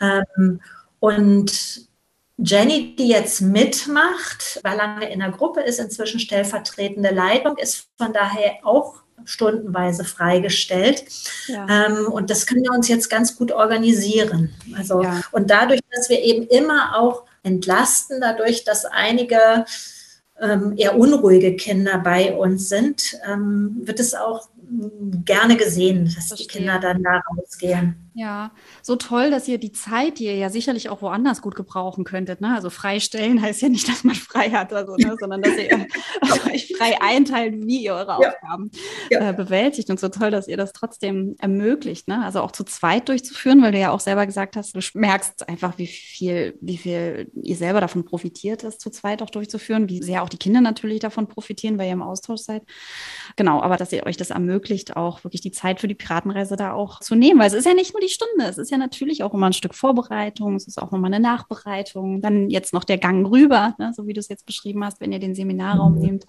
Mhm. 0.01 0.23
Ähm, 0.39 0.61
und 1.01 1.89
Jenny, 2.37 2.97
die 2.97 3.09
jetzt 3.09 3.41
mitmacht, 3.41 4.61
war 4.65 4.75
lange 4.75 5.11
in 5.11 5.21
der 5.21 5.31
Gruppe, 5.31 5.61
ist 5.61 5.79
inzwischen 5.79 6.19
stellvertretende 6.19 7.11
Leitung, 7.11 7.57
ist 7.59 7.89
von 7.97 8.13
daher 8.13 8.55
auch 8.65 9.04
stundenweise 9.25 10.05
freigestellt. 10.05 11.05
Ja. 11.47 11.87
Ähm, 11.87 12.07
und 12.07 12.31
das 12.31 12.47
können 12.47 12.63
wir 12.63 12.73
uns 12.73 12.89
jetzt 12.89 13.09
ganz 13.09 13.37
gut 13.37 13.53
organisieren. 13.53 14.55
Also, 14.77 15.03
ja. 15.03 15.23
und 15.33 15.51
dadurch, 15.51 15.81
dass 15.91 16.09
wir 16.09 16.21
eben 16.21 16.47
immer 16.47 16.99
auch 16.99 17.25
entlasten, 17.43 18.21
dadurch, 18.21 18.65
dass 18.65 18.85
einige 18.85 19.65
ähm, 20.41 20.75
eher 20.77 20.97
unruhige 20.99 21.57
Kinder 21.57 21.99
bei 21.99 22.35
uns 22.35 22.69
sind, 22.69 23.19
ähm, 23.27 23.83
wird 23.85 24.01
es 24.01 24.15
auch 24.15 24.49
gerne 25.25 25.57
gesehen, 25.57 26.07
dass 26.07 26.29
Verstehe. 26.29 26.37
die 26.39 26.47
Kinder 26.47 26.79
dann 26.81 27.03
da 27.03 27.21
rausgehen. 27.21 28.04
Ja, 28.17 28.53
so 28.81 28.95
toll, 28.95 29.33
dass 29.33 29.49
ihr 29.49 29.59
die 29.59 29.73
Zeit, 29.73 30.21
die 30.21 30.27
ihr 30.27 30.37
ja 30.37 30.49
sicherlich 30.49 30.89
auch 30.89 31.03
woanders 31.03 31.43
gut 31.43 31.57
gebrauchen 31.57 32.05
könntet, 32.05 32.41
ne? 32.41 32.55
also 32.55 32.71
freistellen 32.71 33.43
heißt 33.43 33.63
ja 33.63 33.69
nicht, 33.69 33.89
dass 33.89 34.05
man 34.05 34.15
frei 34.15 34.51
hat, 34.51 34.73
also, 34.73 34.95
ne? 34.95 35.17
sondern 35.21 35.43
dass 35.43 35.57
ihr 35.57 35.87
euch 36.53 36.73
frei 36.79 36.97
einteilt, 37.01 37.67
wie 37.67 37.83
ihr 37.83 37.95
eure 37.95 38.23
ja. 38.23 38.31
Aufgaben 38.31 38.71
ja. 39.11 39.31
Äh, 39.31 39.33
bewältigt. 39.33 39.91
Und 39.91 39.99
so 39.99 40.09
toll, 40.09 40.31
dass 40.31 40.47
ihr 40.47 40.57
das 40.57 40.73
trotzdem 40.73 41.35
ermöglicht, 41.41 42.07
ne? 42.07 42.25
also 42.25 42.41
auch 42.41 42.53
zu 42.53 42.63
zweit 42.63 43.09
durchzuführen, 43.09 43.61
weil 43.63 43.73
du 43.73 43.81
ja 43.81 43.91
auch 43.91 43.99
selber 43.99 44.27
gesagt 44.27 44.57
hast, 44.57 44.77
du 44.77 44.81
merkst 44.95 45.49
einfach, 45.49 45.77
wie 45.79 45.89
viel, 45.89 46.57
wie 46.61 46.77
viel 46.77 47.33
ihr 47.43 47.57
selber 47.57 47.81
davon 47.81 48.05
profitiert, 48.05 48.63
das 48.63 48.79
zu 48.79 48.91
zweit 48.91 49.23
auch 49.23 49.31
durchzuführen, 49.31 49.89
wie 49.89 50.01
sehr 50.01 50.23
auch 50.23 50.29
die 50.29 50.39
Kinder 50.39 50.61
natürlich 50.61 51.01
davon 51.01 51.27
profitieren, 51.27 51.79
weil 51.79 51.89
ihr 51.89 51.95
im 51.95 52.03
Austausch 52.03 52.43
seid. 52.43 52.63
Genau, 53.35 53.61
aber 53.61 53.77
dass 53.77 53.93
ihr 53.93 54.07
euch 54.07 54.17
das 54.17 54.31
ermöglicht, 54.31 54.97
auch 54.97 55.25
wirklich 55.25 55.41
die 55.41 55.51
Zeit 55.51 55.81
für 55.81 55.89
die 55.89 55.97
Piratenreise 55.97 56.55
da 56.55 56.75
auch 56.75 57.01
zu 57.01 57.17
nehmen, 57.17 57.41
weil 57.41 57.49
es 57.49 57.55
ist 57.55 57.67
ja 57.67 57.75
nicht 57.75 57.93
nur 57.93 58.04
die 58.05 58.13
Stunde. 58.13 58.47
Es 58.47 58.59
ist 58.59 58.71
ja 58.71 58.79
natürlich 58.79 59.23
auch 59.23 59.35
immer 59.35 59.47
ein 59.47 59.53
Stück 59.53 59.75
Vorbereitung, 59.75 60.55
es 60.57 60.67
ist 60.67 60.81
auch 60.81 60.91
nochmal 60.93 61.13
eine 61.13 61.23
Nachbereitung. 61.23 62.21
Dann 62.21 62.51
jetzt 62.51 62.73
noch 62.73 62.85
der 62.85 62.99
Gang 62.99 63.27
rüber, 63.31 63.75
ne, 63.79 63.93
so 63.95 64.07
wie 64.07 64.13
du 64.13 64.21
es 64.21 64.29
jetzt 64.29 64.47
beschrieben 64.47 64.85
hast, 64.85 65.01
wenn 65.01 65.13
ihr 65.13 65.19
den 65.19 65.35
Seminarraum 65.35 65.95
mhm. 65.95 66.01
nehmt. 66.01 66.27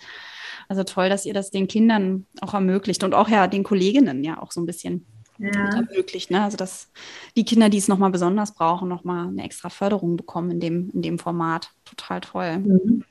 Also 0.67 0.83
toll, 0.83 1.09
dass 1.09 1.25
ihr 1.25 1.33
das 1.33 1.51
den 1.51 1.67
Kindern 1.67 2.25
auch 2.41 2.53
ermöglicht 2.53 3.03
und 3.03 3.13
auch 3.13 3.29
ja 3.29 3.47
den 3.47 3.63
Kolleginnen 3.63 4.23
ja 4.23 4.41
auch 4.41 4.51
so 4.51 4.61
ein 4.61 4.65
bisschen 4.65 5.05
ja. 5.37 5.75
ermöglicht. 5.75 6.31
Ne? 6.31 6.43
Also 6.43 6.57
dass 6.57 6.91
die 7.35 7.45
Kinder, 7.45 7.69
die 7.69 7.77
es 7.77 7.87
nochmal 7.87 8.11
besonders 8.11 8.53
brauchen, 8.53 8.87
nochmal 8.87 9.27
eine 9.27 9.43
extra 9.43 9.69
Förderung 9.69 10.17
bekommen 10.17 10.51
in 10.51 10.59
dem, 10.59 10.89
in 10.91 11.01
dem 11.01 11.19
Format. 11.19 11.71
Total 11.83 12.21
toll. 12.21 12.57
Mhm. 12.57 13.03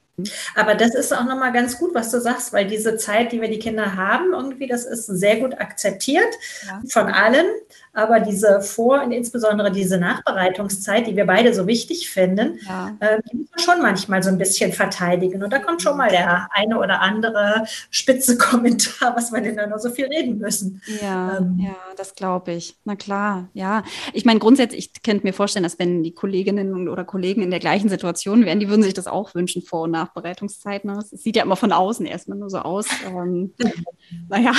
Aber 0.55 0.74
das 0.74 0.94
ist 0.94 1.12
auch 1.12 1.24
nochmal 1.24 1.53
ganz 1.53 1.79
gut, 1.79 1.94
was 1.94 2.11
du 2.11 2.20
sagst, 2.20 2.53
weil 2.53 2.66
diese 2.66 2.96
Zeit, 2.96 3.33
die 3.33 3.40
wir 3.40 3.48
die 3.48 3.59
Kinder 3.59 3.96
haben, 3.96 4.33
irgendwie, 4.33 4.68
das 4.68 4.85
ist 4.85 5.07
sehr 5.07 5.40
gut 5.40 5.55
akzeptiert 5.55 6.33
ja. 6.66 6.81
von 6.88 7.09
allen. 7.09 7.46
Aber 7.92 8.20
diese 8.20 8.61
Vor- 8.61 9.03
und 9.03 9.12
insbesondere 9.12 9.70
diese 9.70 9.98
Nachbereitungszeit, 9.98 11.07
die 11.07 11.16
wir 11.16 11.27
beide 11.27 11.55
so 11.55 11.66
wichtig 11.66 12.11
finden, 12.11 12.59
ja. 12.66 12.96
äh, 13.00 13.20
die 13.31 13.37
muss 13.37 13.50
man 13.50 13.64
schon 13.64 13.83
manchmal 13.83 14.22
so 14.22 14.31
ein 14.31 14.38
bisschen 14.38 14.72
verteidigen. 14.72 15.42
Und 15.42 15.53
da 15.53 15.61
kommt 15.61 15.83
schon 15.83 15.96
mal 15.96 16.11
der 16.11 16.48
eine 16.53 16.79
oder 16.79 17.00
andere 17.00 17.64
spitze 17.90 18.37
Kommentar, 18.38 19.14
was 19.16 19.33
wir 19.33 19.40
denn 19.40 19.57
da 19.57 19.66
noch 19.66 19.79
so 19.79 19.90
viel 19.90 20.07
reden 20.07 20.38
müssen. 20.38 20.83
Ja, 21.00 21.38
ähm. 21.38 21.59
ja 21.61 21.77
das 21.96 22.14
glaube 22.14 22.53
ich. 22.53 22.77
Na 22.85 22.96
klar, 22.96 23.48
ja. 23.53 23.85
Ich 24.12 24.24
meine, 24.24 24.40
grundsätzlich, 24.40 24.90
ich 24.96 25.03
könnte 25.03 25.24
mir 25.24 25.33
vorstellen, 25.33 25.62
dass 25.62 25.79
wenn 25.79 26.03
die 26.03 26.12
Kolleginnen 26.12 26.88
oder 26.88 27.05
Kollegen 27.05 27.42
in 27.42 27.50
der 27.50 27.61
gleichen 27.61 27.88
Situation 27.88 28.44
wären, 28.44 28.61
die 28.61 28.68
würden 28.68 28.83
sich 28.83 28.94
das 28.94 29.07
auch 29.07 29.35
wünschen, 29.35 29.62
Vor- 29.62 29.83
und 29.83 30.03
Nachbereitungszeit. 30.04 30.84
Ne? 30.84 30.98
Es 30.98 31.10
sieht 31.10 31.36
ja 31.36 31.42
immer 31.42 31.56
von 31.56 31.72
außen 31.72 32.06
erstmal 32.06 32.38
nur 32.38 32.50
so 32.50 32.58
aus. 32.58 32.86
Ähm, 33.06 33.52
naja, 34.28 34.52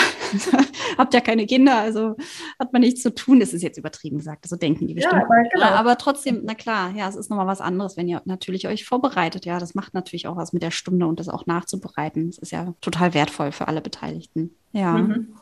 habt 0.97 1.13
ja 1.13 1.21
keine 1.21 1.45
Kinder, 1.45 1.77
also 1.77 2.15
hat 2.59 2.73
man 2.73 2.81
nichts 2.81 3.01
zu 3.01 3.13
tun 3.13 3.39
das 3.39 3.53
ist 3.53 3.61
jetzt 3.61 3.77
übertrieben 3.77 4.17
gesagt, 4.17 4.47
so 4.47 4.55
denken 4.55 4.87
die 4.87 4.93
bestimmt. 4.93 5.13
Ja, 5.13 5.25
aber, 5.25 5.49
genau. 5.53 5.65
aber 5.65 5.97
trotzdem, 5.97 6.41
na 6.43 6.55
klar, 6.55 6.91
ja, 6.95 7.07
es 7.07 7.15
ist 7.15 7.29
nochmal 7.29 7.47
was 7.47 7.61
anderes, 7.61 7.97
wenn 7.97 8.07
ihr 8.07 8.21
natürlich 8.25 8.67
euch 8.67 8.85
vorbereitet. 8.85 9.45
Ja, 9.45 9.59
das 9.59 9.75
macht 9.75 9.93
natürlich 9.93 10.27
auch 10.27 10.35
was 10.35 10.53
mit 10.53 10.63
der 10.63 10.71
Stunde 10.71 11.05
und 11.05 11.19
das 11.19 11.29
auch 11.29 11.45
nachzubereiten. 11.45 12.27
Das 12.27 12.37
ist 12.37 12.51
ja 12.51 12.73
total 12.81 13.13
wertvoll 13.13 13.51
für 13.51 13.67
alle 13.67 13.81
Beteiligten. 13.81 14.55
Ja. 14.75 14.97
Mhm. 14.97 15.37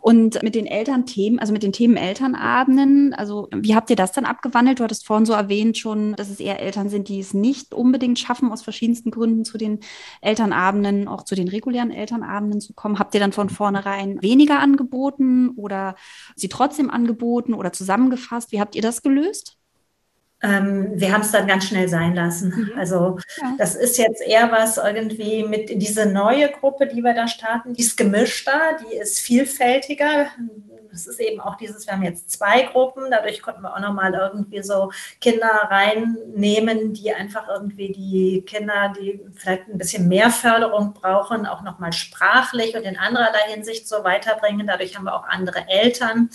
Und 0.00 0.40
mit 0.44 0.54
den 0.54 0.66
Elternthemen, 0.66 1.40
also 1.40 1.52
mit 1.52 1.64
den 1.64 1.72
Themen 1.72 1.96
Elternabenden, 1.96 3.12
also 3.14 3.48
wie 3.52 3.74
habt 3.74 3.90
ihr 3.90 3.96
das 3.96 4.12
dann 4.12 4.24
abgewandelt? 4.24 4.78
Du 4.78 4.84
hattest 4.84 5.04
vorhin 5.04 5.26
so 5.26 5.32
erwähnt 5.32 5.76
schon, 5.76 6.14
dass 6.14 6.30
es 6.30 6.38
eher 6.38 6.60
Eltern 6.60 6.88
sind, 6.88 7.08
die 7.08 7.18
es 7.18 7.34
nicht 7.34 7.74
unbedingt 7.74 8.20
schaffen, 8.20 8.52
aus 8.52 8.62
verschiedensten 8.62 9.10
Gründen 9.10 9.44
zu 9.44 9.58
den 9.58 9.80
Elternabenden, 10.20 11.08
auch 11.08 11.24
zu 11.24 11.34
den 11.34 11.48
regulären 11.48 11.90
Elternabenden 11.90 12.60
zu 12.60 12.72
kommen. 12.72 13.00
Habt 13.00 13.12
ihr 13.14 13.20
dann 13.20 13.32
von 13.32 13.50
vornherein 13.50 14.22
weniger 14.22 14.60
angeboten 14.60 15.50
oder 15.56 15.96
sie 16.36 16.48
trotzdem 16.48 16.88
angeboten 16.88 17.52
oder 17.52 17.72
zusammengefasst? 17.72 18.52
Wie 18.52 18.60
habt 18.60 18.76
ihr 18.76 18.82
das 18.82 19.02
gelöst? 19.02 19.59
Ähm, 20.42 20.92
wir 20.94 21.12
haben 21.12 21.20
es 21.20 21.32
dann 21.32 21.46
ganz 21.46 21.66
schnell 21.66 21.88
sein 21.88 22.14
lassen. 22.14 22.70
Mhm. 22.72 22.78
Also 22.78 23.18
ja. 23.40 23.54
das 23.58 23.74
ist 23.74 23.98
jetzt 23.98 24.22
eher 24.22 24.50
was 24.50 24.78
irgendwie 24.78 25.44
mit 25.44 25.70
diese 25.82 26.06
neue 26.06 26.50
Gruppe, 26.50 26.86
die 26.86 27.02
wir 27.02 27.14
da 27.14 27.28
starten, 27.28 27.74
die 27.74 27.82
ist 27.82 27.96
gemischter, 27.96 28.78
die 28.80 28.96
ist 28.96 29.20
vielfältiger. 29.20 30.28
Es 30.92 31.06
ist 31.06 31.20
eben 31.20 31.40
auch 31.40 31.56
dieses, 31.56 31.86
wir 31.86 31.92
haben 31.92 32.02
jetzt 32.02 32.30
zwei 32.30 32.62
Gruppen, 32.62 33.10
dadurch 33.10 33.42
konnten 33.42 33.62
wir 33.62 33.74
auch 33.74 33.80
nochmal 33.80 34.12
irgendwie 34.12 34.62
so 34.62 34.90
Kinder 35.20 35.68
reinnehmen, 35.70 36.94
die 36.94 37.12
einfach 37.12 37.48
irgendwie 37.48 37.92
die 37.92 38.42
Kinder, 38.42 38.92
die 38.98 39.20
vielleicht 39.34 39.68
ein 39.68 39.78
bisschen 39.78 40.08
mehr 40.08 40.30
Förderung 40.30 40.94
brauchen, 40.94 41.46
auch 41.46 41.62
nochmal 41.62 41.92
sprachlich 41.92 42.74
und 42.76 42.82
in 42.82 42.96
anderer 42.96 43.30
Hinsicht 43.46 43.86
so 43.86 44.02
weiterbringen. 44.02 44.66
Dadurch 44.66 44.96
haben 44.96 45.04
wir 45.04 45.14
auch 45.14 45.28
andere 45.28 45.68
Eltern. 45.68 46.30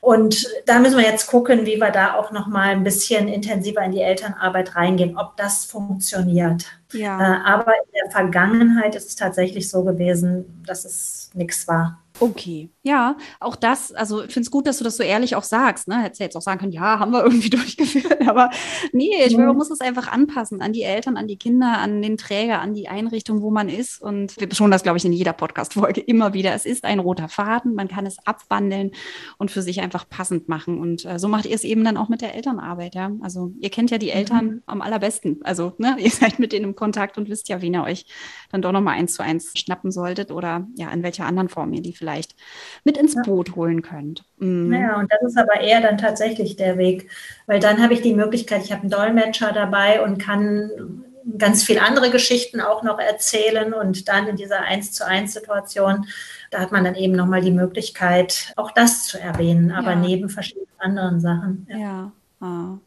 Und 0.00 0.46
da 0.66 0.78
müssen 0.78 0.98
wir 0.98 1.04
jetzt 1.04 1.26
gucken, 1.26 1.66
wie 1.66 1.80
wir 1.80 1.90
da 1.90 2.14
auch 2.14 2.30
noch 2.30 2.46
mal 2.46 2.68
ein 2.68 2.84
bisschen 2.84 3.28
intensiver 3.28 3.82
in 3.82 3.92
die 3.92 4.00
Elternarbeit 4.00 4.76
reingehen, 4.76 5.16
ob 5.16 5.36
das 5.36 5.64
funktioniert. 5.64 6.66
Ja. 6.92 7.18
Äh, 7.18 7.40
aber 7.44 7.72
in 7.72 7.92
der 8.04 8.10
Vergangenheit 8.10 8.94
ist 8.94 9.08
es 9.08 9.16
tatsächlich 9.16 9.68
so 9.68 9.82
gewesen, 9.82 10.62
dass 10.66 10.84
es 10.84 11.30
nichts 11.34 11.66
war. 11.66 12.00
Okay, 12.18 12.70
ja, 12.82 13.18
auch 13.40 13.56
das, 13.56 13.92
also 13.92 14.22
ich 14.22 14.32
finde 14.32 14.46
es 14.46 14.50
gut, 14.50 14.66
dass 14.66 14.78
du 14.78 14.84
das 14.84 14.96
so 14.96 15.02
ehrlich 15.02 15.36
auch 15.36 15.42
sagst. 15.42 15.86
Ne? 15.86 16.00
Hättest 16.00 16.20
ja 16.20 16.24
jetzt 16.24 16.36
auch 16.36 16.42
sagen 16.42 16.60
können, 16.60 16.72
ja, 16.72 16.98
haben 16.98 17.12
wir 17.12 17.22
irgendwie 17.22 17.50
durchgeführt, 17.50 18.26
aber 18.26 18.48
nee, 18.92 19.10
ich 19.26 19.36
mhm. 19.36 19.44
man 19.44 19.56
muss 19.56 19.70
es 19.70 19.80
einfach 19.80 20.08
anpassen 20.08 20.62
an 20.62 20.72
die 20.72 20.82
Eltern, 20.82 21.18
an 21.18 21.28
die 21.28 21.36
Kinder, 21.36 21.78
an 21.78 22.00
den 22.00 22.16
Träger, 22.16 22.60
an 22.60 22.72
die 22.72 22.88
Einrichtung, 22.88 23.42
wo 23.42 23.50
man 23.50 23.68
ist. 23.68 24.00
Und 24.00 24.40
wir 24.40 24.48
betonen 24.48 24.70
das, 24.70 24.82
glaube 24.82 24.96
ich, 24.96 25.04
in 25.04 25.12
jeder 25.12 25.34
Podcast-Folge 25.34 26.00
immer 26.06 26.32
wieder. 26.32 26.54
Es 26.54 26.64
ist 26.64 26.84
ein 26.84 27.00
roter 27.00 27.28
Faden, 27.28 27.74
man 27.74 27.88
kann 27.88 28.06
es 28.06 28.16
abwandeln 28.24 28.92
und 29.36 29.50
für 29.50 29.60
sich 29.60 29.82
einfach 29.82 30.08
passend 30.08 30.48
machen. 30.48 30.80
Und 30.80 31.04
äh, 31.04 31.18
so 31.18 31.28
macht 31.28 31.44
ihr 31.44 31.54
es 31.54 31.64
eben 31.64 31.84
dann 31.84 31.98
auch 31.98 32.08
mit 32.08 32.22
der 32.22 32.34
Elternarbeit, 32.34 32.94
ja. 32.94 33.10
Also 33.20 33.52
ihr 33.60 33.70
kennt 33.70 33.90
ja 33.90 33.98
die 33.98 34.10
Eltern 34.10 34.46
mhm. 34.46 34.62
am 34.64 34.80
allerbesten. 34.80 35.40
Also, 35.44 35.74
ne, 35.76 35.96
ihr 36.00 36.10
seid 36.10 36.38
mit 36.38 36.52
denen 36.52 36.64
im 36.64 36.76
Kontakt 36.76 37.18
und 37.18 37.28
wisst 37.28 37.50
ja, 37.50 37.60
wen 37.60 37.74
ihr 37.74 37.82
euch 37.82 38.06
dann 38.50 38.62
doch 38.62 38.72
nochmal 38.72 38.94
eins 38.94 39.12
zu 39.12 39.22
eins 39.22 39.52
schnappen 39.54 39.90
solltet 39.90 40.30
oder 40.30 40.66
ja, 40.76 40.90
in 40.90 41.02
welcher 41.02 41.26
anderen 41.26 41.50
Form 41.50 41.74
ihr 41.74 41.82
die 41.82 41.92
vielleicht 41.92 42.05
vielleicht 42.06 42.36
mit 42.84 42.96
ins 42.96 43.16
Boot 43.24 43.56
holen 43.56 43.82
könnt. 43.82 44.24
Mhm. 44.38 44.68
Naja, 44.68 45.00
und 45.00 45.10
das 45.10 45.22
ist 45.22 45.36
aber 45.36 45.60
eher 45.60 45.80
dann 45.80 45.98
tatsächlich 45.98 46.54
der 46.54 46.78
Weg, 46.78 47.10
weil 47.46 47.58
dann 47.58 47.82
habe 47.82 47.94
ich 47.94 48.02
die 48.02 48.14
Möglichkeit, 48.14 48.62
ich 48.62 48.70
habe 48.70 48.82
einen 48.82 48.90
Dolmetscher 48.90 49.52
dabei 49.52 50.02
und 50.02 50.18
kann 50.18 51.02
ganz 51.36 51.64
viele 51.64 51.82
andere 51.82 52.10
Geschichten 52.10 52.60
auch 52.60 52.84
noch 52.84 53.00
erzählen 53.00 53.74
und 53.74 54.08
dann 54.08 54.28
in 54.28 54.36
dieser 54.36 54.60
Eins 54.60 54.92
zu 54.92 55.04
eins 55.04 55.32
Situation, 55.32 56.06
da 56.52 56.60
hat 56.60 56.70
man 56.70 56.84
dann 56.84 56.94
eben 56.94 57.14
nochmal 57.16 57.40
die 57.40 57.50
Möglichkeit, 57.50 58.52
auch 58.54 58.70
das 58.70 59.08
zu 59.08 59.18
erwähnen, 59.18 59.72
aber 59.72 59.90
ja. 59.90 59.96
neben 59.96 60.28
verschiedenen 60.28 60.68
anderen 60.78 61.20
Sachen. 61.20 61.66
Ja. 61.68 61.78
ja. 61.78 62.12
Ah. 62.40 62.78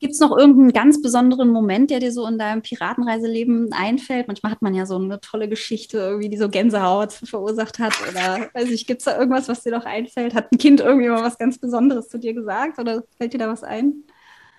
Gibt 0.00 0.14
es 0.14 0.20
noch 0.20 0.34
irgendeinen 0.36 0.72
ganz 0.72 1.02
besonderen 1.02 1.50
Moment, 1.50 1.90
der 1.90 2.00
dir 2.00 2.10
so 2.10 2.26
in 2.26 2.38
deinem 2.38 2.62
Piratenreiseleben 2.62 3.70
einfällt? 3.74 4.28
Manchmal 4.28 4.52
hat 4.52 4.62
man 4.62 4.72
ja 4.74 4.86
so 4.86 4.96
eine 4.96 5.20
tolle 5.20 5.46
Geschichte, 5.46 5.98
irgendwie, 5.98 6.30
die 6.30 6.38
so 6.38 6.48
Gänsehaut 6.48 7.12
verursacht 7.12 7.78
hat. 7.78 7.92
Oder 8.08 8.48
weiß 8.54 8.70
ich, 8.70 8.86
gibt 8.86 9.00
es 9.02 9.04
da 9.04 9.18
irgendwas, 9.18 9.48
was 9.48 9.62
dir 9.62 9.72
noch 9.72 9.84
einfällt? 9.84 10.34
Hat 10.34 10.50
ein 10.52 10.58
Kind 10.58 10.80
irgendwie 10.80 11.08
mal 11.10 11.22
was 11.22 11.36
ganz 11.36 11.58
Besonderes 11.58 12.08
zu 12.08 12.18
dir 12.18 12.32
gesagt 12.32 12.78
oder 12.78 13.04
fällt 13.18 13.34
dir 13.34 13.38
da 13.38 13.48
was 13.48 13.62
ein? 13.62 14.04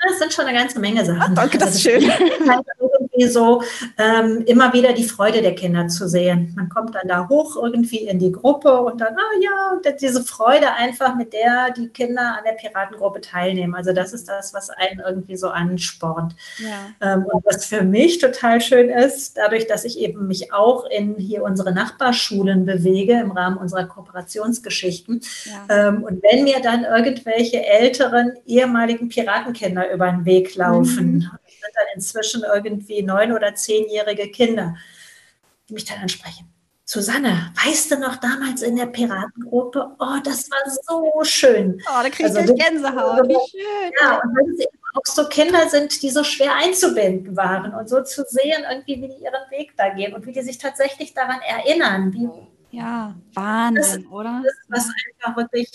Das 0.03 0.19
sind 0.19 0.33
schon 0.33 0.45
eine 0.45 0.57
ganze 0.57 0.79
Menge 0.79 1.05
Sachen. 1.05 1.21
Ach, 1.21 1.33
danke, 1.35 1.57
das 1.57 1.75
ist 1.75 1.87
also, 1.87 1.99
schön. 1.99 2.11
Halt 2.49 2.65
irgendwie 2.79 3.27
so 3.27 3.61
ähm, 3.97 4.43
immer 4.47 4.73
wieder 4.73 4.93
die 4.93 5.03
Freude 5.03 5.41
der 5.41 5.55
Kinder 5.55 5.87
zu 5.87 6.07
sehen. 6.07 6.53
Man 6.55 6.69
kommt 6.69 6.95
dann 6.95 7.07
da 7.07 7.27
hoch 7.29 7.55
irgendwie 7.61 8.07
in 8.07 8.19
die 8.19 8.31
Gruppe 8.31 8.81
und 8.81 8.99
dann, 9.01 9.15
ah 9.15 9.39
ja, 9.41 9.91
diese 9.99 10.23
Freude 10.23 10.73
einfach, 10.73 11.15
mit 11.15 11.33
der 11.33 11.71
die 11.75 11.89
Kinder 11.89 12.37
an 12.37 12.43
der 12.45 12.53
Piratengruppe 12.53 13.21
teilnehmen. 13.21 13.75
Also 13.75 13.93
das 13.93 14.13
ist 14.13 14.27
das, 14.27 14.53
was 14.53 14.69
einen 14.69 15.01
irgendwie 15.05 15.35
so 15.35 15.49
anspornt. 15.49 16.35
Ja. 16.57 17.13
Ähm, 17.13 17.25
und 17.25 17.45
was 17.45 17.65
für 17.65 17.83
mich 17.83 18.19
total 18.19 18.61
schön 18.61 18.89
ist, 18.89 19.37
dadurch, 19.37 19.67
dass 19.67 19.83
ich 19.85 19.99
eben 19.99 20.27
mich 20.27 20.51
auch 20.53 20.85
in 20.85 21.15
hier 21.15 21.43
unsere 21.43 21.73
Nachbarschulen 21.73 22.65
bewege 22.65 23.13
im 23.13 23.31
Rahmen 23.31 23.57
unserer 23.57 23.85
Kooperationsgeschichten. 23.85 25.21
Ja. 25.45 25.89
Ähm, 25.89 26.03
und 26.03 26.23
wenn 26.23 26.43
mir 26.43 26.61
dann 26.61 26.83
irgendwelche 26.83 27.65
älteren 27.65 28.33
ehemaligen 28.45 29.09
Piratenkinder 29.09 29.90
über 29.93 30.11
den 30.11 30.25
Weg 30.25 30.55
laufen. 30.55 31.15
Mhm. 31.15 31.29
Das 31.43 31.53
sind 31.53 31.75
dann 31.75 31.85
inzwischen 31.95 32.43
irgendwie 32.43 33.03
neun- 33.03 33.33
oder 33.33 33.55
zehnjährige 33.55 34.29
Kinder, 34.29 34.75
die 35.67 35.73
mich 35.73 35.85
dann 35.85 35.99
ansprechen. 35.99 36.47
Susanne, 36.83 37.53
weißt 37.63 37.91
du 37.91 37.99
noch 37.99 38.17
damals 38.17 38.63
in 38.63 38.75
der 38.75 38.87
Piratengruppe? 38.87 39.95
Oh, 39.97 40.17
das 40.25 40.51
war 40.51 40.59
so 40.67 41.23
schön. 41.23 41.81
Oh, 41.87 42.03
da 42.03 42.09
kriegst 42.09 42.35
also, 42.35 42.53
du 42.53 42.59
Gänsehaut. 42.59 43.29
Wie 43.29 43.49
schön. 43.49 43.91
Ja, 44.01 44.19
und 44.21 44.35
wenn 44.35 44.55
es 44.55 44.65
auch 44.93 45.05
so 45.05 45.29
Kinder 45.29 45.69
sind, 45.69 46.01
die 46.01 46.09
so 46.09 46.25
schwer 46.25 46.53
einzubinden 46.55 47.37
waren 47.37 47.73
und 47.73 47.87
so 47.87 48.03
zu 48.03 48.25
sehen, 48.27 48.65
irgendwie, 48.69 49.01
wie 49.01 49.07
die 49.07 49.23
ihren 49.23 49.49
Weg 49.51 49.71
da 49.77 49.87
gehen 49.89 50.13
und 50.13 50.25
wie 50.25 50.33
die 50.33 50.41
sich 50.41 50.57
tatsächlich 50.57 51.13
daran 51.13 51.39
erinnern, 51.47 52.11
wie 52.11 52.29
Ja, 52.71 53.15
Wahnsinn, 53.35 54.03
das, 54.03 54.11
oder? 54.11 54.43
Das, 54.43 54.53
was 54.67 54.89
einfach 55.21 55.37
wirklich, 55.37 55.69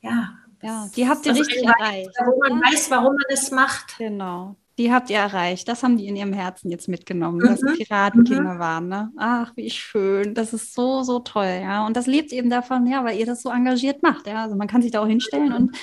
ja. 0.00 0.30
Ja, 0.62 0.88
die 0.94 1.08
habt 1.08 1.24
ihr 1.26 1.34
richtig 1.34 1.64
erreicht. 1.64 2.10
Wo 2.24 2.38
man 2.38 2.60
ja. 2.60 2.66
weiß, 2.66 2.90
warum 2.90 3.14
man 3.14 3.24
es 3.28 3.50
macht. 3.50 3.96
Genau. 3.98 4.56
Die 4.78 4.92
habt 4.92 5.10
ihr 5.10 5.18
erreicht. 5.18 5.68
Das 5.68 5.82
haben 5.82 5.98
die 5.98 6.06
in 6.06 6.16
ihrem 6.16 6.32
Herzen 6.32 6.70
jetzt 6.70 6.88
mitgenommen, 6.88 7.38
mhm. 7.38 7.46
dass 7.46 7.60
sie 7.60 7.84
Piratenkinder 7.84 8.54
mhm. 8.54 8.58
waren. 8.58 8.88
Ne? 8.88 9.10
Ach, 9.16 9.52
wie 9.56 9.70
schön. 9.70 10.34
Das 10.34 10.52
ist 10.52 10.74
so, 10.74 11.02
so 11.02 11.18
toll, 11.18 11.60
ja. 11.62 11.86
Und 11.86 11.96
das 11.96 12.06
lebt 12.06 12.32
eben 12.32 12.50
davon, 12.50 12.86
ja, 12.86 13.04
weil 13.04 13.18
ihr 13.18 13.26
das 13.26 13.42
so 13.42 13.50
engagiert 13.50 14.02
macht. 14.02 14.26
Ja. 14.26 14.42
Also 14.42 14.56
man 14.56 14.68
kann 14.68 14.82
sich 14.82 14.90
da 14.90 15.02
auch 15.02 15.06
hinstellen 15.06 15.52
und 15.52 15.76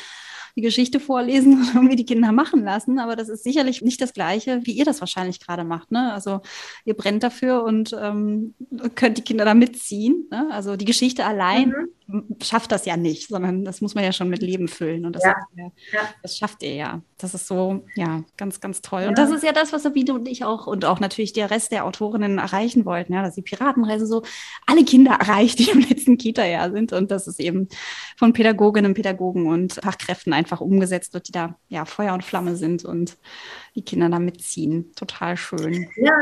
die 0.56 0.62
Geschichte 0.62 1.00
vorlesen 1.00 1.54
und 1.54 1.68
irgendwie 1.76 1.96
die 1.96 2.06
Kinder 2.06 2.32
machen 2.32 2.64
lassen. 2.64 2.98
Aber 2.98 3.16
das 3.16 3.30
ist 3.30 3.44
sicherlich 3.44 3.84
nicht 3.84 4.02
das 4.02 4.14
Gleiche, 4.14 4.62
wie 4.64 4.72
ihr 4.72 4.86
das 4.86 5.00
wahrscheinlich 5.00 5.40
gerade 5.40 5.64
macht. 5.64 5.92
Ne? 5.92 6.12
Also 6.12 6.42
ihr 6.86 6.96
brennt 6.96 7.22
dafür 7.22 7.64
und 7.64 7.96
ähm, 8.00 8.56
könnt 8.96 9.20
die 9.20 9.24
Kinder 9.24 9.46
da 9.46 9.54
mitziehen. 9.54 10.28
Ne? 10.32 10.48
Also 10.52 10.76
die 10.76 10.86
Geschichte 10.86 11.26
allein 11.26 11.70
mhm 11.70 11.97
schafft 12.42 12.72
das 12.72 12.86
ja 12.86 12.98
nicht, 12.98 13.30
sondern 13.30 13.66
das 13.66 13.82
muss 13.82 13.96
man 13.96 14.04
ja 14.04 14.12
schon 14.12 14.30
mit 14.30 14.42
Leben 14.42 14.68
füllen. 14.68 15.06
Und 15.06 15.16
das, 15.16 15.24
ja. 15.24 15.36
ja, 15.56 15.72
das 16.22 16.38
schafft 16.38 16.64
ihr 16.64 16.74
ja. 16.74 17.02
Das 17.18 17.34
ist 17.34 17.48
so, 17.48 17.86
ja, 17.96 18.24
ganz, 18.38 18.60
ganz 18.60 18.82
toll. 18.82 19.04
Ja. 19.04 19.10
Und 19.10 19.18
das 19.18 19.32
ist 19.32 19.44
ja 19.44 19.52
das, 19.52 19.74
was 19.74 19.84
Sabine 19.84 20.14
und 20.14 20.28
ich 20.28 20.46
auch 20.46 20.68
und 20.68 20.86
auch 20.86 21.00
natürlich 21.00 21.34
der 21.34 21.50
Rest 21.50 21.72
der 21.72 21.86
Autorinnen 21.86 22.38
erreichen 22.38 22.86
wollten, 22.86 23.14
ja, 23.14 23.24
dass 23.24 23.36
die 23.36 23.42
Piratenreise 23.42 24.06
so 24.06 24.24
alle 24.66 24.84
Kinder 24.84 25.14
erreicht, 25.20 25.60
die 25.60 25.70
im 25.70 25.80
letzten 25.80 26.18
Kita-Jahr 26.18 26.72
sind 26.72 26.94
und 26.94 27.12
dass 27.12 27.28
es 27.28 27.40
eben 27.40 27.68
von 28.18 28.34
Pädagoginnen, 28.34 28.94
Pädagogen 28.94 29.48
und 29.48 29.74
Fachkräften 29.74 30.34
einfach 30.34 30.62
umgesetzt 30.62 31.14
wird, 31.14 31.28
die 31.28 31.32
da 31.32 31.56
ja 31.70 31.86
Feuer 31.86 32.14
und 32.14 32.24
Flamme 32.24 32.56
sind 32.56 32.86
und 32.86 33.18
die 33.76 33.84
Kinder 33.84 34.10
da 34.10 34.20
mitziehen. 34.20 34.92
Total 34.96 35.38
schön. 35.38 35.90
Ja, 35.98 36.14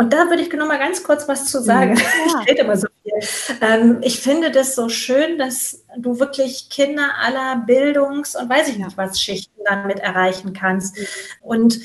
und 0.00 0.14
da 0.14 0.30
würde 0.30 0.40
ich 0.40 0.50
noch 0.54 0.66
mal 0.66 0.78
ganz 0.78 1.02
kurz 1.02 1.28
was 1.28 1.44
zu 1.50 1.60
sagen. 1.60 1.94
Ja. 2.00 2.40
Ich 2.42 2.50
rede 2.50 2.62
immer 2.62 2.76
so 2.78 2.86
viel. 3.02 3.58
Ähm, 3.60 3.98
ich 4.00 4.20
finde 4.20 4.50
das 4.50 4.74
so 4.74 4.88
schön, 4.88 5.36
dass 5.36 5.84
du 5.98 6.18
wirklich 6.18 6.70
Kinder 6.70 7.10
aller 7.20 7.56
Bildungs- 7.66 8.34
und 8.34 8.48
weiß 8.48 8.68
ich 8.68 8.78
nicht 8.78 8.96
was 8.96 9.20
Schichten 9.20 9.60
damit 9.66 9.98
erreichen 9.98 10.54
kannst. 10.54 10.98
Und 11.42 11.80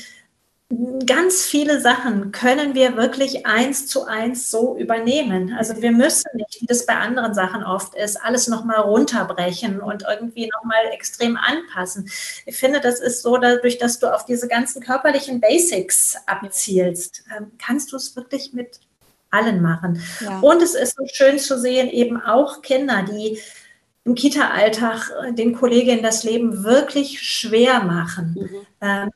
ganz 1.06 1.44
viele 1.44 1.80
Sachen 1.80 2.32
können 2.32 2.74
wir 2.74 2.96
wirklich 2.96 3.46
eins 3.46 3.86
zu 3.86 4.04
eins 4.04 4.50
so 4.50 4.76
übernehmen. 4.76 5.54
Also 5.56 5.80
wir 5.80 5.92
müssen 5.92 6.28
nicht, 6.34 6.60
wie 6.60 6.66
das 6.66 6.86
bei 6.86 6.96
anderen 6.96 7.34
Sachen 7.34 7.62
oft 7.62 7.94
ist, 7.94 8.16
alles 8.16 8.48
nochmal 8.48 8.80
runterbrechen 8.80 9.80
und 9.80 10.04
irgendwie 10.08 10.50
nochmal 10.52 10.86
extrem 10.92 11.36
anpassen. 11.36 12.10
Ich 12.46 12.56
finde, 12.56 12.80
das 12.80 12.98
ist 12.98 13.22
so, 13.22 13.36
dadurch, 13.36 13.78
dass 13.78 14.00
du 14.00 14.12
auf 14.12 14.24
diese 14.24 14.48
ganzen 14.48 14.82
körperlichen 14.82 15.40
Basics 15.40 16.16
abzielst, 16.26 17.22
ähm, 17.36 17.52
kannst 17.58 17.92
du 17.92 17.96
es 17.96 18.16
wirklich 18.16 18.52
mit 18.52 18.80
allen 19.30 19.62
machen. 19.62 20.02
Ja. 20.20 20.40
Und 20.40 20.62
es 20.62 20.74
ist 20.74 20.96
so 20.96 21.04
schön 21.06 21.38
zu 21.38 21.60
sehen, 21.60 21.88
eben 21.88 22.20
auch 22.20 22.62
Kinder, 22.62 23.04
die 23.04 23.38
im 24.04 24.14
Kita-Alltag 24.14 25.12
den 25.30 25.54
Kolleginnen 25.54 26.02
das 26.02 26.24
Leben 26.24 26.64
wirklich 26.64 27.20
schwer 27.20 27.82
machen. 27.82 28.36
Mhm. 28.38 28.66
Ähm, 28.80 29.10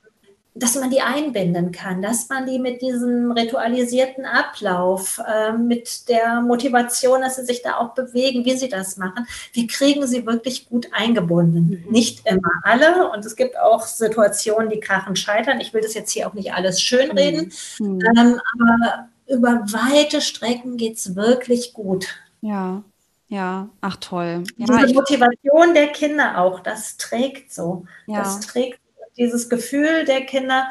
dass 0.61 0.75
man 0.77 0.91
die 0.91 1.01
einbinden 1.01 1.73
kann, 1.73 2.03
dass 2.03 2.29
man 2.29 2.47
die 2.47 2.59
mit 2.59 2.83
diesem 2.83 3.33
ritualisierten 3.33 4.25
Ablauf, 4.25 5.21
äh, 5.27 5.53
mit 5.53 6.09
der 6.09 6.41
Motivation, 6.43 7.23
dass 7.23 7.37
sie 7.37 7.45
sich 7.45 7.63
da 7.63 7.79
auch 7.79 7.95
bewegen, 7.95 8.45
wie 8.45 8.57
sie 8.57 8.69
das 8.69 8.97
machen, 8.97 9.27
wir 9.53 9.67
kriegen 9.67 10.07
sie 10.07 10.27
wirklich 10.27 10.69
gut 10.69 10.89
eingebunden. 10.93 11.83
Mhm. 11.85 11.93
Nicht 11.93 12.27
immer 12.27 12.53
alle 12.63 13.11
und 13.11 13.25
es 13.25 13.37
gibt 13.37 13.59
auch 13.59 13.83
Situationen, 13.83 14.71
die 14.71 14.81
krachen 14.81 15.17
scheitern. 15.17 15.61
Ich 15.61 15.73
will 15.73 15.81
das 15.81 15.95
jetzt 15.95 16.13
hier 16.13 16.29
auch 16.29 16.35
nicht 16.35 16.53
alles 16.53 16.81
schönreden, 16.81 17.53
mhm. 17.79 18.01
ähm, 18.17 18.41
aber 18.55 19.09
über 19.27 19.65
weite 19.73 20.21
Strecken 20.21 20.77
geht 20.77 20.97
es 20.97 21.17
wirklich 21.17 21.73
gut. 21.73 22.07
Ja, 22.43 22.83
ja, 23.29 23.69
ach 23.81 23.97
toll. 23.97 24.43
Ja, 24.57 24.67
Diese 24.67 24.93
Motivation 24.93 25.73
der 25.73 25.89
Kinder 25.89 26.39
auch, 26.39 26.59
das 26.59 26.97
trägt 26.97 27.53
so. 27.53 27.85
Ja. 28.07 28.19
Das 28.19 28.41
trägt 28.41 28.80
dieses 29.21 29.49
Gefühl 29.49 30.05
der 30.07 30.23
Kinder, 30.23 30.67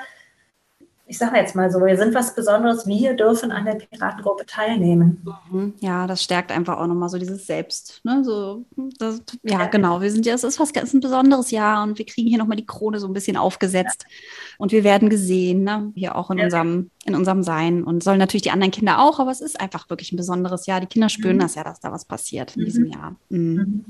ich 1.10 1.18
sage 1.18 1.38
jetzt 1.38 1.56
mal 1.56 1.72
so, 1.72 1.80
wir 1.84 1.98
sind 1.98 2.14
was 2.14 2.36
Besonderes, 2.36 2.86
wir 2.86 3.16
dürfen 3.16 3.52
an 3.52 3.66
der 3.66 3.74
Piratengruppe 3.74 4.46
teilnehmen. 4.46 5.26
Mhm. 5.50 5.74
Ja, 5.80 6.06
das 6.06 6.24
stärkt 6.24 6.52
einfach 6.52 6.78
auch 6.78 6.86
nochmal 6.86 7.10
so 7.10 7.18
dieses 7.18 7.48
Selbst. 7.48 8.02
Ne? 8.04 8.24
So, 8.24 8.64
das, 9.00 9.24
ja, 9.42 9.66
genau, 9.66 10.02
wir 10.02 10.12
sind 10.12 10.28
ja, 10.28 10.36
es 10.36 10.44
ist 10.44 10.60
was 10.60 10.72
ganz 10.72 10.94
ein 10.94 11.00
besonderes 11.00 11.50
Jahr 11.50 11.82
und 11.82 11.98
wir 11.98 12.06
kriegen 12.06 12.28
hier 12.28 12.38
nochmal 12.38 12.58
die 12.58 12.66
Krone 12.66 13.00
so 13.00 13.08
ein 13.08 13.14
bisschen 13.14 13.38
aufgesetzt 13.38 14.06
ja. 14.08 14.16
und 14.60 14.72
wir 14.72 14.84
werden 14.84 15.10
gesehen, 15.10 15.64
ne? 15.64 15.92
hier 15.96 16.16
auch 16.16 16.30
in, 16.30 16.38
ja. 16.38 16.46
unserem, 16.46 16.92
in 17.06 17.16
unserem 17.16 17.42
Sein 17.42 17.84
und 17.84 18.04
sollen 18.04 18.20
natürlich 18.20 18.44
die 18.44 18.52
anderen 18.52 18.72
Kinder 18.72 19.00
auch, 19.00 19.20
aber 19.20 19.32
es 19.32 19.42
ist 19.42 19.60
einfach 19.60 19.90
wirklich 19.90 20.12
ein 20.12 20.18
besonderes 20.18 20.68
Jahr. 20.68 20.80
Die 20.80 20.86
Kinder 20.86 21.10
spüren 21.10 21.38
mhm. 21.38 21.42
das 21.42 21.56
ja, 21.56 21.64
dass 21.64 21.80
da 21.80 21.92
was 21.92 22.06
passiert 22.06 22.56
in 22.56 22.62
mhm. 22.62 22.66
diesem 22.66 22.86
Jahr. 22.86 23.16
Mhm. 23.30 23.40
mhm. 23.40 23.86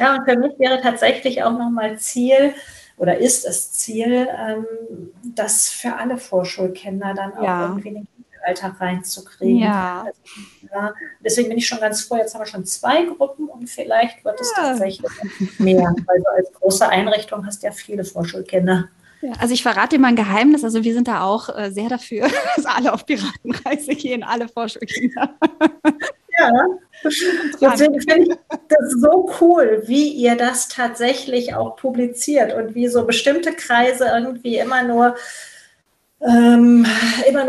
Ja, 0.00 0.16
und 0.16 0.28
für 0.28 0.36
mich 0.36 0.58
wäre 0.58 0.80
tatsächlich 0.80 1.44
auch 1.44 1.56
nochmal 1.56 1.96
Ziel, 1.98 2.54
oder 2.96 3.18
ist 3.18 3.44
es 3.44 3.72
Ziel, 3.72 4.28
ähm, 4.36 4.66
das 5.22 5.68
für 5.68 5.96
alle 5.96 6.16
Vorschulkinder 6.16 7.14
dann 7.14 7.34
auch 7.34 7.42
ja. 7.42 7.62
irgendwie 7.68 7.88
in 7.88 7.94
den 7.94 8.08
Alltag 8.46 8.80
reinzukriegen. 8.80 9.58
Ja. 9.58 10.04
Also, 10.06 10.20
ja. 10.72 10.94
Deswegen 11.24 11.48
bin 11.48 11.58
ich 11.58 11.66
schon 11.66 11.80
ganz 11.80 12.02
froh, 12.02 12.16
jetzt 12.16 12.34
haben 12.34 12.42
wir 12.42 12.46
schon 12.46 12.64
zwei 12.64 13.04
Gruppen 13.04 13.48
und 13.48 13.68
vielleicht 13.68 14.24
wird 14.24 14.40
es 14.40 14.52
ja. 14.56 14.62
tatsächlich 14.62 15.02
mehr, 15.58 15.94
weil 16.06 16.18
du 16.18 16.30
als 16.36 16.52
große 16.52 16.88
Einrichtung 16.88 17.44
hast 17.44 17.62
ja 17.62 17.72
viele 17.72 18.04
Vorschulkinder. 18.04 18.88
Ja, 19.22 19.32
also 19.38 19.54
ich 19.54 19.62
verrate 19.62 19.96
dir 19.96 20.00
mal 20.00 20.08
ein 20.08 20.16
Geheimnis. 20.16 20.62
Also 20.62 20.84
wir 20.84 20.94
sind 20.94 21.08
da 21.08 21.22
auch 21.22 21.48
äh, 21.48 21.70
sehr 21.70 21.88
dafür, 21.88 22.28
dass 22.56 22.66
alle 22.66 22.92
auf 22.92 23.06
Piratenreise 23.06 23.94
gehen, 23.94 24.22
alle 24.22 24.48
Vorschulkinder. 24.48 25.34
Ja, 26.38 26.52
deswegen 27.60 28.00
finde 28.00 28.32
ich 28.32 28.58
das 28.68 28.92
so 29.00 29.30
cool, 29.40 29.82
wie 29.86 30.08
ihr 30.08 30.36
das 30.36 30.68
tatsächlich 30.68 31.54
auch 31.54 31.76
publiziert 31.76 32.52
und 32.52 32.74
wie 32.74 32.88
so 32.88 33.04
bestimmte 33.04 33.52
Kreise 33.52 34.06
irgendwie 34.06 34.58
immer 34.58 34.82
nur 34.82 35.16
ähm, 36.20 36.86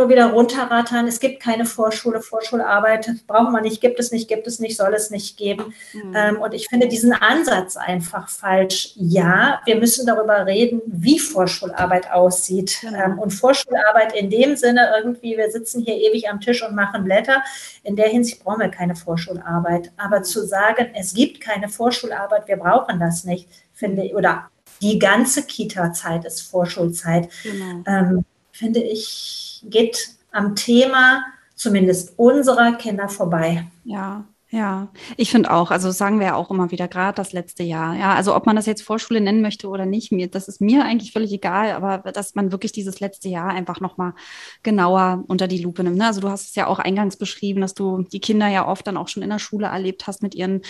nur 0.08 0.16
wieder 0.16 0.32
runterrattern. 0.32 1.08
Es 1.08 1.20
gibt 1.20 1.42
keine 1.42 1.66
Vorschule, 1.66 2.22
Vorschularbeit 2.22 3.10
braucht 3.28 3.52
man 3.52 3.64
nicht, 3.64 3.82
gibt 3.82 4.00
es 4.00 4.12
nicht, 4.12 4.28
gibt 4.28 4.48
es 4.48 4.60
nicht, 4.60 4.78
soll 4.78 4.94
es 4.94 5.10
nicht 5.10 5.38
geben. 5.38 5.74
Mhm. 5.94 6.16
Ähm, 6.16 6.38
und 6.40 6.54
ich 6.54 6.68
finde 6.70 6.88
diesen 6.88 7.14
Ansatz 7.14 7.76
einfach 7.76 8.30
falsch. 8.30 8.94
Ja, 8.96 9.62
wir 9.66 9.76
müssen 9.76 10.06
darüber 10.06 10.46
reden, 10.46 10.82
wie 10.86 11.20
Vorschularbeit 11.20 12.12
aussieht. 12.12 12.84
Ähm, 12.84 13.20
und 13.20 13.32
Vorschularbeit 13.32 14.16
in 14.16 14.30
dem 14.30 14.56
Sinne 14.56 14.90
irgendwie, 14.98 15.38
wir 15.38 15.52
sitzen 15.52 15.82
hier 15.82 15.96
ewig 15.96 16.30
am 16.30 16.40
Tisch 16.40 16.64
und 16.64 16.76
machen 16.76 17.04
Blätter. 17.04 17.44
In 17.84 17.96
der 17.96 18.08
Hinsicht 18.08 18.44
brauchen 18.44 18.62
wir 18.62 18.70
keine 18.70 18.96
Vorschularbeit. 18.96 19.92
Aber 19.98 20.24
zu 20.24 20.46
sagen, 20.46 20.88
es 20.94 21.14
gibt 21.14 21.42
keine 21.42 21.70
Vorschularbeit, 21.70 22.48
wir 22.48 22.58
brauchen 22.58 23.00
das 23.00 23.24
nicht, 23.24 23.48
finde 23.74 24.06
ich, 24.06 24.16
oder 24.16 24.50
die 24.82 25.00
ganze 25.00 25.44
Kita-Zeit 25.44 26.24
ist 26.26 26.42
Vorschulzeit. 26.42 27.30
Genau. 27.44 27.84
Ähm, 27.88 28.26
finde 28.52 28.80
ich, 28.80 29.47
geht 29.70 30.10
am 30.32 30.56
Thema 30.56 31.26
zumindest 31.56 32.14
unserer 32.18 32.74
Kinder 32.74 33.10
vorbei. 33.10 33.68
Ja, 33.84 34.26
ja, 34.50 34.88
ich 35.18 35.30
finde 35.30 35.52
auch, 35.52 35.72
also 35.72 35.92
sagen 35.92 36.20
wir 36.20 36.28
ja 36.28 36.36
auch 36.36 36.50
immer 36.52 36.72
wieder, 36.72 36.88
gerade 36.88 37.16
das 37.18 37.34
letzte 37.34 37.64
Jahr. 37.64 37.98
Ja, 37.98 38.14
also 38.16 38.34
ob 38.34 38.46
man 38.46 38.56
das 38.56 38.66
jetzt 38.66 38.82
Vorschule 38.82 39.20
nennen 39.20 39.42
möchte 39.42 39.68
oder 39.68 39.86
nicht, 39.86 40.14
mir, 40.14 40.30
das 40.30 40.48
ist 40.48 40.62
mir 40.62 40.86
eigentlich 40.86 41.12
völlig 41.12 41.34
egal, 41.34 41.72
aber 41.72 41.98
dass 42.14 42.34
man 42.34 42.54
wirklich 42.54 42.72
dieses 42.72 43.02
letzte 43.02 43.28
Jahr 43.28 43.50
einfach 43.50 43.82
nochmal 43.82 44.14
genauer 44.64 45.26
unter 45.28 45.50
die 45.50 45.62
Lupe 45.62 45.84
nimmt. 45.84 45.98
Ne? 45.98 46.06
Also 46.06 46.22
du 46.22 46.30
hast 46.30 46.48
es 46.48 46.56
ja 46.56 46.68
auch 46.68 46.80
eingangs 46.80 47.18
beschrieben, 47.18 47.60
dass 47.60 47.74
du 47.74 48.04
die 48.04 48.22
Kinder 48.22 48.48
ja 48.48 48.66
oft 48.66 48.88
dann 48.88 48.96
auch 48.96 49.10
schon 49.10 49.22
in 49.22 49.30
der 49.30 49.40
Schule 49.40 49.68
erlebt 49.68 50.08
hast 50.08 50.24
mit 50.24 50.34
ihren 50.34 50.62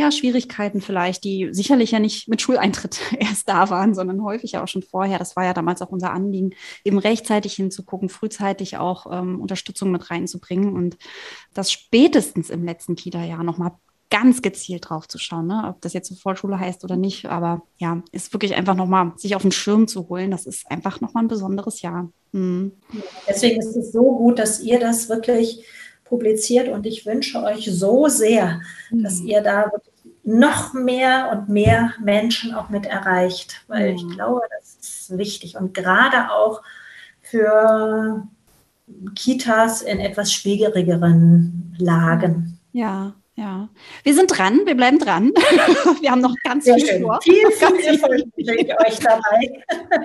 ja, 0.00 0.12
Schwierigkeiten 0.12 0.80
vielleicht, 0.80 1.24
die 1.24 1.48
sicherlich 1.50 1.90
ja 1.90 1.98
nicht 1.98 2.28
mit 2.28 2.40
Schuleintritt 2.40 3.00
erst 3.18 3.48
da 3.48 3.68
waren, 3.70 3.94
sondern 3.94 4.22
häufig 4.22 4.52
ja 4.52 4.62
auch 4.62 4.68
schon 4.68 4.82
vorher. 4.82 5.18
Das 5.18 5.34
war 5.34 5.44
ja 5.44 5.54
damals 5.54 5.82
auch 5.82 5.90
unser 5.90 6.12
Anliegen, 6.12 6.50
eben 6.84 6.98
rechtzeitig 6.98 7.54
hinzugucken, 7.54 8.08
frühzeitig 8.08 8.76
auch 8.76 9.06
ähm, 9.10 9.40
Unterstützung 9.40 9.90
mit 9.90 10.10
reinzubringen 10.10 10.74
und 10.74 10.96
das 11.52 11.72
spätestens 11.72 12.50
im 12.50 12.64
letzten 12.64 12.94
Kita-Jahr 12.94 13.42
nochmal 13.42 13.72
ganz 14.10 14.40
gezielt 14.40 14.88
drauf 14.88 15.06
zu 15.06 15.18
schauen, 15.18 15.48
ne? 15.48 15.64
ob 15.68 15.80
das 15.82 15.92
jetzt 15.92 16.10
eine 16.10 16.18
Vorschule 16.18 16.58
heißt 16.58 16.84
oder 16.84 16.96
nicht. 16.96 17.26
Aber 17.26 17.62
ja, 17.76 18.02
ist 18.12 18.32
wirklich 18.32 18.54
einfach 18.54 18.74
nochmal, 18.74 19.12
sich 19.16 19.34
auf 19.36 19.42
den 19.42 19.52
Schirm 19.52 19.86
zu 19.86 20.08
holen. 20.08 20.30
Das 20.30 20.46
ist 20.46 20.70
einfach 20.70 21.00
nochmal 21.00 21.24
ein 21.24 21.28
besonderes 21.28 21.82
Jahr. 21.82 22.10
Mhm. 22.32 22.72
Deswegen 23.28 23.60
ist 23.60 23.76
es 23.76 23.92
so 23.92 24.16
gut, 24.16 24.38
dass 24.38 24.60
ihr 24.60 24.78
das 24.78 25.08
wirklich 25.08 25.64
publiziert 26.04 26.68
und 26.68 26.86
ich 26.86 27.04
wünsche 27.04 27.42
euch 27.42 27.68
so 27.70 28.08
sehr, 28.08 28.60
mhm. 28.90 29.02
dass 29.02 29.20
ihr 29.20 29.42
da 29.42 29.70
noch 30.28 30.74
mehr 30.74 31.30
und 31.32 31.48
mehr 31.48 31.94
Menschen 32.02 32.54
auch 32.54 32.68
mit 32.68 32.84
erreicht, 32.84 33.64
weil 33.66 33.92
mhm. 33.92 33.96
ich 33.96 34.08
glaube, 34.10 34.42
das 34.58 34.74
ist 34.74 35.18
wichtig 35.18 35.56
und 35.56 35.72
gerade 35.72 36.30
auch 36.30 36.62
für 37.22 38.26
Kitas 39.14 39.80
in 39.80 40.00
etwas 40.00 40.32
schwierigeren 40.32 41.74
Lagen. 41.78 42.58
Ja, 42.72 43.14
Ja, 43.38 43.68
wir 44.02 44.14
sind 44.14 44.36
dran, 44.36 44.62
wir 44.64 44.74
bleiben 44.74 44.98
dran. 44.98 45.28
wir 46.00 46.10
haben 46.10 46.20
noch 46.20 46.34
ganz 46.42 46.64
Sehr 46.64 46.74
viel 46.74 46.86
schön. 46.88 47.02
vor. 47.02 47.20
Viel, 47.22 47.44
Ganz 47.60 47.76
viel 47.76 47.86
Erfolg 47.94 48.24
ich 48.34 48.48
euch 48.50 48.98
dabei. 48.98 49.62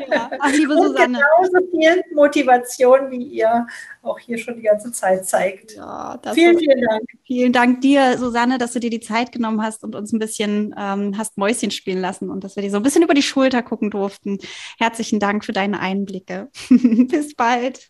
Ja. 0.08 0.30
Ach, 0.38 0.52
liebe 0.52 0.74
Und 0.76 0.90
Susanne. 0.90 1.20
genauso 1.20 1.72
viel 1.72 2.04
Motivation, 2.14 3.10
wie 3.10 3.24
ihr 3.24 3.66
auch 4.04 4.20
hier 4.20 4.38
schon 4.38 4.56
die 4.58 4.62
ganze 4.62 4.92
Zeit 4.92 5.26
zeigt. 5.26 5.72
Ja, 5.76 6.22
Vielen, 6.36 6.60
vielen 6.60 6.82
Dank. 6.82 7.04
Vielen 7.26 7.54
Dank 7.54 7.82
dir, 7.82 8.20
Susanne, 8.20 8.60
dass 8.60 8.74
du 8.74 8.80
dir 8.80 8.92
die 8.92 9.00
Zeit 9.00 9.32
genommen 9.32 9.64
hast 9.64 9.84
und 9.84 9.96
uns 9.96 10.14
ein 10.14 10.20
bisschen 10.20 10.76
ähm, 10.78 11.18
hast 11.18 11.36
Mäuschen 11.36 11.72
spielen 11.72 12.02
lassen 12.02 12.30
und 12.30 12.44
dass 12.44 12.56
wir 12.56 12.62
dir 12.62 12.70
so 12.70 12.78
ein 12.78 12.84
bisschen 12.84 13.02
über 13.02 13.16
die 13.16 13.24
Schulter 13.24 13.64
gucken 13.64 13.90
durften. 13.90 14.38
Herzlichen 14.78 15.20
Dank 15.20 15.44
für 15.44 15.54
deine 15.54 15.80
Einblicke. 15.80 16.52
Bis 16.70 17.34
bald. 17.34 17.90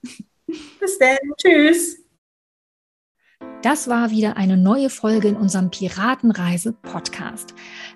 Bis 0.80 0.98
dann. 1.00 1.18
Tschüss. 1.36 2.03
Das 3.62 3.88
war 3.88 4.12
wieder 4.12 4.36
eine 4.36 4.58
neue 4.58 4.90
Folge 4.90 5.30
in 5.30 5.38
unserem 5.38 5.70
Piratenreise-Podcast. 5.70 7.54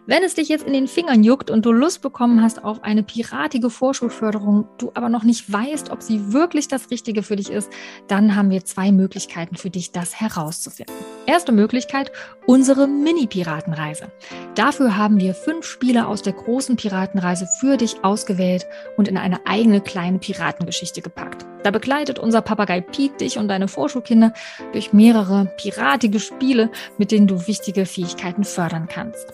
Wenn 0.10 0.24
es 0.24 0.36
dich 0.36 0.47
jetzt 0.47 0.66
in 0.66 0.72
den 0.72 0.88
Fingern 0.88 1.26
juckt 1.26 1.51
und 1.51 1.66
du 1.66 1.74
Lust 1.74 2.01
bekommen 2.01 2.41
hast 2.41 2.64
auf 2.64 2.82
eine 2.82 3.03
piratige 3.03 3.70
Vorschulförderung, 3.70 4.66
du 4.78 4.89
aber 4.93 5.10
noch 5.10 5.24
nicht 5.24 5.51
weißt, 5.51 5.91
ob 5.91 6.01
sie 6.01 6.32
wirklich 6.32 6.70
das 6.70 6.89
Richtige 6.91 7.24
für 7.24 7.36
dich 7.36 7.49
ist, 7.49 7.70
dann 8.08 8.34
haben 8.34 8.49
wir 8.49 8.64
zwei 8.64 8.93
Möglichkeiten 8.93 9.58
für 9.58 9.70
dich, 9.70 9.91
das 9.91 10.22
herauszufinden. 10.22 10.95
Erste 11.26 11.51
Möglichkeit, 11.51 12.14
unsere 12.45 12.88
Mini-Piratenreise. 12.88 14.10
Dafür 14.55 14.95
haben 14.95 15.20
wir 15.20 15.34
fünf 15.34 15.66
Spiele 15.66 16.08
aus 16.08 16.22
der 16.22 16.32
großen 16.32 16.78
Piratenreise 16.78 17.45
für 17.60 17.76
dich 17.76 18.05
ausgewählt 18.05 18.66
und 18.95 19.10
in 19.10 19.18
eine 19.18 19.45
eigene 19.45 19.82
kleine 19.82 20.20
Piratengeschichte 20.20 21.01
gepackt. 21.01 21.45
Da 21.64 21.72
begleitet 21.72 22.18
unser 22.18 22.41
Papagei 22.41 22.80
Pete 22.80 23.18
dich 23.18 23.38
und 23.38 23.49
deine 23.49 23.68
Vorschulkinder 23.68 24.32
durch 24.72 24.93
mehrere 24.93 25.51
piratige 25.58 26.22
Spiele, 26.22 26.70
mit 26.97 27.12
denen 27.12 27.28
du 27.28 27.45
wichtige 27.45 27.86
Fähigkeiten 27.86 28.45
fördern 28.45 28.88
kannst. 28.88 29.34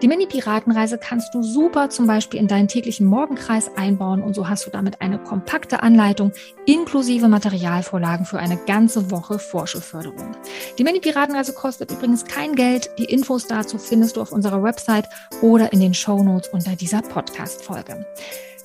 Die 0.00 0.06
Mini-Piratenreise 0.12 0.98
kannst 0.98 1.32
du 1.32 1.42
super 1.42 1.88
zum 1.88 2.06
Beispiel 2.06 2.38
in 2.38 2.46
deinen 2.46 2.68
täglichen 2.68 3.06
Morgenkreis 3.06 3.70
einbauen 3.78 4.22
und 4.22 4.34
so 4.34 4.46
hast 4.46 4.66
du 4.66 4.70
damit 4.70 5.00
eine 5.00 5.18
kompakte 5.18 5.82
Anleitung 5.82 6.32
inklusive 6.66 7.28
Materialvorlagen 7.28 8.26
für 8.26 8.38
eine 8.38 8.58
ganze 8.58 9.10
Woche 9.10 9.38
Vorschulförderung. 9.38 10.36
Die 10.76 10.84
Mini-Piratenreise 10.84 11.54
kostet 11.54 11.92
übrigens 11.92 12.26
kein 12.26 12.54
Geld. 12.56 12.90
Die 12.98 13.06
Infos 13.06 13.46
dazu 13.46 13.78
findest 13.78 14.16
du 14.16 14.20
auf 14.20 14.32
unserer 14.32 14.62
Website 14.62 15.08
oder 15.40 15.72
in 15.72 15.80
den 15.80 15.94
Shownotes 15.94 16.50
unter 16.50 16.76
dieser 16.76 17.00
Podcast-Folge. 17.00 18.04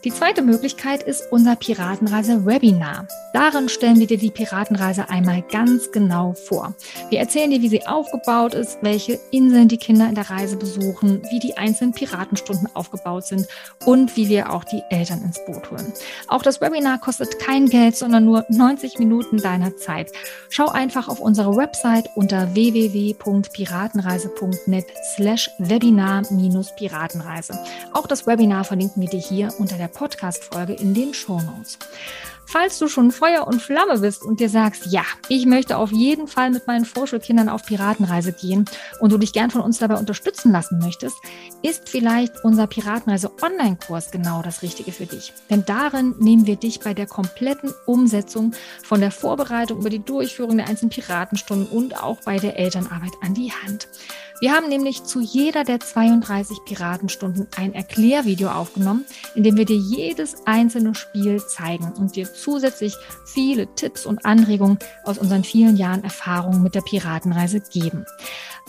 Die 0.04 0.12
zweite 0.12 0.44
Möglichkeit 0.44 1.02
ist 1.02 1.24
unser 1.32 1.56
Piratenreise-Webinar. 1.56 3.08
Darin 3.34 3.68
stellen 3.68 4.00
wir 4.00 4.06
dir 4.06 4.20
die 4.20 4.30
Piratenreise 4.30 5.10
einmal 5.10 5.42
ganz 5.42 5.92
genau 5.92 6.34
vor. 6.34 6.76
Wir 7.10 7.18
erzählen 7.20 7.50
dir, 7.50 7.64
wie 7.64 7.70
sie 7.70 7.88
aufgebaut 7.88 8.54
ist, 8.54 8.78
welche 8.82 9.20
Inseln 9.32 9.70
die 9.70 9.78
Kinder 9.78 10.08
in 10.08 10.14
der 10.14 10.30
Reise 10.30 10.56
besuchen, 10.56 11.24
wie 11.32 11.40
die 11.40 11.58
einzelnen 11.58 11.94
Piratenstunden 11.94 12.70
aufgebaut 12.76 13.26
sind 13.26 13.48
und 13.86 14.16
wie 14.16 14.30
wir 14.30 14.54
auch 14.54 14.64
die 14.64 14.84
Eltern 14.92 15.24
ins 15.24 15.44
Boot 15.46 15.72
holen. 15.72 15.92
Auch 16.28 16.44
das 16.44 16.62
Webinar 16.62 17.00
kostet 17.00 17.40
kein 17.40 17.66
Geld, 17.66 17.96
sondern 17.96 18.24
nur 18.24 18.46
90 18.50 19.00
Minuten 19.00 19.38
deiner 19.38 19.78
Zeit. 19.78 20.12
Schau 20.50 20.68
einfach 20.68 21.10
auf 21.10 21.20
unsere 21.20 21.58
Website 21.58 22.08
unter 22.16 22.54
www.piratenreise.net 22.54 24.86
slash 25.16 25.50
Webinar-Piratenreise. 25.58 27.58
Auch 27.94 28.06
das 28.06 28.28
Webinar 28.28 28.64
verlinken 28.64 29.02
wir 29.02 29.10
dir 29.10 29.20
hier 29.20 29.52
unter 29.58 29.78
der 29.78 29.87
Podcast-Folge 29.88 30.74
in 30.74 30.94
den 30.94 31.14
Shownotes. 31.14 31.80
Falls 32.50 32.80
du 32.80 32.88
schon 32.88 33.12
Feuer 33.12 33.46
und 33.46 33.62
Flamme 33.62 34.00
bist 34.00 34.24
und 34.24 34.40
dir 34.40 34.48
sagst, 34.48 34.86
ja, 34.86 35.04
ich 35.28 35.46
möchte 35.46 35.76
auf 35.76 35.92
jeden 35.92 36.28
Fall 36.28 36.50
mit 36.50 36.66
meinen 36.66 36.86
Vorschulkindern 36.86 37.50
auf 37.50 37.66
Piratenreise 37.66 38.32
gehen 38.32 38.64
und 39.02 39.12
du 39.12 39.18
dich 39.18 39.34
gern 39.34 39.52
von 39.52 39.60
uns 39.60 39.80
dabei 39.80 39.96
unterstützen 39.96 40.54
lassen 40.54 40.80
möchtest, 40.80 41.18
ist 41.62 41.90
vielleicht 41.90 42.46
unser 42.46 42.66
Piratenreise 42.66 43.32
Online-Kurs 43.42 44.12
genau 44.12 44.42
das 44.42 44.62
Richtige 44.62 44.94
für 44.94 45.06
dich. 45.06 45.34
Denn 45.50 45.66
darin 45.66 46.16
nehmen 46.20 46.48
wir 46.48 46.56
dich 46.56 46.80
bei 46.80 46.94
der 46.94 47.06
kompletten 47.06 47.74
Umsetzung 47.86 48.54
von 48.82 49.02
der 49.02 49.12
Vorbereitung 49.12 49.80
über 49.80 49.90
die 49.90 50.04
Durchführung 50.04 50.56
der 50.56 50.70
einzelnen 50.70 50.92
Piratenstunden 50.92 51.68
und 51.68 52.02
auch 52.02 52.22
bei 52.24 52.38
der 52.38 52.58
Elternarbeit 52.58 53.12
an 53.22 53.34
die 53.34 53.52
Hand. 53.52 53.90
Wir 54.40 54.52
haben 54.52 54.70
nämlich 54.70 55.04
zu 55.04 55.20
jeder 55.20 55.64
der 55.64 55.80
32 55.80 56.60
Piratenstunden 56.64 57.48
ein 57.56 57.74
Erklärvideo 57.74 58.50
aufgenommen, 58.50 59.04
in 59.34 59.44
dem 59.44 59.58
wir 59.58 59.66
dir 59.66 59.78
jedes 59.78 60.46
einzelne 60.46 60.94
Spiel 60.94 61.44
zeigen 61.44 61.92
und 61.98 62.16
dir 62.16 62.32
zusätzlich 62.32 62.96
viele 63.26 63.74
Tipps 63.74 64.06
und 64.06 64.26
Anregungen 64.26 64.78
aus 65.06 65.18
unseren 65.18 65.44
vielen 65.44 65.76
Jahren 65.76 66.04
Erfahrung 66.04 66.62
mit 66.62 66.76
der 66.76 66.82
Piratenreise 66.82 67.62
geben. 67.62 68.06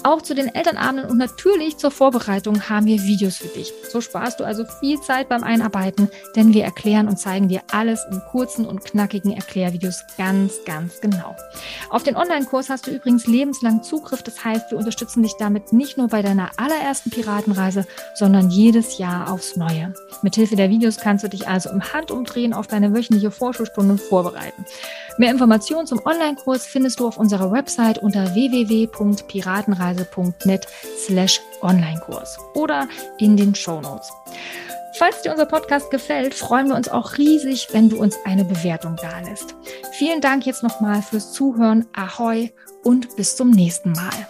Auch 0.04 0.22
zu 0.22 0.34
den 0.34 0.54
Elternabenden 0.54 1.10
und 1.10 1.18
natürlich 1.18 1.76
zur 1.76 1.90
Vorbereitung 1.90 2.68
haben 2.68 2.86
wir 2.86 3.02
Videos 3.02 3.36
für 3.36 3.48
dich. 3.48 3.72
So 3.90 4.00
sparst 4.00 4.38
du 4.38 4.44
also 4.44 4.64
viel 4.78 5.00
Zeit 5.00 5.28
beim 5.28 5.42
Einarbeiten, 5.42 6.08
denn 6.36 6.54
wir 6.54 6.62
erklären 6.62 7.08
und 7.08 7.18
zeigen 7.18 7.48
dir 7.48 7.62
alles 7.72 8.06
in 8.10 8.20
kurzen 8.30 8.64
und 8.64 8.84
knackigen 8.84 9.32
Erklärvideos 9.32 10.04
ganz, 10.16 10.64
ganz 10.64 11.00
genau. 11.00 11.34
Auf 11.90 12.04
den 12.04 12.16
Online-Kurs 12.16 12.70
hast 12.70 12.86
du 12.86 12.92
übrigens 12.92 13.26
lebenslang 13.26 13.82
Zugriff. 13.82 14.22
Das 14.22 14.44
heißt, 14.44 14.70
wir 14.70 14.78
unterstützen 14.78 15.24
dich 15.24 15.34
damit 15.36 15.57
nicht 15.72 15.98
nur 15.98 16.08
bei 16.08 16.22
deiner 16.22 16.50
allerersten 16.56 17.10
Piratenreise, 17.10 17.86
sondern 18.14 18.48
jedes 18.50 18.96
Jahr 18.98 19.32
aufs 19.32 19.56
Neue. 19.56 19.94
Mithilfe 20.22 20.56
der 20.56 20.70
Videos 20.70 20.96
kannst 20.98 21.22
du 21.24 21.28
dich 21.28 21.46
also 21.48 21.68
im 21.70 21.92
Handumdrehen 21.92 22.54
auf 22.54 22.66
deine 22.66 22.94
wöchentliche 22.94 23.30
Vorschulstunde 23.30 23.98
vorbereiten. 23.98 24.64
Mehr 25.18 25.30
Informationen 25.30 25.86
zum 25.86 26.00
Online-Kurs 26.04 26.66
findest 26.66 26.98
du 27.00 27.08
auf 27.08 27.18
unserer 27.18 27.52
Website 27.52 27.98
unter 27.98 28.34
www.piratenreise.net 28.34 30.66
slash 30.96 31.42
Online-Kurs 31.60 32.38
oder 32.54 32.88
in 33.18 33.36
den 33.36 33.54
Shownotes. 33.54 34.10
Falls 34.98 35.22
dir 35.22 35.30
unser 35.30 35.46
Podcast 35.46 35.92
gefällt, 35.92 36.34
freuen 36.34 36.68
wir 36.68 36.74
uns 36.74 36.88
auch 36.88 37.18
riesig, 37.18 37.68
wenn 37.70 37.88
du 37.88 38.00
uns 38.00 38.18
eine 38.24 38.44
Bewertung 38.44 38.96
dalässt. 38.96 39.54
Vielen 39.92 40.20
Dank 40.20 40.44
jetzt 40.44 40.64
nochmal 40.64 41.02
fürs 41.02 41.32
Zuhören. 41.32 41.86
Ahoi 41.92 42.50
und 42.82 43.14
bis 43.14 43.36
zum 43.36 43.50
nächsten 43.50 43.92
Mal. 43.92 44.26